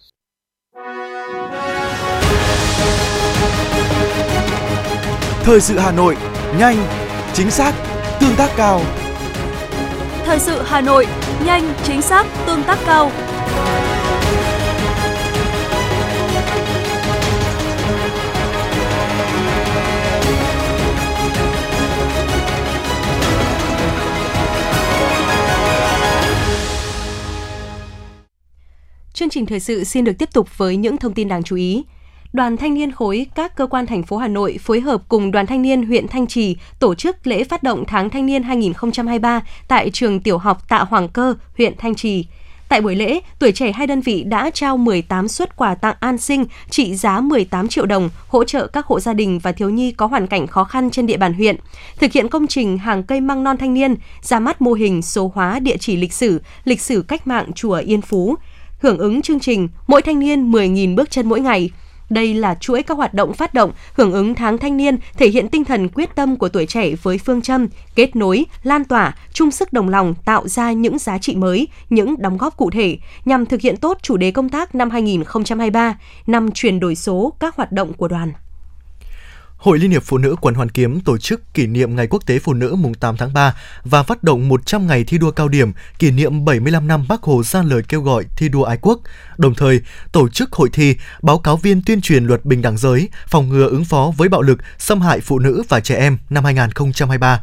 Thời 5.43 5.61
sự 5.61 5.77
Hà 5.77 5.91
Nội, 5.91 6.15
nhanh, 6.59 6.77
chính 7.33 7.51
xác, 7.51 7.73
tương 8.19 8.35
tác 8.35 8.49
cao. 8.57 8.81
Thời 10.25 10.39
sự 10.39 10.61
Hà 10.65 10.81
Nội, 10.81 11.07
nhanh, 11.45 11.73
chính 11.83 12.01
xác, 12.01 12.25
tương 12.45 12.63
tác 12.63 12.79
cao. 12.85 13.11
Chương 29.13 29.29
trình 29.29 29.45
thời 29.45 29.59
sự 29.59 29.83
xin 29.83 30.03
được 30.03 30.13
tiếp 30.19 30.29
tục 30.33 30.57
với 30.57 30.77
những 30.77 30.97
thông 30.97 31.13
tin 31.13 31.27
đáng 31.27 31.43
chú 31.43 31.55
ý. 31.55 31.83
Đoàn 32.35 32.57
Thanh 32.57 32.73
niên 32.73 32.91
khối 32.91 33.27
các 33.35 33.55
cơ 33.55 33.67
quan 33.67 33.85
thành 33.85 34.03
phố 34.03 34.17
Hà 34.17 34.27
Nội 34.27 34.57
phối 34.61 34.79
hợp 34.79 35.01
cùng 35.09 35.31
Đoàn 35.31 35.45
Thanh 35.45 35.61
niên 35.61 35.83
huyện 35.83 36.07
Thanh 36.07 36.27
Trì 36.27 36.57
tổ 36.79 36.95
chức 36.95 37.27
lễ 37.27 37.43
phát 37.43 37.63
động 37.63 37.83
tháng 37.87 38.09
thanh 38.09 38.25
niên 38.25 38.43
2023 38.43 39.41
tại 39.67 39.89
trường 39.89 40.19
tiểu 40.19 40.37
học 40.37 40.69
Tạ 40.69 40.79
Hoàng 40.79 41.09
Cơ, 41.09 41.35
huyện 41.57 41.73
Thanh 41.77 41.95
Trì. 41.95 42.25
Tại 42.69 42.81
buổi 42.81 42.95
lễ, 42.95 43.19
tuổi 43.39 43.51
trẻ 43.51 43.71
hai 43.71 43.87
đơn 43.87 44.01
vị 44.01 44.23
đã 44.23 44.49
trao 44.49 44.77
18 44.77 45.27
suất 45.27 45.55
quà 45.55 45.75
tặng 45.75 45.95
an 45.99 46.17
sinh 46.17 46.45
trị 46.69 46.95
giá 46.95 47.19
18 47.19 47.67
triệu 47.67 47.85
đồng 47.85 48.09
hỗ 48.27 48.43
trợ 48.43 48.67
các 48.67 48.85
hộ 48.85 48.99
gia 48.99 49.13
đình 49.13 49.39
và 49.39 49.51
thiếu 49.51 49.69
nhi 49.69 49.91
có 49.91 50.05
hoàn 50.05 50.27
cảnh 50.27 50.47
khó 50.47 50.63
khăn 50.63 50.91
trên 50.91 51.05
địa 51.05 51.17
bàn 51.17 51.33
huyện, 51.33 51.55
thực 51.99 52.11
hiện 52.11 52.27
công 52.27 52.47
trình 52.47 52.77
hàng 52.77 53.03
cây 53.03 53.21
măng 53.21 53.43
non 53.43 53.57
thanh 53.57 53.73
niên, 53.73 53.95
ra 54.21 54.39
mắt 54.39 54.61
mô 54.61 54.73
hình 54.73 55.01
số 55.01 55.31
hóa 55.35 55.59
địa 55.59 55.77
chỉ 55.77 55.97
lịch 55.97 56.13
sử, 56.13 56.41
lịch 56.63 56.81
sử 56.81 57.01
cách 57.07 57.27
mạng 57.27 57.51
chùa 57.55 57.81
Yên 57.85 58.01
Phú. 58.01 58.35
Hưởng 58.79 58.97
ứng 58.97 59.21
chương 59.21 59.39
trình 59.39 59.67
Mỗi 59.87 60.01
thanh 60.01 60.19
niên 60.19 60.51
10.000 60.51 60.95
bước 60.95 61.11
chân 61.11 61.29
mỗi 61.29 61.39
ngày– 61.39 61.69
đây 62.09 62.33
là 62.33 62.55
chuỗi 62.55 62.83
các 62.83 62.97
hoạt 62.97 63.13
động 63.13 63.33
phát 63.33 63.53
động 63.53 63.71
hưởng 63.93 64.13
ứng 64.13 64.35
tháng 64.35 64.57
thanh 64.57 64.77
niên, 64.77 64.97
thể 65.17 65.27
hiện 65.27 65.49
tinh 65.49 65.65
thần 65.65 65.89
quyết 65.89 66.15
tâm 66.15 66.35
của 66.35 66.49
tuổi 66.49 66.65
trẻ 66.65 66.95
với 67.03 67.17
phương 67.17 67.41
châm 67.41 67.67
kết 67.95 68.15
nối, 68.15 68.45
lan 68.63 68.83
tỏa, 68.83 69.15
chung 69.33 69.51
sức 69.51 69.73
đồng 69.73 69.89
lòng 69.89 70.13
tạo 70.25 70.47
ra 70.47 70.71
những 70.71 70.99
giá 70.99 71.17
trị 71.17 71.35
mới, 71.35 71.67
những 71.89 72.21
đóng 72.21 72.37
góp 72.37 72.57
cụ 72.57 72.69
thể 72.69 72.97
nhằm 73.25 73.45
thực 73.45 73.61
hiện 73.61 73.77
tốt 73.77 73.97
chủ 74.01 74.17
đề 74.17 74.31
công 74.31 74.49
tác 74.49 74.75
năm 74.75 74.89
2023, 74.89 75.97
năm 76.27 76.51
chuyển 76.51 76.79
đổi 76.79 76.95
số 76.95 77.33
các 77.39 77.55
hoạt 77.55 77.71
động 77.71 77.93
của 77.93 78.07
đoàn. 78.07 78.31
Hội 79.65 79.79
Liên 79.79 79.91
hiệp 79.91 80.03
Phụ 80.03 80.17
nữ 80.17 80.35
quận 80.41 80.55
Hoàn 80.55 80.69
Kiếm 80.69 80.99
tổ 80.99 81.17
chức 81.17 81.53
kỷ 81.53 81.67
niệm 81.67 81.95
Ngày 81.95 82.07
Quốc 82.07 82.25
tế 82.25 82.39
Phụ 82.39 82.53
nữ 82.53 82.75
mùng 82.79 82.93
8 82.93 83.17
tháng 83.17 83.33
3 83.33 83.55
và 83.83 84.03
phát 84.03 84.23
động 84.23 84.49
100 84.49 84.87
ngày 84.87 85.03
thi 85.03 85.17
đua 85.17 85.31
cao 85.31 85.47
điểm 85.47 85.71
kỷ 85.99 86.11
niệm 86.11 86.45
75 86.45 86.87
năm 86.87 87.05
Bác 87.09 87.23
Hồ 87.23 87.43
ra 87.43 87.63
lời 87.63 87.81
kêu 87.87 88.01
gọi 88.01 88.25
thi 88.35 88.49
đua 88.49 88.63
ái 88.63 88.77
quốc, 88.81 88.99
đồng 89.37 89.55
thời 89.55 89.81
tổ 90.11 90.29
chức 90.29 90.53
hội 90.53 90.69
thi 90.73 90.95
báo 91.21 91.39
cáo 91.39 91.57
viên 91.57 91.81
tuyên 91.81 92.01
truyền 92.01 92.25
luật 92.25 92.45
bình 92.45 92.61
đẳng 92.61 92.77
giới, 92.77 93.09
phòng 93.27 93.49
ngừa 93.49 93.67
ứng 93.67 93.85
phó 93.85 94.11
với 94.17 94.29
bạo 94.29 94.41
lực, 94.41 94.59
xâm 94.77 95.01
hại 95.01 95.19
phụ 95.19 95.39
nữ 95.39 95.63
và 95.69 95.79
trẻ 95.79 95.95
em 95.95 96.17
năm 96.29 96.43
2023. 96.43 97.41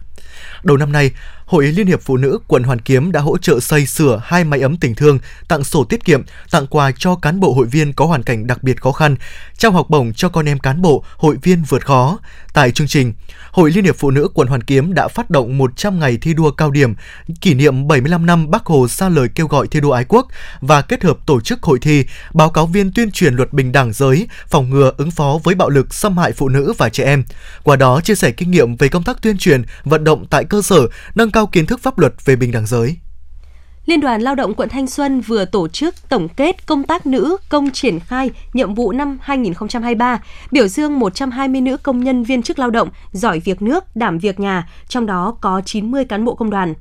Đầu 0.62 0.76
năm 0.76 0.92
nay, 0.92 1.10
Hội 1.46 1.66
Liên 1.66 1.86
hiệp 1.86 2.00
Phụ 2.02 2.16
nữ 2.16 2.38
quận 2.46 2.62
Hoàn 2.62 2.80
Kiếm 2.80 3.12
đã 3.12 3.20
hỗ 3.20 3.38
trợ 3.38 3.60
xây 3.60 3.86
sửa 3.86 4.20
hai 4.24 4.44
máy 4.44 4.60
ấm 4.60 4.76
tình 4.76 4.94
thương, 4.94 5.18
tặng 5.48 5.64
sổ 5.64 5.84
tiết 5.84 6.04
kiệm, 6.04 6.22
tặng 6.50 6.66
quà 6.66 6.92
cho 6.98 7.14
cán 7.14 7.40
bộ 7.40 7.52
hội 7.52 7.66
viên 7.66 7.92
có 7.92 8.06
hoàn 8.06 8.22
cảnh 8.22 8.46
đặc 8.46 8.62
biệt 8.62 8.80
khó 8.80 8.92
khăn, 8.92 9.16
trao 9.58 9.72
học 9.72 9.90
bổng 9.90 10.12
cho 10.12 10.28
con 10.28 10.48
em 10.48 10.58
cán 10.58 10.82
bộ, 10.82 11.04
hội 11.16 11.36
viên 11.42 11.62
vượt 11.62 11.86
khó. 11.86 12.18
Tại 12.52 12.70
chương 12.70 12.86
trình, 12.86 13.12
Hội 13.52 13.70
Liên 13.70 13.84
hiệp 13.84 13.96
Phụ 13.96 14.10
nữ 14.10 14.28
quận 14.34 14.48
Hoàn 14.48 14.62
Kiếm 14.62 14.94
đã 14.94 15.08
phát 15.08 15.30
động 15.30 15.58
100 15.58 16.00
ngày 16.00 16.18
thi 16.20 16.34
đua 16.34 16.50
cao 16.50 16.70
điểm, 16.70 16.94
kỷ 17.40 17.54
niệm 17.54 17.88
75 17.88 18.26
năm 18.26 18.50
Bác 18.50 18.66
Hồ 18.66 18.86
ra 18.88 19.08
lời 19.08 19.28
kêu 19.34 19.46
gọi 19.46 19.66
thi 19.66 19.80
đua 19.80 19.92
ái 19.92 20.04
quốc 20.08 20.26
và 20.60 20.82
kết 20.82 21.04
hợp 21.04 21.18
tổ 21.26 21.40
chức 21.40 21.62
hội 21.62 21.78
thi, 21.82 22.04
báo 22.34 22.50
cáo 22.50 22.66
viên 22.66 22.92
tuyên 22.92 23.10
truyền 23.10 23.34
luật 23.34 23.52
bình 23.52 23.72
đẳng 23.72 23.92
giới, 23.92 24.28
phòng 24.48 24.70
ngừa 24.70 24.92
ứng 24.96 25.10
phó 25.10 25.38
với 25.44 25.54
bạo 25.54 25.68
lực 25.68 25.94
xâm 25.94 26.18
hại 26.18 26.32
phụ 26.32 26.48
nữ 26.48 26.72
và 26.78 26.88
trẻ 26.88 27.04
em. 27.04 27.24
Qua 27.62 27.76
đó 27.76 28.00
chia 28.00 28.14
sẻ 28.14 28.30
kinh 28.30 28.50
nghiệm 28.50 28.76
về 28.76 28.88
công 28.88 29.02
tác 29.02 29.22
tuyên 29.22 29.38
truyền, 29.38 29.62
vận 29.84 30.04
động 30.04 30.26
tại 30.30 30.44
cơ 30.44 30.62
sở, 30.62 30.88
nâng 31.14 31.30
cao 31.30 31.46
kiến 31.46 31.66
thức 31.66 31.80
pháp 31.82 31.98
luật 31.98 32.14
về 32.24 32.36
bình 32.36 32.52
đẳng 32.52 32.66
giới. 32.66 32.96
Liên 33.86 34.00
đoàn 34.00 34.22
Lao 34.22 34.34
động 34.34 34.54
quận 34.54 34.68
Thanh 34.68 34.86
Xuân 34.86 35.20
vừa 35.20 35.44
tổ 35.44 35.68
chức 35.68 36.08
tổng 36.08 36.28
kết 36.28 36.66
công 36.66 36.84
tác 36.84 37.06
nữ 37.06 37.36
công 37.48 37.70
triển 37.70 38.00
khai 38.00 38.30
nhiệm 38.52 38.74
vụ 38.74 38.92
năm 38.92 39.18
2023, 39.22 40.22
biểu 40.50 40.68
dương 40.68 40.98
120 40.98 41.60
nữ 41.60 41.76
công 41.76 42.04
nhân 42.04 42.24
viên 42.24 42.42
chức 42.42 42.58
lao 42.58 42.70
động 42.70 42.88
giỏi 43.12 43.40
việc 43.40 43.62
nước, 43.62 43.84
đảm 43.96 44.18
việc 44.18 44.40
nhà, 44.40 44.68
trong 44.88 45.06
đó 45.06 45.36
có 45.40 45.62
90 45.64 46.04
cán 46.04 46.24
bộ 46.24 46.34
công 46.34 46.50
đoàn. 46.50 46.74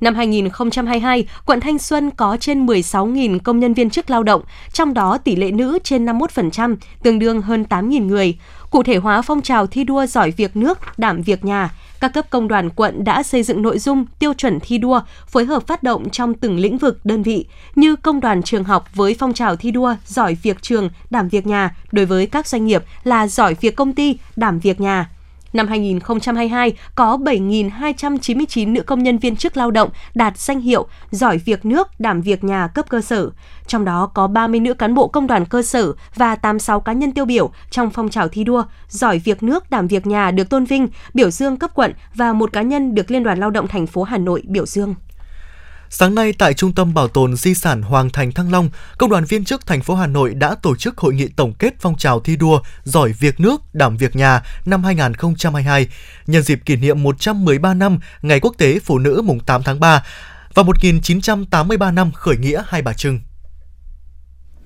Năm 0.00 0.14
2022, 0.14 1.26
quận 1.46 1.60
Thanh 1.60 1.78
Xuân 1.78 2.10
có 2.10 2.36
trên 2.40 2.66
16.000 2.66 3.38
công 3.38 3.60
nhân 3.60 3.74
viên 3.74 3.90
chức 3.90 4.10
lao 4.10 4.22
động, 4.22 4.42
trong 4.72 4.94
đó 4.94 5.18
tỷ 5.18 5.36
lệ 5.36 5.50
nữ 5.50 5.78
trên 5.84 6.06
51%, 6.06 6.76
tương 7.02 7.18
đương 7.18 7.42
hơn 7.42 7.64
8.000 7.68 8.06
người. 8.06 8.38
Cụ 8.70 8.82
thể 8.82 8.96
hóa 8.96 9.22
phong 9.22 9.42
trào 9.42 9.66
thi 9.66 9.84
đua 9.84 10.06
giỏi 10.06 10.30
việc 10.30 10.56
nước, 10.56 10.78
đảm 10.96 11.22
việc 11.22 11.44
nhà, 11.44 11.70
các 12.02 12.12
cấp 12.14 12.30
công 12.30 12.48
đoàn 12.48 12.70
quận 12.70 13.04
đã 13.04 13.22
xây 13.22 13.42
dựng 13.42 13.62
nội 13.62 13.78
dung, 13.78 14.06
tiêu 14.18 14.34
chuẩn 14.34 14.60
thi 14.60 14.78
đua, 14.78 15.00
phối 15.26 15.44
hợp 15.44 15.66
phát 15.66 15.82
động 15.82 16.10
trong 16.10 16.34
từng 16.34 16.58
lĩnh 16.58 16.78
vực 16.78 17.00
đơn 17.04 17.22
vị 17.22 17.46
như 17.74 17.96
công 17.96 18.20
đoàn 18.20 18.42
trường 18.42 18.64
học 18.64 18.94
với 18.94 19.16
phong 19.18 19.34
trào 19.34 19.56
thi 19.56 19.70
đua 19.70 19.96
giỏi 20.06 20.36
việc 20.42 20.62
trường, 20.62 20.90
đảm 21.10 21.28
việc 21.28 21.46
nhà 21.46 21.76
đối 21.92 22.06
với 22.06 22.26
các 22.26 22.46
doanh 22.46 22.66
nghiệp 22.66 22.84
là 23.04 23.26
giỏi 23.26 23.54
việc 23.60 23.76
công 23.76 23.92
ty, 23.92 24.18
đảm 24.36 24.58
việc 24.58 24.80
nhà. 24.80 25.10
Năm 25.52 25.68
2022, 25.68 26.72
có 26.94 27.16
7.299 27.16 28.72
nữ 28.72 28.82
công 28.82 29.02
nhân 29.02 29.18
viên 29.18 29.36
chức 29.36 29.56
lao 29.56 29.70
động 29.70 29.90
đạt 30.14 30.38
danh 30.38 30.60
hiệu 30.60 30.86
giỏi 31.10 31.38
việc 31.38 31.64
nước, 31.64 31.88
đảm 32.00 32.20
việc 32.20 32.44
nhà 32.44 32.66
cấp 32.66 32.88
cơ 32.88 33.00
sở. 33.00 33.30
Trong 33.66 33.84
đó 33.84 34.10
có 34.14 34.26
30 34.26 34.60
nữ 34.60 34.74
cán 34.74 34.94
bộ 34.94 35.08
công 35.08 35.26
đoàn 35.26 35.44
cơ 35.44 35.62
sở 35.62 35.92
và 36.14 36.36
86 36.36 36.80
cá 36.80 36.92
nhân 36.92 37.12
tiêu 37.12 37.24
biểu 37.24 37.50
trong 37.70 37.90
phong 37.90 38.08
trào 38.08 38.28
thi 38.28 38.44
đua 38.44 38.64
giỏi 38.88 39.18
việc 39.18 39.42
nước, 39.42 39.70
đảm 39.70 39.86
việc 39.86 40.06
nhà 40.06 40.30
được 40.30 40.50
tôn 40.50 40.64
vinh, 40.64 40.88
biểu 41.14 41.30
dương 41.30 41.56
cấp 41.56 41.70
quận 41.74 41.92
và 42.14 42.32
một 42.32 42.52
cá 42.52 42.62
nhân 42.62 42.94
được 42.94 43.10
Liên 43.10 43.22
đoàn 43.22 43.38
Lao 43.38 43.50
động 43.50 43.68
thành 43.68 43.86
phố 43.86 44.02
Hà 44.02 44.18
Nội 44.18 44.42
biểu 44.46 44.66
dương. 44.66 44.94
Sáng 45.94 46.14
nay 46.14 46.32
tại 46.32 46.54
Trung 46.54 46.72
tâm 46.72 46.94
Bảo 46.94 47.08
tồn 47.08 47.36
Di 47.36 47.54
sản 47.54 47.82
Hoàng 47.82 48.10
Thành 48.10 48.32
Thăng 48.32 48.52
Long, 48.52 48.68
Công 48.98 49.10
đoàn 49.10 49.24
viên 49.24 49.44
chức 49.44 49.66
thành 49.66 49.82
phố 49.82 49.94
Hà 49.94 50.06
Nội 50.06 50.34
đã 50.34 50.54
tổ 50.54 50.76
chức 50.76 50.98
hội 50.98 51.14
nghị 51.14 51.28
tổng 51.28 51.52
kết 51.58 51.74
phong 51.80 51.96
trào 51.96 52.20
thi 52.20 52.36
đua 52.36 52.60
giỏi 52.84 53.12
việc 53.12 53.40
nước, 53.40 53.60
đảm 53.72 53.96
việc 53.96 54.16
nhà 54.16 54.42
năm 54.64 54.84
2022 54.84 55.88
nhân 56.26 56.42
dịp 56.42 56.58
kỷ 56.66 56.76
niệm 56.76 57.02
113 57.02 57.74
năm 57.74 57.98
Ngày 58.22 58.40
Quốc 58.40 58.54
tế 58.58 58.78
Phụ 58.78 58.98
nữ 58.98 59.22
mùng 59.24 59.40
8 59.40 59.62
tháng 59.62 59.80
3 59.80 60.04
và 60.54 60.62
1983 60.62 61.90
năm 61.90 62.12
khởi 62.12 62.36
nghĩa 62.36 62.62
Hai 62.66 62.82
Bà 62.82 62.92
Trưng. 62.92 63.20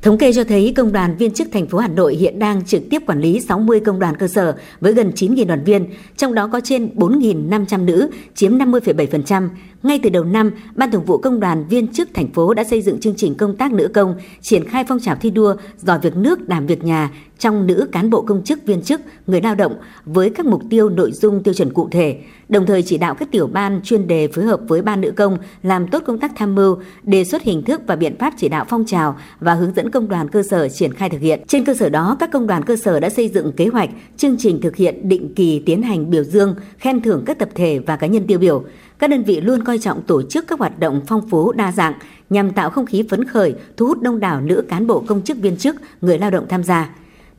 Thống 0.03 0.19
kê 0.19 0.33
cho 0.33 0.45
thấy 0.45 0.75
công 0.77 0.93
đoàn 0.93 1.17
viên 1.17 1.31
chức 1.31 1.49
thành 1.53 1.67
phố 1.67 1.79
Hà 1.79 1.89
Nội 1.89 2.15
hiện 2.15 2.39
đang 2.39 2.65
trực 2.65 2.83
tiếp 2.91 3.03
quản 3.07 3.21
lý 3.21 3.41
60 3.41 3.81
công 3.81 3.99
đoàn 3.99 4.17
cơ 4.17 4.29
sở 4.29 4.57
với 4.81 4.93
gần 4.93 5.13
9.000 5.15 5.47
đoàn 5.47 5.65
viên, 5.65 5.87
trong 6.17 6.35
đó 6.35 6.49
có 6.53 6.61
trên 6.65 6.95
4.500 6.95 7.85
nữ, 7.85 8.11
chiếm 8.35 8.59
50,7%. 8.59 9.49
Ngay 9.87 10.01
từ 10.03 10.11
đầu 10.11 10.25
năm, 10.25 10.51
Ban 10.75 10.91
Thường 10.91 11.05
vụ 11.05 11.19
Công 11.19 11.41
đoàn 11.41 11.65
viên 11.69 11.89
chức 11.89 12.09
thành 12.15 12.33
phố 12.33 12.55
đã 12.55 12.65
xây 12.65 12.83
dựng 12.83 13.01
chương 13.01 13.15
trình 13.17 13.35
công 13.35 13.57
tác 13.57 13.73
nữ 13.73 13.89
công, 13.95 14.15
triển 14.41 14.65
khai 14.65 14.85
phong 14.89 15.01
trào 15.01 15.17
thi 15.17 15.31
đua 15.31 15.55
giỏi 15.79 15.99
việc 16.03 16.17
nước 16.17 16.49
đảm 16.49 16.67
việc 16.67 16.85
nhà 16.85 17.11
trong 17.39 17.67
nữ 17.67 17.89
cán 17.93 18.11
bộ 18.11 18.23
công 18.23 18.45
chức 18.45 18.67
viên 18.67 18.83
chức, 18.83 19.01
người 19.27 19.41
lao 19.41 19.55
động 19.55 19.77
với 20.05 20.31
các 20.31 20.47
mục 20.47 20.63
tiêu 20.71 20.89
nội 20.89 21.13
dung 21.13 21.43
tiêu 21.43 21.55
chuẩn 21.55 21.73
cụ 21.73 21.89
thể, 21.91 22.19
đồng 22.49 22.67
thời 22.67 22.83
chỉ 22.83 22.99
đạo 22.99 23.15
các 23.15 23.31
tiểu 23.31 23.47
ban 23.47 23.81
chuyên 23.85 24.07
đề 24.07 24.29
phối 24.29 24.45
hợp 24.45 24.61
với 24.69 24.83
ban 24.83 25.01
nữ 25.01 25.11
công 25.11 25.39
làm 25.63 25.89
tốt 25.89 26.03
công 26.07 26.19
tác 26.19 26.33
tham 26.37 26.55
mưu, 26.55 26.77
đề 27.03 27.25
xuất 27.25 27.43
hình 27.43 27.63
thức 27.63 27.81
và 27.87 27.97
biện 27.97 28.19
pháp 28.19 28.35
chỉ 28.37 28.49
đạo 28.49 28.65
phong 28.69 28.85
trào 28.85 29.17
và 29.41 29.55
hướng 29.55 29.75
dẫn 29.77 29.91
công 29.91 30.09
đoàn 30.09 30.29
cơ 30.29 30.43
sở 30.43 30.69
triển 30.69 30.95
khai 30.95 31.11
thực 31.11 31.21
hiện. 31.21 31.41
Trên 31.49 31.65
cơ 31.65 31.75
sở 31.75 31.89
đó, 31.89 32.17
các 32.21 32.31
công 32.33 32.47
đoàn 32.47 32.63
cơ 32.65 32.77
sở 32.77 33.01
đã 33.01 33.09
xây 33.09 33.29
dựng 33.29 33.53
kế 33.53 33.67
hoạch, 33.67 33.91
chương 34.17 34.37
trình 34.39 34.61
thực 34.61 34.77
hiện 34.77 35.09
định 35.09 35.35
kỳ 35.35 35.59
tiến 35.67 35.83
hành 35.83 36.11
biểu 36.11 36.25
dương, 36.25 36.55
khen 36.79 37.01
thưởng 37.01 37.23
các 37.27 37.39
tập 37.39 37.49
thể 37.55 37.79
và 37.87 37.97
cá 37.97 38.07
nhân 38.07 38.27
tiêu 38.27 38.39
biểu. 38.39 38.65
Các 38.99 39.11
đơn 39.11 39.25
vị 39.25 39.41
luôn 39.41 39.65
coi 39.65 39.79
trọng 39.79 40.03
tổ 40.03 40.23
chức 40.23 40.47
các 40.49 40.59
hoạt 40.59 40.79
động 40.79 41.01
phong 41.07 41.29
phú 41.29 41.53
đa 41.53 41.73
dạng 41.73 41.95
nhằm 42.31 42.53
tạo 42.53 42.71
không 42.71 42.87
khí 42.87 43.05
phấn 43.11 43.25
khởi, 43.25 43.55
thu 43.77 43.87
hút 43.87 44.03
đông 44.03 44.21
đảo 44.21 44.41
nữ 44.41 44.65
cán 44.69 44.87
bộ 44.87 45.05
công 45.07 45.23
chức 45.23 45.37
viên 45.37 45.57
chức, 45.57 45.77
người 46.01 46.19
lao 46.19 46.31
động 46.31 46.47
tham 46.49 46.63
gia. 46.63 46.91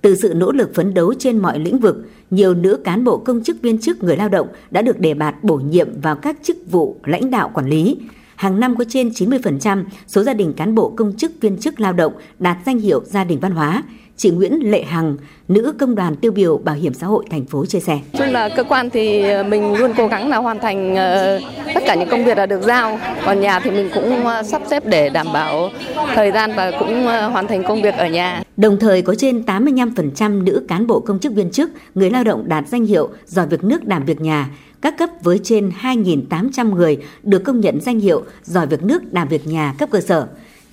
Từ 0.02 0.15
sự 0.15 0.34
nỗ 0.36 0.52
lực 0.52 0.76
phấn 0.76 0.93
đấu 0.93 1.13
trên 1.20 1.38
mọi 1.38 1.60
lĩnh 1.60 1.80
vực, 1.80 2.10
nhiều 2.32 2.54
nữ 2.54 2.80
cán 2.84 3.04
bộ 3.04 3.17
công 3.17 3.43
chức 3.43 3.62
viên 3.62 3.80
chức 3.80 4.04
người 4.04 4.17
lao 4.17 4.30
động 4.30 4.48
đã 4.72 4.82
được 4.82 5.00
đề 5.00 5.13
bạt 5.13 5.43
bổ 5.43 5.56
nhiệm 5.56 6.02
vào 6.02 6.15
các 6.15 6.38
chức 6.43 6.58
vụ 6.72 7.00
lãnh 7.04 7.32
đạo 7.32 7.52
quản 7.54 7.70
lý. 7.70 7.98
Hàng 8.36 8.60
năm 8.60 8.76
có 8.78 8.86
trên 8.89 9.10
90% 9.10 9.84
số 10.08 10.24
gia 10.24 10.34
đình 10.34 10.54
cán 10.54 10.76
bộ 10.76 10.89
công 10.89 11.13
chức 11.17 11.32
viên 11.41 11.58
chức 11.58 11.80
lao 11.80 11.93
động 11.93 12.13
đạt 12.39 12.58
danh 12.65 12.80
hiệu 12.80 13.02
gia 13.06 13.24
đình 13.24 13.39
văn 13.39 13.52
hóa. 13.52 13.84
Chị 14.18 14.30
Nguyễn 14.30 14.72
Lệ 14.72 14.84
Hằng, 14.84 15.18
nữ 15.48 15.74
công 15.80 15.96
đoàn 15.96 16.16
tiêu 16.16 16.32
biểu 16.32 16.58
Bảo 16.58 16.76
hiểm 16.76 16.94
xã 16.94 17.08
hội 17.08 17.26
thành 17.30 17.46
phố 17.46 17.66
chia 17.66 17.80
sẻ. 17.80 18.00
Chung 18.14 18.28
là 18.28 18.50
cơ 18.50 18.64
quan 18.64 18.90
thì 18.90 19.24
mình 19.44 19.76
luôn 19.76 19.94
cố 19.98 20.08
gắng 20.08 20.30
là 20.30 20.38
hoàn 20.38 20.60
thành 20.60 20.96
ờ, 20.96 21.40
tất 21.74 21.84
cả 21.86 21.96
những 21.96 22.10
công 22.10 22.26
việc 22.26 22.38
là 22.38 22.46
được 22.46 22.62
giao. 22.62 23.00
Còn 23.26 23.42
nhà 23.42 23.60
thì 23.60 23.72
mình 23.72 23.90
cũng 23.94 24.26
ờ, 24.26 24.44
sắp 24.44 24.62
xếp 24.70 24.86
để 24.86 25.10
đảm 25.10 25.28
bảo 25.34 25.70
thời 26.16 26.32
gian 26.32 26.52
và 26.56 26.72
cũng 26.80 27.08
ờ, 27.08 27.28
hoàn 27.28 27.48
thành 27.48 27.64
công 27.64 27.82
việc 27.82 27.94
ở 27.98 28.08
nhà. 28.08 28.44
Đồng 28.58 28.80
thời 28.80 29.02
có 29.02 29.16
trên 29.16 29.44
85% 29.46 30.44
nữ 30.44 30.66
cán 30.68 30.88
bộ 30.88 31.00
công 31.00 31.20
chức 31.20 31.34
viên 31.34 31.52
chức, 31.52 31.72
người 31.96 32.10
lao 32.10 32.24
động 32.24 32.44
đạt 32.48 32.68
danh 32.68 32.86
hiệu 32.86 33.10
giỏi 33.26 33.48
việc 33.48 33.64
nước 33.64 33.86
đảm 33.86 34.06
việc 34.06 34.22
nhà. 34.22 34.50
Các 34.82 34.98
cấp 34.98 35.10
với 35.24 35.40
trên 35.44 35.72
2.800 35.82 36.76
người 36.76 36.98
được 37.24 37.40
công 37.40 37.60
nhận 37.60 37.82
danh 37.82 38.00
hiệu 38.00 38.24
giỏi 38.44 38.68
việc 38.68 38.84
nước 38.84 39.14
đảm 39.14 39.28
việc 39.28 39.48
nhà 39.48 39.76
cấp 39.80 39.90
cơ 39.92 40.02
sở 40.02 40.28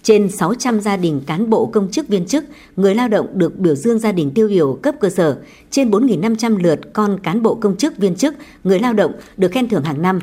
trên 0.05 0.31
600 0.31 0.81
gia 0.81 0.97
đình 0.97 1.21
cán 1.27 1.51
bộ 1.51 1.67
công 1.67 1.91
chức 1.91 2.09
viên 2.09 2.27
chức, 2.27 2.45
người 2.77 2.95
lao 2.95 3.09
động 3.09 3.27
được 3.33 3.59
biểu 3.59 3.75
dương 3.75 3.99
gia 3.99 4.13
đình 4.13 4.31
tiêu 4.35 4.49
biểu 4.49 4.79
cấp 4.83 4.95
cơ 5.01 5.11
sở, 5.11 5.39
trên 5.71 5.91
4.500 5.91 6.63
lượt 6.63 6.81
con 6.93 7.19
cán 7.23 7.43
bộ 7.43 7.55
công 7.55 7.77
chức 7.77 7.99
viên 7.99 8.17
chức, 8.17 8.35
người 8.65 8.79
lao 8.79 8.93
động 8.93 9.13
được 9.37 9.53
khen 9.53 9.69
thưởng 9.69 9.85
hàng 9.85 10.03
năm. 10.03 10.19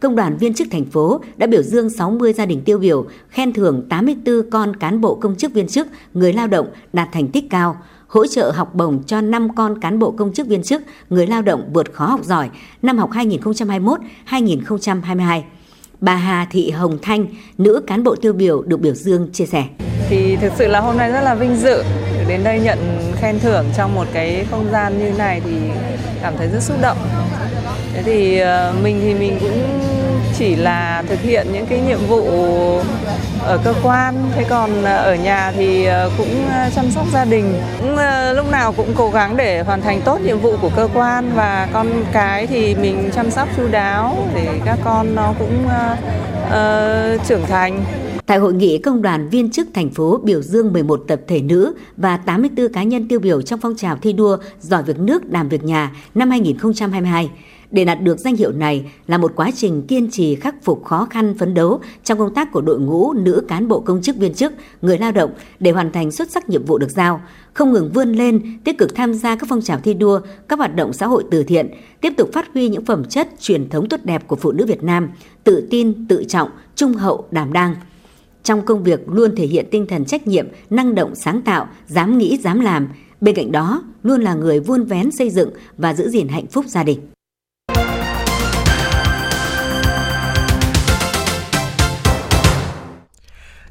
Công 0.00 0.16
đoàn 0.16 0.36
viên 0.36 0.54
chức 0.54 0.68
thành 0.70 0.84
phố 0.84 1.20
đã 1.36 1.46
biểu 1.46 1.62
dương 1.62 1.90
60 1.90 2.32
gia 2.32 2.46
đình 2.46 2.62
tiêu 2.64 2.78
biểu, 2.78 3.06
khen 3.28 3.52
thưởng 3.52 3.86
84 3.88 4.50
con 4.50 4.76
cán 4.76 5.00
bộ 5.00 5.14
công 5.14 5.36
chức 5.36 5.52
viên 5.52 5.68
chức, 5.68 5.86
người 6.14 6.32
lao 6.32 6.46
động 6.46 6.66
đạt 6.92 7.08
thành 7.12 7.28
tích 7.28 7.44
cao, 7.50 7.76
hỗ 8.06 8.26
trợ 8.26 8.50
học 8.50 8.74
bổng 8.74 9.02
cho 9.06 9.20
5 9.20 9.54
con 9.54 9.80
cán 9.80 9.98
bộ 9.98 10.10
công 10.10 10.32
chức 10.32 10.46
viên 10.46 10.62
chức, 10.62 10.82
người 11.10 11.26
lao 11.26 11.42
động 11.42 11.70
vượt 11.72 11.92
khó 11.92 12.06
học 12.06 12.24
giỏi 12.24 12.50
năm 12.82 12.98
học 12.98 13.10
2021-2022. 13.10 15.42
Bà 16.00 16.14
Hà 16.14 16.46
Thị 16.50 16.70
Hồng 16.70 16.98
Thanh, 17.02 17.26
nữ 17.58 17.80
cán 17.86 18.04
bộ 18.04 18.16
tiêu 18.16 18.32
biểu 18.32 18.62
được 18.62 18.80
biểu 18.80 18.94
dương 18.94 19.28
chia 19.32 19.46
sẻ. 19.46 19.64
Thì 20.08 20.36
thực 20.36 20.52
sự 20.56 20.66
là 20.66 20.80
hôm 20.80 20.96
nay 20.96 21.10
rất 21.10 21.20
là 21.20 21.34
vinh 21.34 21.56
dự 21.56 21.82
đến 22.28 22.44
đây 22.44 22.60
nhận 22.60 22.78
khen 23.16 23.38
thưởng 23.40 23.64
trong 23.76 23.94
một 23.94 24.04
cái 24.12 24.46
không 24.50 24.68
gian 24.72 24.98
như 24.98 25.18
này 25.18 25.40
thì 25.44 25.52
cảm 26.22 26.34
thấy 26.38 26.48
rất 26.48 26.62
xúc 26.62 26.76
động. 26.82 26.96
Thế 27.92 28.02
thì 28.02 28.38
ờ, 28.38 28.74
mình 28.82 29.00
thì 29.02 29.14
mình 29.14 29.38
cũng 29.40 29.62
chỉ 30.38 30.56
là 30.56 31.02
thực 31.08 31.20
hiện 31.20 31.46
những 31.52 31.66
cái 31.66 31.80
nhiệm 31.80 31.98
vụ 32.08 32.22
ở 33.42 33.58
cơ 33.64 33.74
quan 33.82 34.14
thế 34.34 34.44
còn 34.48 34.84
ờ, 34.84 34.96
ở 34.96 35.14
nhà 35.14 35.52
thì 35.56 35.84
ờ, 35.84 36.10
cũng 36.18 36.48
ờ, 36.48 36.70
chăm 36.74 36.90
sóc 36.90 37.06
gia 37.12 37.24
đình 37.24 37.54
cũng 37.80 37.96
lúc 38.34 38.50
nào 38.50 38.72
cũng 38.72 38.92
cố 38.96 39.10
gắng 39.10 39.36
để 39.36 39.62
hoàn 39.62 39.82
thành 39.82 40.00
tốt 40.04 40.20
nhiệm 40.20 40.38
vụ 40.38 40.56
của 40.62 40.70
cơ 40.76 40.88
quan 40.94 41.32
và 41.34 41.68
con 41.72 41.86
cái 42.12 42.46
thì 42.46 42.74
mình 42.74 43.10
chăm 43.14 43.30
sóc 43.30 43.48
chu 43.56 43.68
đáo 43.70 44.28
để 44.34 44.60
các 44.64 44.78
con 44.84 45.14
nó 45.14 45.34
cũng 45.38 45.66
uh, 45.66 47.26
trưởng 47.28 47.46
thành 47.46 47.84
Tại 48.26 48.38
hội 48.38 48.54
nghị, 48.54 48.78
công 48.78 49.02
đoàn 49.02 49.28
viên 49.28 49.50
chức 49.50 49.68
thành 49.74 49.90
phố 49.90 50.20
biểu 50.24 50.42
dương 50.42 50.72
11 50.72 51.04
tập 51.08 51.20
thể 51.28 51.40
nữ 51.40 51.74
và 51.96 52.16
84 52.16 52.72
cá 52.72 52.82
nhân 52.82 53.08
tiêu 53.08 53.20
biểu 53.20 53.42
trong 53.42 53.60
phong 53.60 53.76
trào 53.76 53.96
thi 53.96 54.12
đua 54.12 54.36
giỏi 54.60 54.82
việc 54.82 54.98
nước 54.98 55.22
làm 55.30 55.48
việc 55.48 55.64
nhà 55.64 55.92
năm 56.14 56.30
2022. 56.30 57.30
Để 57.70 57.84
đạt 57.84 58.02
được 58.02 58.18
danh 58.18 58.36
hiệu 58.36 58.52
này 58.52 58.92
là 59.06 59.18
một 59.18 59.32
quá 59.36 59.50
trình 59.56 59.82
kiên 59.86 60.10
trì 60.10 60.34
khắc 60.34 60.64
phục 60.64 60.84
khó 60.84 61.06
khăn 61.10 61.34
phấn 61.38 61.54
đấu 61.54 61.80
trong 62.04 62.18
công 62.18 62.34
tác 62.34 62.52
của 62.52 62.60
đội 62.60 62.80
ngũ 62.80 63.12
nữ 63.12 63.42
cán 63.48 63.68
bộ 63.68 63.80
công 63.80 64.02
chức 64.02 64.16
viên 64.16 64.34
chức, 64.34 64.52
người 64.82 64.98
lao 64.98 65.12
động 65.12 65.30
để 65.60 65.70
hoàn 65.70 65.92
thành 65.92 66.10
xuất 66.10 66.30
sắc 66.30 66.48
nhiệm 66.48 66.64
vụ 66.64 66.78
được 66.78 66.90
giao, 66.90 67.20
không 67.52 67.72
ngừng 67.72 67.90
vươn 67.92 68.12
lên, 68.12 68.58
tích 68.64 68.78
cực 68.78 68.94
tham 68.94 69.14
gia 69.14 69.36
các 69.36 69.46
phong 69.48 69.62
trào 69.62 69.80
thi 69.80 69.94
đua, 69.94 70.20
các 70.48 70.58
hoạt 70.58 70.76
động 70.76 70.92
xã 70.92 71.06
hội 71.06 71.24
từ 71.30 71.42
thiện, 71.42 71.70
tiếp 72.00 72.12
tục 72.16 72.30
phát 72.32 72.48
huy 72.54 72.68
những 72.68 72.84
phẩm 72.84 73.04
chất 73.04 73.28
truyền 73.40 73.68
thống 73.68 73.88
tốt 73.88 74.00
đẹp 74.04 74.28
của 74.28 74.36
phụ 74.36 74.52
nữ 74.52 74.66
Việt 74.66 74.82
Nam, 74.82 75.08
tự 75.44 75.66
tin, 75.70 76.06
tự 76.08 76.24
trọng, 76.24 76.48
trung 76.74 76.94
hậu, 76.94 77.24
đảm 77.30 77.52
đang 77.52 77.74
trong 78.46 78.62
công 78.62 78.84
việc 78.84 79.08
luôn 79.08 79.36
thể 79.36 79.46
hiện 79.46 79.66
tinh 79.70 79.86
thần 79.86 80.04
trách 80.04 80.26
nhiệm, 80.26 80.46
năng 80.70 80.94
động 80.94 81.14
sáng 81.14 81.42
tạo, 81.42 81.68
dám 81.86 82.18
nghĩ 82.18 82.38
dám 82.38 82.60
làm. 82.60 82.88
Bên 83.20 83.34
cạnh 83.34 83.52
đó, 83.52 83.82
luôn 84.02 84.20
là 84.20 84.34
người 84.34 84.60
vuôn 84.60 84.84
vén 84.84 85.10
xây 85.10 85.30
dựng 85.30 85.50
và 85.78 85.94
giữ 85.94 86.08
gìn 86.08 86.28
hạnh 86.28 86.46
phúc 86.46 86.64
gia 86.68 86.82
đình. 86.82 87.00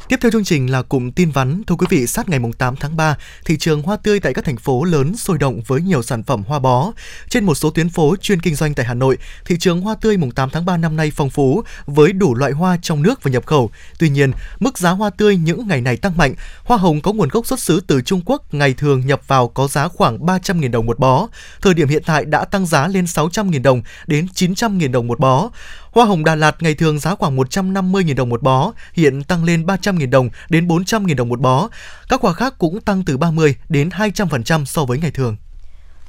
Tiếp 0.08 0.20
theo 0.22 0.32
chương 0.32 0.44
trình 0.44 0.72
là 0.72 0.82
cụm 0.82 1.12
tin 1.12 1.32
vắn. 1.32 1.64
Thưa 1.68 1.76
quý 1.76 1.88
vị, 1.90 2.08
sát 2.08 2.30
ngày 2.30 2.40
8 2.58 2.76
tháng 2.76 2.98
3, 2.98 3.18
thị 3.46 3.58
trường 3.58 3.82
hoa 3.82 3.98
tươi 3.98 4.20
tại 4.20 4.34
các 4.34 4.46
thành 4.46 4.58
phố 4.58 4.84
lớn 4.84 5.18
sôi 5.18 5.38
động 5.38 5.62
với 5.68 5.82
nhiều 5.82 6.04
sản 6.04 6.24
phẩm 6.24 6.44
hoa 6.48 6.60
bó. 6.60 6.92
Trên 7.30 7.46
một 7.46 7.56
số 7.56 7.70
tuyến 7.70 7.90
phố 7.90 8.16
chuyên 8.22 8.40
kinh 8.40 8.56
doanh 8.56 8.74
tại 8.74 8.86
Hà 8.86 8.94
Nội, 8.94 9.18
thị 9.46 9.58
trường 9.60 9.82
hoa 9.82 9.96
tươi 10.02 10.18
mùng 10.18 10.32
8 10.32 10.50
tháng 10.50 10.66
3 10.66 10.78
năm 10.78 10.96
nay 10.96 11.12
phong 11.16 11.30
phú 11.30 11.64
với 11.86 12.14
đủ 12.14 12.36
loại 12.36 12.52
hoa 12.52 12.78
trong 12.82 13.02
nước 13.02 13.24
và 13.24 13.32
nhập 13.32 13.46
khẩu. 13.46 13.70
Tuy 14.00 14.10
nhiên, 14.10 14.32
mức 14.60 14.78
giá 14.78 14.90
hoa 14.90 15.10
tươi 15.10 15.38
những 15.38 15.68
ngày 15.68 15.82
này 15.82 15.98
tăng 15.98 16.18
mạnh. 16.18 16.36
Hoa 16.64 16.78
hồng 16.78 17.02
có 17.02 17.14
nguồn 17.14 17.30
gốc 17.30 17.48
xuất 17.48 17.60
xứ 17.60 17.82
từ 17.88 18.02
Trung 18.02 18.22
Quốc 18.26 18.54
ngày 18.54 18.74
thường 18.74 19.08
nhập 19.08 19.22
vào 19.28 19.48
có 19.48 19.68
giá 19.68 19.88
khoảng 19.88 20.18
300.000 20.18 20.72
đồng 20.72 20.86
một 20.86 21.00
bó. 21.00 21.28
Thời 21.62 21.74
điểm 21.74 21.88
hiện 21.88 22.04
tại 22.06 22.26
đã 22.26 22.46
tăng 22.46 22.66
giá 22.66 22.88
lên 22.88 23.06
600.000 23.06 23.62
đồng 23.62 23.82
đến 24.08 24.28
900.000 24.36 24.92
đồng 24.92 25.08
một 25.08 25.20
bó. 25.20 25.50
Hoa 25.96 26.06
hồng 26.06 26.24
Đà 26.24 26.36
Lạt 26.36 26.64
ngày 26.64 26.76
thường 26.76 27.00
giá 27.00 27.16
khoảng 27.16 27.38
150.000 27.38 28.16
đồng 28.16 28.30
một 28.30 28.44
bó, 28.44 28.74
hiện 28.94 29.24
tăng 29.24 29.44
lên 29.44 29.66
300.000 29.66 30.10
đồng 30.10 30.30
đến 30.50 30.68
400.000 30.68 31.16
đồng 31.16 31.30
một 31.30 31.40
bó. 31.40 31.70
Các 32.10 32.26
quả 32.26 32.34
khác 32.34 32.54
cũng 32.58 32.82
tăng 32.82 33.04
từ 33.06 33.18
30 33.18 33.56
đến 33.70 33.90
200% 33.90 34.66
so 34.66 34.86
với 34.86 34.98
ngày 34.98 35.12
thường. 35.12 35.36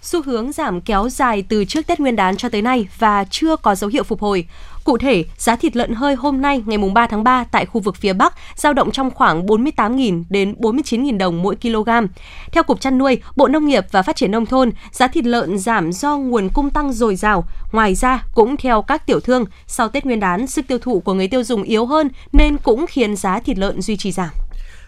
Xu 0.03 0.23
hướng 0.23 0.53
giảm 0.53 0.81
kéo 0.81 1.09
dài 1.09 1.45
từ 1.49 1.65
trước 1.65 1.87
Tết 1.87 2.01
Nguyên 2.01 2.17
đán 2.17 2.37
cho 2.37 2.49
tới 2.49 2.63
nay 2.63 2.89
và 2.99 3.25
chưa 3.31 3.57
có 3.57 3.75
dấu 3.75 3.91
hiệu 3.91 4.03
phục 4.05 4.21
hồi. 4.21 4.47
Cụ 4.87 4.99
thể, 4.99 5.25
giá 5.37 5.57
thịt 5.57 5.77
lợn 5.77 5.95
hơi 5.95 6.15
hôm 6.15 6.43
nay 6.43 6.63
ngày 6.67 6.79
3 6.95 7.07
tháng 7.07 7.25
3 7.25 7.45
tại 7.45 7.67
khu 7.67 7.81
vực 7.81 7.97
phía 7.97 8.13
Bắc 8.13 8.35
giao 8.55 8.73
động 8.73 8.91
trong 8.91 9.11
khoảng 9.11 9.47
48.000 9.47 10.25
đến 10.31 10.55
49.000 10.59 11.19
đồng 11.19 11.43
mỗi 11.43 11.57
kg. 11.57 11.89
Theo 12.53 12.63
Cục 12.63 12.81
Chăn 12.81 12.99
nuôi, 12.99 13.23
Bộ 13.37 13.49
Nông 13.49 13.67
nghiệp 13.67 13.85
và 13.91 14.03
Phát 14.03 14.17
triển 14.17 14.31
Nông 14.31 14.47
thôn, 14.47 14.71
giá 14.91 15.09
thịt 15.09 15.25
lợn 15.25 15.59
giảm 15.59 15.93
do 15.93 16.17
nguồn 16.17 16.49
cung 16.49 16.71
tăng 16.71 16.93
dồi 16.93 17.17
dào. 17.17 17.45
Ngoài 17.73 17.95
ra, 17.95 18.25
cũng 18.35 18.57
theo 18.57 18.83
các 18.83 19.07
tiểu 19.07 19.21
thương, 19.21 19.45
sau 19.67 19.89
Tết 19.89 20.07
Nguyên 20.07 20.21
đán, 20.21 20.47
sức 20.47 20.67
tiêu 20.69 20.79
thụ 20.79 21.01
của 21.01 21.15
người 21.15 21.29
tiêu 21.29 21.45
dùng 21.45 21.63
yếu 21.63 21.87
hơn 21.87 22.09
nên 22.33 22.57
cũng 22.59 22.87
khiến 22.87 23.17
giá 23.17 23.41
thịt 23.41 23.59
lợn 23.59 23.83
duy 23.83 23.97
trì 23.97 24.13
giảm. 24.13 24.31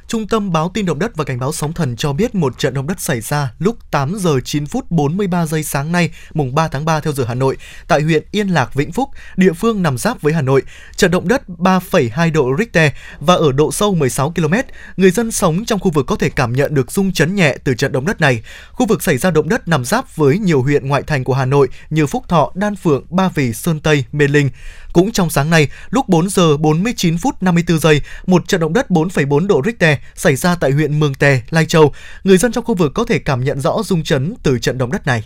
Trung 0.08 0.28
tâm 0.28 0.52
báo 0.52 0.70
tin 0.74 0.86
động 0.86 0.98
đất 0.98 1.16
và 1.16 1.24
cảnh 1.24 1.38
báo 1.38 1.52
sóng 1.52 1.72
thần 1.72 1.96
cho 1.96 2.12
biết 2.12 2.34
một 2.34 2.58
trận 2.58 2.74
động 2.74 2.86
đất 2.86 3.00
xảy 3.00 3.20
ra 3.20 3.52
lúc 3.58 3.90
8 3.90 4.14
giờ 4.18 4.40
9 4.44 4.66
phút 4.66 4.90
43 4.90 5.46
giây 5.46 5.62
sáng 5.62 5.92
nay, 5.92 6.10
mùng 6.34 6.54
3 6.54 6.68
tháng 6.68 6.84
3 6.84 7.00
theo 7.00 7.12
giờ 7.12 7.24
Hà 7.28 7.34
Nội, 7.34 7.56
tại 7.88 8.00
huyện 8.02 8.24
Yên 8.30 8.48
Lạc, 8.48 8.74
Vĩnh 8.74 8.92
Phúc, 8.92 9.08
địa 9.36 9.52
phương 9.52 9.82
nằm 9.82 9.98
giáp 9.98 10.22
với 10.22 10.32
Hà 10.32 10.42
Nội. 10.42 10.62
Trận 10.96 11.10
động 11.10 11.28
đất 11.28 11.42
3,2 11.48 12.32
độ 12.32 12.50
Richter 12.58 12.92
và 13.20 13.34
ở 13.34 13.52
độ 13.52 13.72
sâu 13.72 13.94
16 13.94 14.30
km. 14.30 14.54
Người 14.96 15.10
dân 15.10 15.30
sống 15.30 15.64
trong 15.64 15.80
khu 15.80 15.90
vực 15.90 16.06
có 16.06 16.16
thể 16.16 16.30
cảm 16.30 16.52
nhận 16.52 16.74
được 16.74 16.92
rung 16.92 17.12
chấn 17.12 17.34
nhẹ 17.34 17.56
từ 17.64 17.74
trận 17.74 17.92
động 17.92 18.06
đất 18.06 18.20
này. 18.20 18.42
Khu 18.72 18.86
vực 18.86 19.02
xảy 19.02 19.18
ra 19.18 19.30
động 19.30 19.48
đất 19.48 19.68
nằm 19.68 19.84
giáp 19.84 20.16
với 20.16 20.38
nhiều 20.38 20.62
huyện 20.62 20.88
ngoại 20.88 21.02
thành 21.02 21.24
của 21.24 21.34
Hà 21.34 21.44
Nội 21.44 21.68
như 21.90 22.06
Phúc 22.06 22.24
Thọ, 22.28 22.52
Đan 22.54 22.76
Phượng, 22.76 23.04
Ba 23.10 23.28
Vì, 23.34 23.52
Sơn 23.52 23.80
Tây, 23.80 24.04
Mê 24.12 24.28
Linh. 24.28 24.50
Cũng 24.98 25.12
trong 25.12 25.30
sáng 25.30 25.50
nay, 25.50 25.68
lúc 25.90 26.08
4 26.08 26.28
giờ 26.28 26.56
49 26.56 27.18
phút 27.18 27.42
54 27.42 27.78
giây, 27.78 28.00
một 28.26 28.48
trận 28.48 28.60
động 28.60 28.72
đất 28.72 28.90
4,4 28.90 29.46
độ 29.46 29.62
Richter 29.64 29.98
xảy 30.14 30.36
ra 30.36 30.54
tại 30.54 30.70
huyện 30.70 31.00
Mường 31.00 31.14
Tè, 31.14 31.40
Lai 31.50 31.66
Châu. 31.66 31.92
Người 32.24 32.38
dân 32.38 32.52
trong 32.52 32.64
khu 32.64 32.74
vực 32.74 32.92
có 32.94 33.04
thể 33.04 33.18
cảm 33.18 33.44
nhận 33.44 33.60
rõ 33.60 33.82
rung 33.84 34.02
chấn 34.02 34.34
từ 34.42 34.58
trận 34.58 34.78
động 34.78 34.92
đất 34.92 35.06
này. 35.06 35.22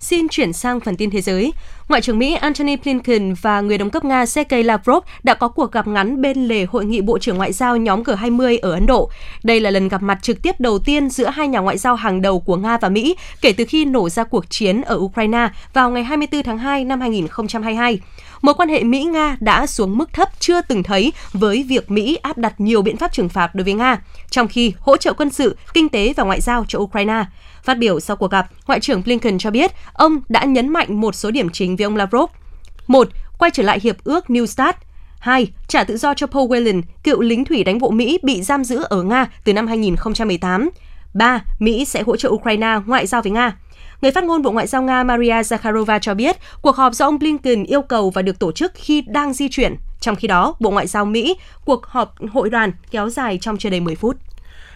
Xin 0.00 0.28
chuyển 0.30 0.52
sang 0.52 0.80
phần 0.80 0.96
tin 0.96 1.10
thế 1.10 1.20
giới. 1.20 1.52
Ngoại 1.88 2.02
trưởng 2.02 2.18
Mỹ 2.18 2.34
Antony 2.34 2.76
Blinken 2.76 3.34
và 3.42 3.60
người 3.60 3.78
đồng 3.78 3.90
cấp 3.90 4.04
Nga 4.04 4.26
Sergei 4.26 4.62
Lavrov 4.62 5.04
đã 5.22 5.34
có 5.34 5.48
cuộc 5.48 5.72
gặp 5.72 5.86
ngắn 5.86 6.20
bên 6.20 6.48
lề 6.48 6.64
hội 6.64 6.84
nghị 6.84 7.00
Bộ 7.00 7.18
trưởng 7.18 7.36
Ngoại 7.36 7.52
giao 7.52 7.76
nhóm 7.76 8.02
G20 8.02 8.58
ở 8.62 8.72
Ấn 8.72 8.86
Độ. 8.86 9.10
Đây 9.42 9.60
là 9.60 9.70
lần 9.70 9.88
gặp 9.88 10.02
mặt 10.02 10.18
trực 10.22 10.42
tiếp 10.42 10.60
đầu 10.60 10.78
tiên 10.78 11.10
giữa 11.10 11.28
hai 11.28 11.48
nhà 11.48 11.58
ngoại 11.58 11.78
giao 11.78 11.94
hàng 11.94 12.22
đầu 12.22 12.40
của 12.40 12.56
Nga 12.56 12.76
và 12.76 12.88
Mỹ 12.88 13.16
kể 13.40 13.52
từ 13.52 13.64
khi 13.68 13.84
nổ 13.84 14.08
ra 14.08 14.24
cuộc 14.24 14.50
chiến 14.50 14.82
ở 14.82 14.96
Ukraine 14.96 15.48
vào 15.72 15.90
ngày 15.90 16.04
24 16.04 16.42
tháng 16.42 16.58
2 16.58 16.84
năm 16.84 17.00
2022 17.00 17.98
mối 18.44 18.54
quan 18.54 18.68
hệ 18.68 18.82
Mỹ-Nga 18.82 19.36
đã 19.40 19.66
xuống 19.66 19.98
mức 19.98 20.12
thấp 20.12 20.28
chưa 20.38 20.60
từng 20.60 20.82
thấy 20.82 21.12
với 21.32 21.64
việc 21.68 21.90
Mỹ 21.90 22.18
áp 22.22 22.38
đặt 22.38 22.60
nhiều 22.60 22.82
biện 22.82 22.96
pháp 22.96 23.12
trừng 23.12 23.28
phạt 23.28 23.54
đối 23.54 23.64
với 23.64 23.74
Nga, 23.74 23.98
trong 24.30 24.48
khi 24.48 24.72
hỗ 24.80 24.96
trợ 24.96 25.12
quân 25.12 25.30
sự, 25.30 25.56
kinh 25.74 25.88
tế 25.88 26.12
và 26.16 26.24
ngoại 26.24 26.40
giao 26.40 26.64
cho 26.68 26.78
Ukraine. 26.78 27.24
Phát 27.64 27.78
biểu 27.78 28.00
sau 28.00 28.16
cuộc 28.16 28.30
gặp, 28.30 28.46
Ngoại 28.66 28.80
trưởng 28.80 29.02
Blinken 29.02 29.38
cho 29.38 29.50
biết 29.50 29.72
ông 29.92 30.20
đã 30.28 30.44
nhấn 30.44 30.68
mạnh 30.68 31.00
một 31.00 31.14
số 31.14 31.30
điểm 31.30 31.50
chính 31.50 31.76
với 31.76 31.84
ông 31.84 31.96
Lavrov. 31.96 32.30
Một, 32.86 33.08
quay 33.38 33.50
trở 33.50 33.62
lại 33.62 33.80
hiệp 33.82 33.96
ước 34.04 34.24
New 34.28 34.46
START. 34.46 34.76
2. 35.18 35.52
Trả 35.68 35.84
tự 35.84 35.96
do 35.96 36.14
cho 36.14 36.26
Paul 36.26 36.50
Whelan, 36.50 36.82
cựu 37.02 37.20
lính 37.20 37.44
thủy 37.44 37.64
đánh 37.64 37.78
bộ 37.78 37.90
Mỹ 37.90 38.18
bị 38.22 38.42
giam 38.42 38.64
giữ 38.64 38.82
ở 38.82 39.02
Nga 39.02 39.26
từ 39.44 39.52
năm 39.52 39.66
2018. 39.66 40.70
3. 41.14 41.42
Mỹ 41.58 41.84
sẽ 41.84 42.02
hỗ 42.02 42.16
trợ 42.16 42.28
Ukraine 42.28 42.78
ngoại 42.86 43.06
giao 43.06 43.22
với 43.22 43.32
Nga. 43.32 43.56
Người 44.00 44.10
phát 44.10 44.24
ngôn 44.24 44.42
Bộ 44.42 44.50
Ngoại 44.50 44.66
giao 44.66 44.82
Nga 44.82 45.04
Maria 45.04 45.40
Zakharova 45.40 45.98
cho 45.98 46.14
biết 46.14 46.36
cuộc 46.62 46.76
họp 46.76 46.94
do 46.94 47.06
ông 47.06 47.18
Blinken 47.18 47.64
yêu 47.64 47.82
cầu 47.82 48.10
và 48.10 48.22
được 48.22 48.38
tổ 48.38 48.52
chức 48.52 48.72
khi 48.74 49.00
đang 49.00 49.32
di 49.32 49.48
chuyển. 49.48 49.76
Trong 50.00 50.16
khi 50.16 50.28
đó, 50.28 50.54
Bộ 50.60 50.70
Ngoại 50.70 50.86
giao 50.86 51.04
Mỹ, 51.04 51.36
cuộc 51.64 51.86
họp 51.86 52.14
hội 52.32 52.50
đoàn 52.50 52.72
kéo 52.90 53.08
dài 53.08 53.38
trong 53.40 53.56
chưa 53.56 53.70
đầy 53.70 53.80
10 53.80 53.94
phút. 53.94 54.16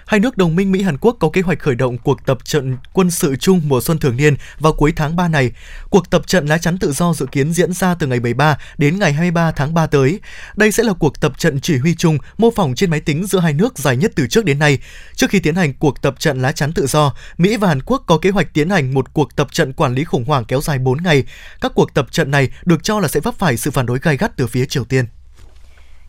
Hai 0.08 0.20
nước 0.20 0.36
đồng 0.36 0.56
minh 0.56 0.72
Mỹ-Hàn 0.72 0.96
Quốc 1.00 1.16
có 1.20 1.30
kế 1.32 1.40
hoạch 1.40 1.58
khởi 1.58 1.74
động 1.74 1.98
cuộc 1.98 2.26
tập 2.26 2.38
trận 2.44 2.76
quân 2.92 3.10
sự 3.10 3.36
chung 3.36 3.60
mùa 3.64 3.80
xuân 3.80 3.98
thường 3.98 4.16
niên 4.16 4.34
vào 4.58 4.72
cuối 4.72 4.92
tháng 4.96 5.16
3 5.16 5.28
này. 5.28 5.50
Cuộc 5.90 6.10
tập 6.10 6.26
trận 6.26 6.46
lá 6.46 6.58
chắn 6.58 6.78
tự 6.78 6.92
do 6.92 7.14
dự 7.14 7.26
kiến 7.32 7.52
diễn 7.52 7.72
ra 7.72 7.94
từ 7.94 8.06
ngày 8.06 8.20
13 8.20 8.58
đến 8.78 8.98
ngày 8.98 9.12
23 9.12 9.50
tháng 9.50 9.74
3 9.74 9.86
tới. 9.86 10.20
Đây 10.56 10.72
sẽ 10.72 10.82
là 10.82 10.92
cuộc 10.92 11.20
tập 11.20 11.32
trận 11.38 11.60
chỉ 11.60 11.76
huy 11.78 11.94
chung 11.94 12.18
mô 12.38 12.50
phỏng 12.50 12.74
trên 12.74 12.90
máy 12.90 13.00
tính 13.00 13.26
giữa 13.26 13.38
hai 13.38 13.52
nước 13.52 13.78
dài 13.78 13.96
nhất 13.96 14.12
từ 14.16 14.26
trước 14.26 14.44
đến 14.44 14.58
nay. 14.58 14.78
Trước 15.14 15.30
khi 15.30 15.40
tiến 15.40 15.54
hành 15.54 15.74
cuộc 15.74 16.02
tập 16.02 16.14
trận 16.18 16.42
lá 16.42 16.52
chắn 16.52 16.72
tự 16.72 16.86
do, 16.86 17.14
Mỹ 17.38 17.56
và 17.56 17.68
Hàn 17.68 17.82
Quốc 17.82 18.02
có 18.06 18.18
kế 18.18 18.30
hoạch 18.30 18.54
tiến 18.54 18.70
hành 18.70 18.94
một 18.94 19.12
cuộc 19.12 19.36
tập 19.36 19.48
trận 19.52 19.72
quản 19.72 19.94
lý 19.94 20.04
khủng 20.04 20.24
hoảng 20.24 20.44
kéo 20.44 20.60
dài 20.60 20.78
4 20.78 21.02
ngày. 21.02 21.24
Các 21.60 21.72
cuộc 21.74 21.94
tập 21.94 22.06
trận 22.10 22.30
này 22.30 22.48
được 22.64 22.82
cho 22.82 23.00
là 23.00 23.08
sẽ 23.08 23.20
vấp 23.20 23.34
phải 23.38 23.56
sự 23.56 23.70
phản 23.70 23.86
đối 23.86 23.98
gay 23.98 24.16
gắt 24.16 24.36
từ 24.36 24.46
phía 24.46 24.66
Triều 24.66 24.84
Tiên. 24.84 25.04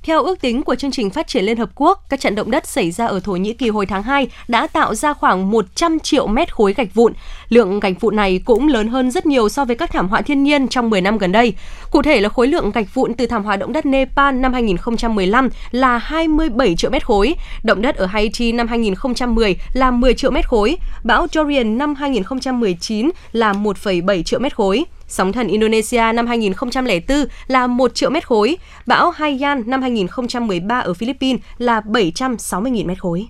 Theo 0.03 0.23
ước 0.23 0.41
tính 0.41 0.63
của 0.63 0.75
chương 0.75 0.91
trình 0.91 1.09
phát 1.09 1.27
triển 1.27 1.45
Liên 1.45 1.57
Hợp 1.57 1.69
Quốc, 1.75 2.03
các 2.09 2.19
trận 2.19 2.35
động 2.35 2.51
đất 2.51 2.67
xảy 2.67 2.91
ra 2.91 3.05
ở 3.05 3.19
Thổ 3.19 3.31
Nhĩ 3.31 3.53
Kỳ 3.53 3.69
hồi 3.69 3.85
tháng 3.85 4.03
2 4.03 4.27
đã 4.47 4.67
tạo 4.67 4.95
ra 4.95 5.13
khoảng 5.13 5.51
100 5.51 5.99
triệu 5.99 6.27
mét 6.27 6.55
khối 6.55 6.73
gạch 6.73 6.93
vụn. 6.93 7.13
Lượng 7.49 7.79
gạch 7.79 8.01
vụn 8.01 8.15
này 8.15 8.41
cũng 8.45 8.67
lớn 8.67 8.87
hơn 8.87 9.11
rất 9.11 9.25
nhiều 9.25 9.49
so 9.49 9.65
với 9.65 9.75
các 9.75 9.91
thảm 9.91 10.09
họa 10.09 10.21
thiên 10.21 10.43
nhiên 10.43 10.67
trong 10.67 10.89
10 10.89 11.01
năm 11.01 11.17
gần 11.17 11.31
đây. 11.31 11.53
Cụ 11.91 12.01
thể 12.01 12.21
là 12.21 12.29
khối 12.29 12.47
lượng 12.47 12.71
gạch 12.71 12.93
vụn 12.93 13.13
từ 13.13 13.27
thảm 13.27 13.43
họa 13.43 13.55
động 13.55 13.73
đất 13.73 13.85
Nepal 13.85 14.35
năm 14.35 14.53
2015 14.53 15.49
là 15.71 15.97
27 15.97 16.75
triệu 16.75 16.91
mét 16.91 17.05
khối, 17.05 17.35
động 17.63 17.81
đất 17.81 17.95
ở 17.95 18.05
Haiti 18.05 18.51
năm 18.51 18.67
2010 18.67 19.55
là 19.73 19.91
10 19.91 20.13
triệu 20.13 20.31
mét 20.31 20.47
khối, 20.47 20.77
bão 21.03 21.27
Dorian 21.31 21.77
năm 21.77 21.95
2019 21.95 23.09
là 23.31 23.53
1,7 23.53 24.23
triệu 24.23 24.39
mét 24.39 24.55
khối. 24.55 24.85
Sóng 25.09 25.33
thần 25.33 25.47
Indonesia 25.47 26.11
năm 26.13 26.27
2004 26.27 27.25
là 27.47 27.67
1 27.67 27.95
triệu 27.95 28.09
mét 28.09 28.27
khối, 28.27 28.57
bão 28.85 29.11
Haiyan 29.11 29.63
năm 29.65 29.81
2013 29.81 30.79
ở 30.79 30.93
Philippines 30.93 31.41
là 31.57 31.81
760.000 31.85 32.85
mét 32.85 32.99
khối. 32.99 33.27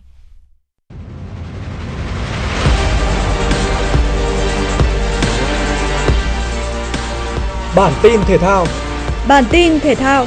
Bản 7.76 7.94
tin 8.02 8.20
thể 8.28 8.38
thao. 8.38 8.65
Bản 9.28 9.44
tin 9.52 9.80
thể 9.80 9.96
thao 9.96 10.26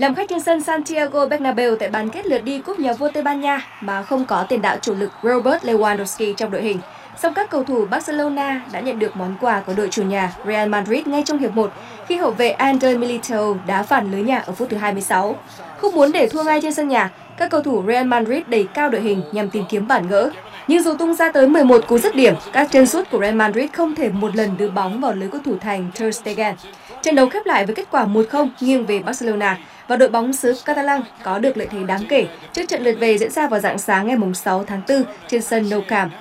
Làm 0.00 0.14
khách 0.14 0.28
trên 0.28 0.40
sân 0.40 0.60
Santiago 0.60 1.26
Bernabeu 1.26 1.76
tại 1.76 1.88
bán 1.88 2.10
kết 2.10 2.26
lượt 2.26 2.38
đi 2.44 2.58
cúp 2.58 2.78
nhà 2.78 2.92
vua 2.92 3.08
Tây 3.14 3.22
Ban 3.22 3.40
Nha 3.40 3.66
mà 3.80 4.02
không 4.02 4.24
có 4.24 4.46
tiền 4.48 4.62
đạo 4.62 4.76
chủ 4.82 4.94
lực 4.94 5.12
Robert 5.22 5.64
Lewandowski 5.64 6.34
trong 6.34 6.50
đội 6.50 6.62
hình. 6.62 6.78
Song 7.22 7.34
các 7.34 7.50
cầu 7.50 7.64
thủ 7.64 7.86
Barcelona 7.90 8.62
đã 8.72 8.80
nhận 8.80 8.98
được 8.98 9.16
món 9.16 9.36
quà 9.40 9.60
của 9.60 9.72
đội 9.76 9.88
chủ 9.90 10.02
nhà 10.02 10.32
Real 10.46 10.68
Madrid 10.68 11.06
ngay 11.06 11.22
trong 11.26 11.38
hiệp 11.38 11.54
1 11.54 11.72
khi 12.06 12.16
hậu 12.16 12.30
vệ 12.30 12.50
Ander 12.50 12.98
Militao 12.98 13.58
đá 13.66 13.82
phản 13.82 14.10
lưới 14.10 14.22
nhà 14.22 14.38
ở 14.38 14.52
phút 14.52 14.68
thứ 14.70 14.76
26. 14.76 15.36
Không 15.76 15.94
muốn 15.94 16.12
để 16.12 16.28
thua 16.28 16.42
ngay 16.42 16.60
trên 16.62 16.74
sân 16.74 16.88
nhà, 16.88 17.10
các 17.36 17.50
cầu 17.50 17.62
thủ 17.62 17.82
Real 17.86 18.06
Madrid 18.06 18.42
đẩy 18.46 18.66
cao 18.74 18.88
đội 18.88 19.00
hình 19.00 19.22
nhằm 19.32 19.50
tìm 19.50 19.64
kiếm 19.68 19.88
bản 19.88 20.08
gỡ. 20.08 20.30
Nhưng 20.68 20.82
dù 20.82 20.94
tung 20.94 21.14
ra 21.14 21.32
tới 21.32 21.48
11 21.48 21.86
cú 21.88 21.98
dứt 21.98 22.14
điểm, 22.14 22.34
các 22.52 22.68
chân 22.70 22.86
sút 22.86 23.10
của 23.10 23.20
Real 23.20 23.34
Madrid 23.34 23.70
không 23.72 23.94
thể 23.94 24.08
một 24.08 24.36
lần 24.36 24.56
đưa 24.56 24.70
bóng 24.70 25.00
vào 25.00 25.12
lưới 25.12 25.28
của 25.28 25.38
thủ 25.44 25.54
thành 25.60 25.90
Ter 25.98 26.16
Stegen. 26.20 26.54
Trận 27.02 27.14
đấu 27.14 27.28
khép 27.28 27.46
lại 27.46 27.66
với 27.66 27.74
kết 27.74 27.86
quả 27.90 28.04
1-0 28.04 28.48
nghiêng 28.60 28.86
về 28.86 28.98
Barcelona 28.98 29.58
và 29.90 29.96
đội 29.96 30.08
bóng 30.08 30.32
xứ 30.32 30.54
Catalan 30.64 31.02
có 31.22 31.38
được 31.38 31.56
lợi 31.56 31.66
thế 31.70 31.82
đáng 31.82 32.02
kể 32.08 32.26
trước 32.52 32.68
trận 32.68 32.82
lượt 32.82 32.96
về 33.00 33.18
diễn 33.18 33.30
ra 33.30 33.46
vào 33.46 33.60
dạng 33.60 33.78
sáng 33.78 34.06
ngày 34.06 34.16
6 34.34 34.64
tháng 34.64 34.80
4 34.88 35.04
trên 35.28 35.42
sân 35.42 35.70
Nou 35.70 35.80
Camp. 35.88 36.12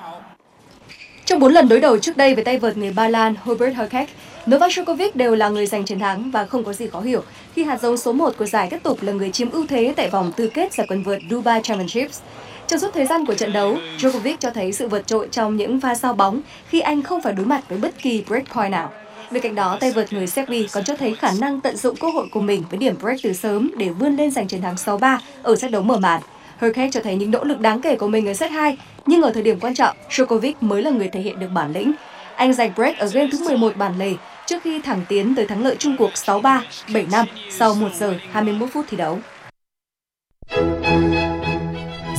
Trong 1.25 1.39
4 1.39 1.53
lần 1.53 1.69
đối 1.69 1.79
đầu 1.79 1.97
trước 1.97 2.17
đây 2.17 2.35
với 2.35 2.43
tay 2.43 2.57
vợt 2.57 2.77
người 2.77 2.91
Ba 2.91 3.07
Lan 3.07 3.35
Hubert 3.43 3.77
Hurkacz, 3.77 4.05
Novak 4.51 4.71
Djokovic 4.71 5.09
đều 5.13 5.35
là 5.35 5.49
người 5.49 5.65
giành 5.65 5.85
chiến 5.85 5.99
thắng 5.99 6.31
và 6.31 6.45
không 6.45 6.63
có 6.63 6.73
gì 6.73 6.87
khó 6.87 7.01
hiểu 7.01 7.23
khi 7.55 7.63
hạt 7.63 7.81
giống 7.81 7.97
số 7.97 8.13
1 8.13 8.37
của 8.37 8.45
giải 8.45 8.67
tiếp 8.71 8.79
tục 8.83 8.97
là 9.01 9.11
người 9.11 9.31
chiếm 9.31 9.51
ưu 9.51 9.67
thế 9.67 9.93
tại 9.95 10.09
vòng 10.09 10.31
tư 10.35 10.49
kết 10.53 10.73
giải 10.73 10.87
quần 10.89 11.03
vợt 11.03 11.19
Dubai 11.29 11.61
Championships. 11.63 12.19
Trong 12.67 12.79
suốt 12.79 12.93
thời 12.93 13.05
gian 13.05 13.25
của 13.25 13.35
trận 13.35 13.53
đấu, 13.53 13.77
Djokovic 13.97 14.35
cho 14.39 14.49
thấy 14.49 14.71
sự 14.73 14.87
vượt 14.87 15.07
trội 15.07 15.27
trong 15.31 15.57
những 15.57 15.79
pha 15.79 15.95
sao 15.95 16.13
bóng 16.13 16.41
khi 16.69 16.79
anh 16.79 17.01
không 17.01 17.21
phải 17.21 17.33
đối 17.33 17.45
mặt 17.45 17.61
với 17.69 17.77
bất 17.77 18.01
kỳ 18.01 18.23
breakpoint 18.27 18.71
nào. 18.71 18.91
Bên 19.31 19.43
cạnh 19.43 19.55
đó, 19.55 19.77
tay 19.79 19.91
vợt 19.91 20.13
người 20.13 20.27
Serbia 20.27 20.65
còn 20.71 20.83
cho 20.83 20.95
thấy 20.95 21.15
khả 21.15 21.31
năng 21.39 21.61
tận 21.61 21.77
dụng 21.77 21.95
cơ 21.95 22.09
hội 22.09 22.27
của 22.31 22.41
mình 22.41 22.63
với 22.69 22.77
điểm 22.77 22.95
break 23.01 23.17
từ 23.23 23.33
sớm 23.33 23.71
để 23.77 23.89
vươn 23.89 24.15
lên 24.15 24.31
giành 24.31 24.47
chiến 24.47 24.61
thắng 24.61 24.75
6-3 24.75 25.17
ở 25.43 25.55
set 25.55 25.71
đấu 25.71 25.81
mở 25.81 25.97
màn. 25.97 26.21
Hurkacz 26.59 26.91
cho 26.91 26.99
thấy 27.03 27.15
những 27.15 27.31
nỗ 27.31 27.43
lực 27.43 27.59
đáng 27.59 27.81
kể 27.81 27.95
của 27.95 28.07
mình 28.07 28.27
ở 28.27 28.33
set 28.33 28.51
2, 28.51 28.77
nhưng 29.05 29.21
ở 29.21 29.31
thời 29.33 29.43
điểm 29.43 29.59
quan 29.59 29.75
trọng, 29.75 29.97
Djokovic 30.09 30.53
mới 30.61 30.81
là 30.81 30.91
người 30.91 31.07
thể 31.07 31.19
hiện 31.19 31.39
được 31.39 31.49
bản 31.53 31.73
lĩnh. 31.73 31.91
Anh 32.35 32.53
giành 32.53 32.71
break 32.75 32.97
ở 32.97 33.07
game 33.07 33.29
thứ 33.31 33.45
11 33.45 33.77
bản 33.77 33.93
lề 33.99 34.13
trước 34.45 34.63
khi 34.63 34.81
thẳng 34.81 35.01
tiến 35.09 35.35
tới 35.35 35.45
thắng 35.45 35.63
lợi 35.63 35.75
chung 35.79 35.95
cuộc 35.97 36.11
6-3, 36.13 36.61
7-5 36.87 37.25
sau 37.49 37.73
1 37.73 37.87
giờ 37.99 38.15
21 38.31 38.69
phút 38.73 38.85
thi 38.89 38.97
đấu. 38.97 39.19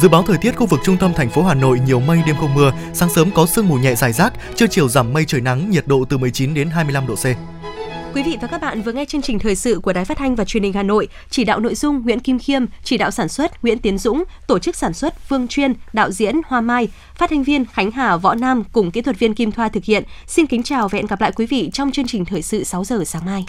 Dự 0.01 0.09
báo 0.09 0.23
thời 0.23 0.39
tiết 0.39 0.57
khu 0.57 0.67
vực 0.67 0.81
trung 0.85 0.97
tâm 0.97 1.13
thành 1.17 1.31
phố 1.31 1.43
Hà 1.43 1.55
Nội 1.55 1.81
nhiều 1.87 2.01
mây 2.01 2.19
đêm 2.27 2.37
không 2.41 2.55
mưa, 2.55 2.73
sáng 2.93 3.09
sớm 3.11 3.31
có 3.31 3.47
sương 3.47 3.69
mù 3.69 3.75
nhẹ 3.75 3.95
rải 3.95 4.13
rác, 4.13 4.33
trưa 4.55 4.67
chiều 4.67 4.89
giảm 4.89 5.13
mây 5.13 5.25
trời 5.25 5.41
nắng, 5.41 5.71
nhiệt 5.71 5.87
độ 5.87 6.05
từ 6.09 6.19
19 6.19 6.55
đến 6.55 6.71
25 6.71 7.07
độ 7.07 7.15
C. 7.15 7.25
Quý 8.15 8.23
vị 8.23 8.39
và 8.41 8.49
các 8.49 8.61
bạn 8.61 8.83
vừa 8.83 8.93
nghe 8.93 9.05
chương 9.05 9.23
trình 9.23 9.39
thời 9.39 9.55
sự 9.55 9.81
của 9.83 9.93
Đài 9.93 10.05
Phát 10.05 10.19
thanh 10.19 10.35
và 10.35 10.45
Truyền 10.45 10.63
hình 10.63 10.73
Hà 10.73 10.83
Nội, 10.83 11.09
chỉ 11.31 11.45
đạo 11.45 11.61
nội 11.61 11.75
dung 11.75 12.03
Nguyễn 12.03 12.21
Kim 12.21 12.39
Khiêm, 12.39 12.65
chỉ 12.85 12.99
đạo 12.99 13.11
sản 13.11 13.29
xuất 13.29 13.65
Nguyễn 13.65 13.79
Tiến 13.79 13.99
Dũng, 13.99 14.25
tổ 14.47 14.59
chức 14.59 14.77
sản 14.77 14.93
xuất 14.93 15.29
Phương 15.29 15.49
Chuyên, 15.49 15.73
đạo 15.93 16.11
diễn 16.11 16.41
Hoa 16.47 16.61
Mai, 16.61 16.89
phát 17.15 17.31
thanh 17.31 17.43
viên 17.43 17.65
Khánh 17.65 17.91
Hà 17.91 18.17
Võ 18.17 18.35
Nam 18.35 18.65
cùng 18.73 18.91
kỹ 18.91 19.03
thuật 19.03 19.19
viên 19.19 19.35
Kim 19.35 19.53
Thoa 19.53 19.69
thực 19.69 19.85
hiện. 19.85 20.05
Xin 20.27 20.47
kính 20.47 20.63
chào 20.63 20.89
và 20.89 20.97
hẹn 20.97 21.07
gặp 21.07 21.21
lại 21.21 21.33
quý 21.37 21.47
vị 21.47 21.71
trong 21.73 21.93
chương 21.93 22.07
trình 22.07 22.25
thời 22.25 22.43
sự 22.43 22.65
6 22.65 22.85
giờ 22.85 23.05
sáng 23.05 23.27
mai. 23.27 23.45